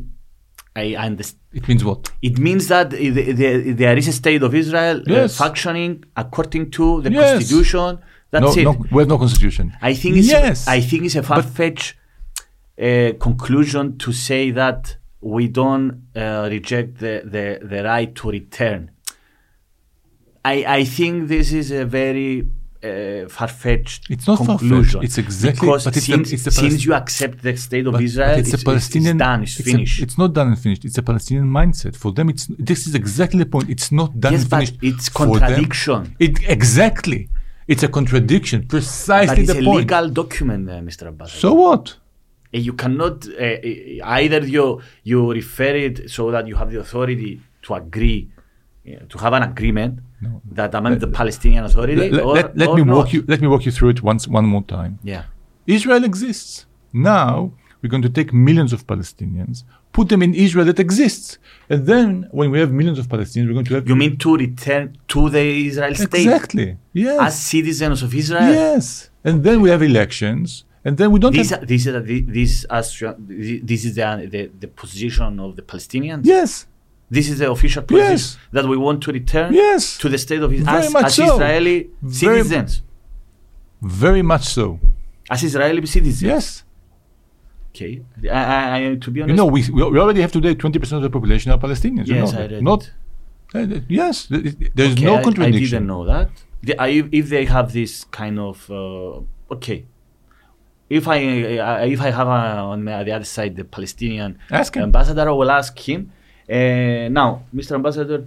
[0.76, 1.40] I understand.
[1.60, 2.11] It means what?
[2.22, 7.02] It means that the, the, there is a state of Israel uh, functioning according to
[7.03, 7.32] the Yes.
[7.34, 7.99] constitution.
[8.32, 8.64] That's no, it.
[8.65, 9.65] no, we have no constitution.
[9.90, 10.68] I think it's yes.
[10.68, 11.94] I think it's a far fetched
[12.81, 18.91] uh, conclusion to say that we don't uh, reject the, the, the right to return.
[20.45, 22.31] I I think this is a very
[22.83, 24.59] uh, far fetched It's not far-fetched.
[24.59, 25.03] conclusion.
[25.03, 27.93] It's exactly- because but it's the- since, it's the since you accept the state of
[27.93, 29.15] But- Israel, but it's, a Palestinian.
[29.15, 30.01] it's done, it's, a- finished.
[30.05, 30.83] it's not done and finished.
[30.83, 31.95] It's a Palestinian mindset.
[31.95, 33.69] For them, it's this is exactly the point.
[33.69, 34.77] It's not done yes, and but finished.
[34.89, 36.15] it's For them, contradiction.
[36.19, 37.29] it exactly.
[37.71, 38.59] It's a contradiction.
[38.61, 39.77] but Precisely it's the a point.
[39.83, 41.07] legal document, uh, Mr.
[41.07, 41.31] Abbas.
[41.31, 41.83] So what?
[42.55, 44.65] Uh, you cannot uh, uh, either you
[45.03, 47.31] you refer it so that you have the authority
[47.65, 48.30] to agree
[49.11, 50.41] to have an agreement No.
[50.57, 51.95] that among the Palestinian Authority.
[51.95, 53.21] Let, let- or, let- let or me walk you.
[53.34, 54.93] Let me walk you through it once, one more time.
[55.13, 55.23] Yeah.
[55.77, 56.51] Israel exists.
[57.13, 57.31] Now
[57.81, 59.55] we're going to take millions of Palestinians,
[59.97, 61.27] put them in Israel that exists,
[61.71, 62.07] and then
[62.39, 65.19] when we have millions of Palestinians, we're going to have You mean to return to
[65.35, 68.49] the Israel state exactly yes, as citizens of Israel?
[68.63, 68.85] yes,
[69.27, 70.47] and then we have elections,
[70.85, 71.93] and then we don't This, have this is
[72.38, 72.85] this as
[73.69, 76.23] this is the, the the position of the Palestinians.
[76.35, 76.51] yes,
[77.18, 78.38] This is the official position Yes.
[78.55, 81.26] that we want to return yes, to the state of Israel as, as so.
[81.35, 82.72] Israeli Very- citizens.
[83.81, 84.65] very much so.
[85.34, 86.30] As Israeli citizens.
[86.34, 86.45] Yes,
[87.76, 87.93] Okay.
[88.30, 89.31] I, I, I, to be honest.
[89.31, 92.07] you know we, we already have today twenty percent of the population are Palestinians.
[92.07, 92.81] you yes, know I read Not
[93.55, 93.68] uh,
[94.01, 96.30] yes, th- th- there's Okay, no I- I, didn't know that.
[96.68, 99.80] The- I- if they have this kind of uh, okay,
[100.98, 101.20] if I
[101.57, 105.74] uh, if I have uh, on the other side the Palestinian ambassador, I will ask
[105.90, 106.11] him.
[106.49, 107.72] Uh, now, Mr.
[107.80, 108.20] Ambassador,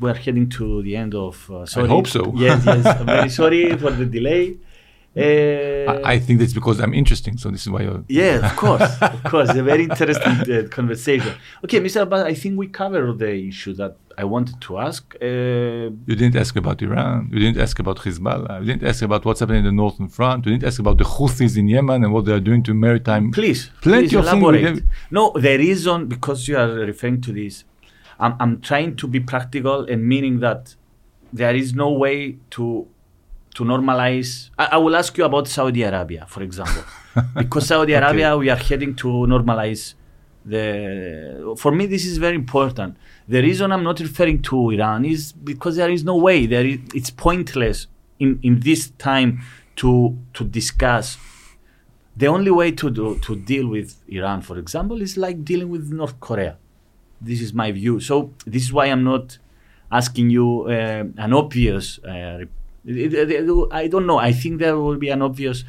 [0.00, 1.50] we are heading to the end of.
[1.50, 1.88] Uh, sorry.
[1.88, 2.32] hope so.
[2.34, 2.86] Yes, yes.
[2.86, 4.56] I'm very sorry for the delay.
[5.16, 5.20] Uh,
[6.04, 7.82] I, I think that's because I'm interesting, so this is why.
[7.82, 11.32] You're, yeah, of course, of course, a very interesting uh, conversation.
[11.64, 12.02] Okay, Mr.
[12.02, 15.14] Ambassador, I think we covered the issue that I wanted to ask.
[15.22, 17.28] Uh, You didn't ask about Iran.
[17.32, 18.60] You didn't ask about Hezbollah.
[18.60, 20.46] You didn't ask about what's happening in the northern front.
[20.46, 23.30] You didn't ask about the Houthis in Yemen and what they are doing to maritime.
[23.30, 24.64] Please, Plenty please of things elaborate.
[24.64, 24.82] have-
[25.12, 27.64] No, the reason because you are referring to this,
[28.18, 30.74] I'm, I'm trying to be practical and meaning that
[31.32, 32.86] there is no way to
[33.54, 34.50] to normalize.
[34.58, 36.84] I, I will ask you about Saudi Arabia, for example,
[37.36, 39.94] because Saudi Arabia we are heading to normalize
[40.44, 41.54] the.
[41.58, 42.96] For me, this is very important.
[43.28, 46.46] The reason I'm not referring to Iran is because there is no way.
[46.46, 47.86] There is, it's pointless
[48.18, 49.42] in, in this time
[49.76, 51.18] to to discuss
[52.16, 55.90] the only way to do, to deal with Iran, for example, is like dealing with
[55.90, 56.56] North Korea.
[57.20, 57.98] This is my view.
[58.00, 59.38] So this is why I'm not
[59.90, 61.98] asking you uh, an obvious.
[61.98, 62.44] Uh,
[62.86, 64.18] I don't know.
[64.18, 65.64] I think there will be an obvious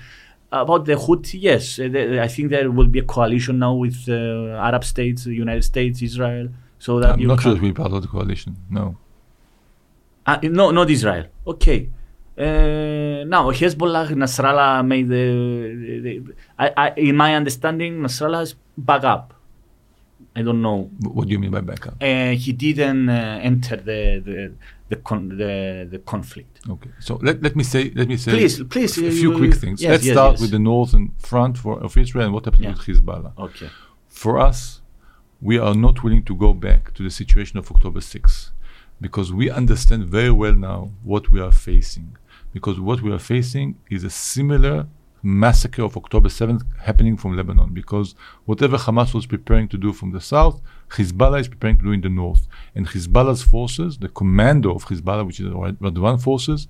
[0.51, 1.41] about the Houthi.
[1.41, 5.33] Yes, uh, I think there will be a coalition now with uh, Arab states, the
[5.33, 8.57] United States, Israel, so that I'm not sure to be part of the coalition.
[8.69, 8.97] No.
[10.25, 11.25] uh, no, not Israel.
[11.47, 11.89] Okay.
[12.37, 15.99] Uh, now Hezbollah, Nasrallah made the.
[16.03, 19.34] the, the I, I, in my understanding, Nasrallah is back up.
[20.35, 20.89] I don't know.
[21.01, 21.95] What do you mean by backup?
[22.01, 24.53] Uh, he didn't uh, enter the the
[24.89, 26.59] the, con- the the conflict.
[26.69, 26.89] Okay.
[26.99, 29.81] So let, let me say let me say Please, please, a few quick things.
[29.81, 30.41] yes, Let's yes, start yes.
[30.41, 32.71] with the northern front for, of Israel and what happened Yeah.
[32.73, 33.31] with Hezbollah.
[33.47, 33.69] Okay.
[34.07, 34.81] For us,
[35.41, 38.51] we are not willing to go back to the situation of October 6th
[39.01, 42.17] because we understand very well now what we are facing.
[42.53, 44.87] Because what we are facing is a similar
[45.25, 47.73] massacre of October 7th happening from Lebanon.
[47.73, 48.15] Because
[48.45, 52.01] whatever Hamas was preparing to do from the south, Hezbollah is preparing to do in
[52.01, 52.47] the north.
[52.75, 56.67] And Hezbollah's forces, the commando of Hezbollah, which is the Radwan forces,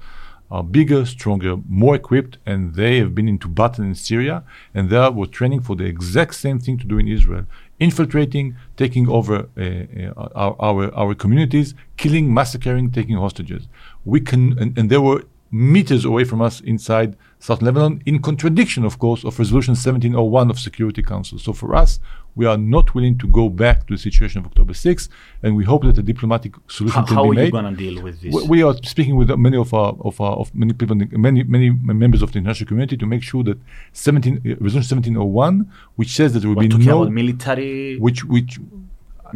[0.52, 5.10] are bigger, stronger, more equipped, and they have been into battle in Syria, and they
[5.10, 7.46] were training for the exact same thing to do in Israel,
[7.80, 13.68] infiltrating, taking over uh, uh, our, our our communities, killing, massacring, taking hostages.
[14.06, 18.84] We can, and, and they were meters away from us inside South Lebanon, in contradiction,
[18.84, 21.38] of course, of Resolution 1701 of Security Council.
[21.38, 22.00] So for us,
[22.36, 25.08] we are not willing to go back to the situation of October 6th,
[25.44, 27.46] and we hope that a diplomatic solution How, can how be are made.
[27.46, 28.34] you gonna deal with this?
[28.34, 30.96] We- We are speaking with many of our of our of many people,
[31.28, 33.58] many many members of the international community to make sure that
[33.94, 38.60] 17 uh, resolution 1701, which says that there will We're be no military which which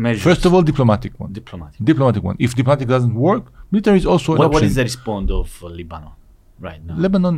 [0.06, 0.24] measures.
[0.30, 1.80] first of all diplomatic one, diplomatic.
[1.92, 2.36] diplomatic one.
[2.46, 5.68] If diplomatic doesn't work, military is also an What, what is the response of uh,
[5.80, 6.14] Lebanon
[6.68, 6.96] right now?
[7.06, 7.36] Lebanon,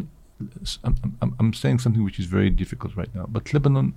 [0.85, 3.87] I'm, I'm, I'm saying something which is very difficult right now, but Lebanon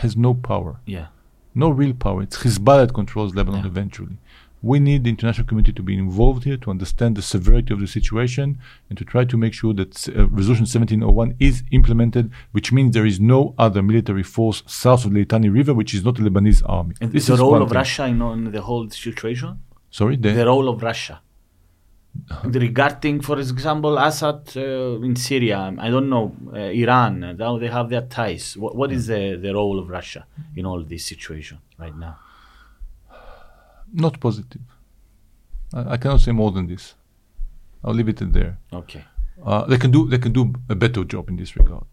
[0.00, 1.06] has no power, yeah.
[1.54, 2.18] no real power.
[2.22, 3.66] It's Hezbollah that controls Lebanon Yeah.
[3.74, 4.16] eventually.
[4.62, 7.86] We need the international community to be involved here to understand the severity of the
[7.88, 8.58] situation
[8.88, 13.06] and to try to make sure that uh, Resolution 1701 is implemented, which means there
[13.06, 16.62] is no other military force south of the Litani River, which is not the Lebanese
[16.66, 16.94] army.
[17.00, 17.76] And This the is role of thing.
[17.76, 19.58] Russia in, in the whole situation?
[19.90, 21.20] Sorry, the, the role of Russia
[22.44, 25.74] regarding, for example, Assad uh, in Syria.
[25.78, 27.36] I don't know uh, Iran.
[27.38, 28.56] Now they have their ties.
[28.56, 30.26] What, what is the, the role of Russia
[30.56, 32.18] in all this situation right now?
[33.92, 34.62] Not positive.
[35.74, 36.94] I, I cannot say more than this.
[37.84, 38.58] I'll leave it there.
[38.72, 39.04] Okay,
[39.44, 41.84] Uh, they can do they can do a better job in this regard.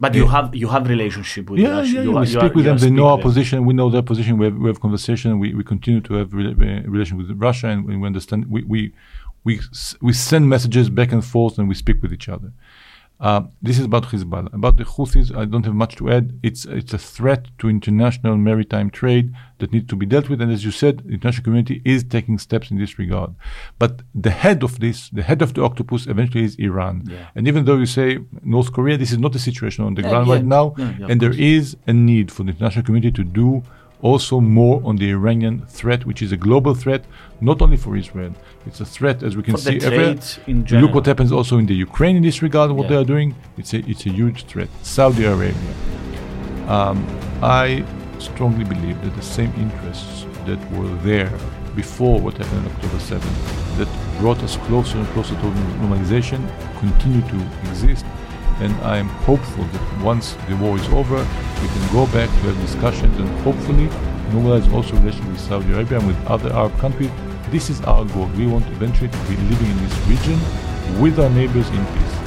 [0.00, 1.92] but you have you have relationship with yeah, Russia.
[1.96, 2.16] yeah, You yeah.
[2.18, 2.76] are- we you speak are- with them.
[2.76, 3.56] are They know our position.
[3.68, 4.32] We know their position.
[4.40, 5.28] We have, we have conversation.
[5.42, 8.40] We, we continue to have rela- uh, relation with Russia, and we understand.
[8.54, 8.80] We we
[9.46, 12.50] we s- we send messages back and forth, and we speak with each other.
[13.20, 14.54] Uh, this is about Hezbollah.
[14.54, 16.38] About the Houthis, I don't have much to add.
[16.42, 20.52] It's it's a threat to international maritime trade that needs to be dealt with, and
[20.52, 23.34] as you said, the international community is taking steps in this regard.
[23.78, 27.02] But the head of this, the head of the octopus, eventually is Iran.
[27.06, 27.26] Yeah.
[27.34, 30.10] And even though you say North Korea, this is not the situation on the Yeah,
[30.10, 30.74] ground yeah, right now,
[31.08, 33.64] and there is a need for the international community to do
[34.02, 37.04] also more on the Iranian threat, which is a global threat,
[37.40, 38.32] not only for Israel.
[38.66, 40.80] It's a threat, as we can For see everywhere.
[40.82, 42.70] Look what happens also in the Ukraine in this regard.
[42.70, 42.88] What Yeah.
[42.90, 44.68] they are doing, it's a it's a huge threat.
[44.82, 45.72] Saudi Arabia.
[46.68, 46.98] Um,
[47.42, 47.84] I
[48.18, 51.32] strongly believe that the same interests that were there
[51.74, 53.38] before what happened on October 7th,
[53.78, 53.88] that
[54.20, 55.46] brought us closer and closer to
[55.82, 56.40] normalization,
[56.80, 57.38] continue to
[57.68, 58.04] exist.
[58.60, 61.18] And I'm hopeful that once the war is over,
[61.62, 63.86] we can go back to have discussions and hopefully
[64.30, 67.10] normalize also relations with Saudi Arabia and with other Arab countries.
[67.50, 68.26] This is our goal.
[68.36, 70.38] We want eventually to be living in this region
[71.00, 72.18] with our neighbors in peace.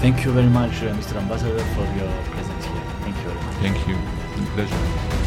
[0.00, 1.16] Thank you very much, uh, Mr.
[1.16, 2.82] Ambassador, for your presence here.
[3.02, 3.54] Thank you very much.
[3.56, 3.96] Thank you.
[4.32, 5.21] It's a pleasure.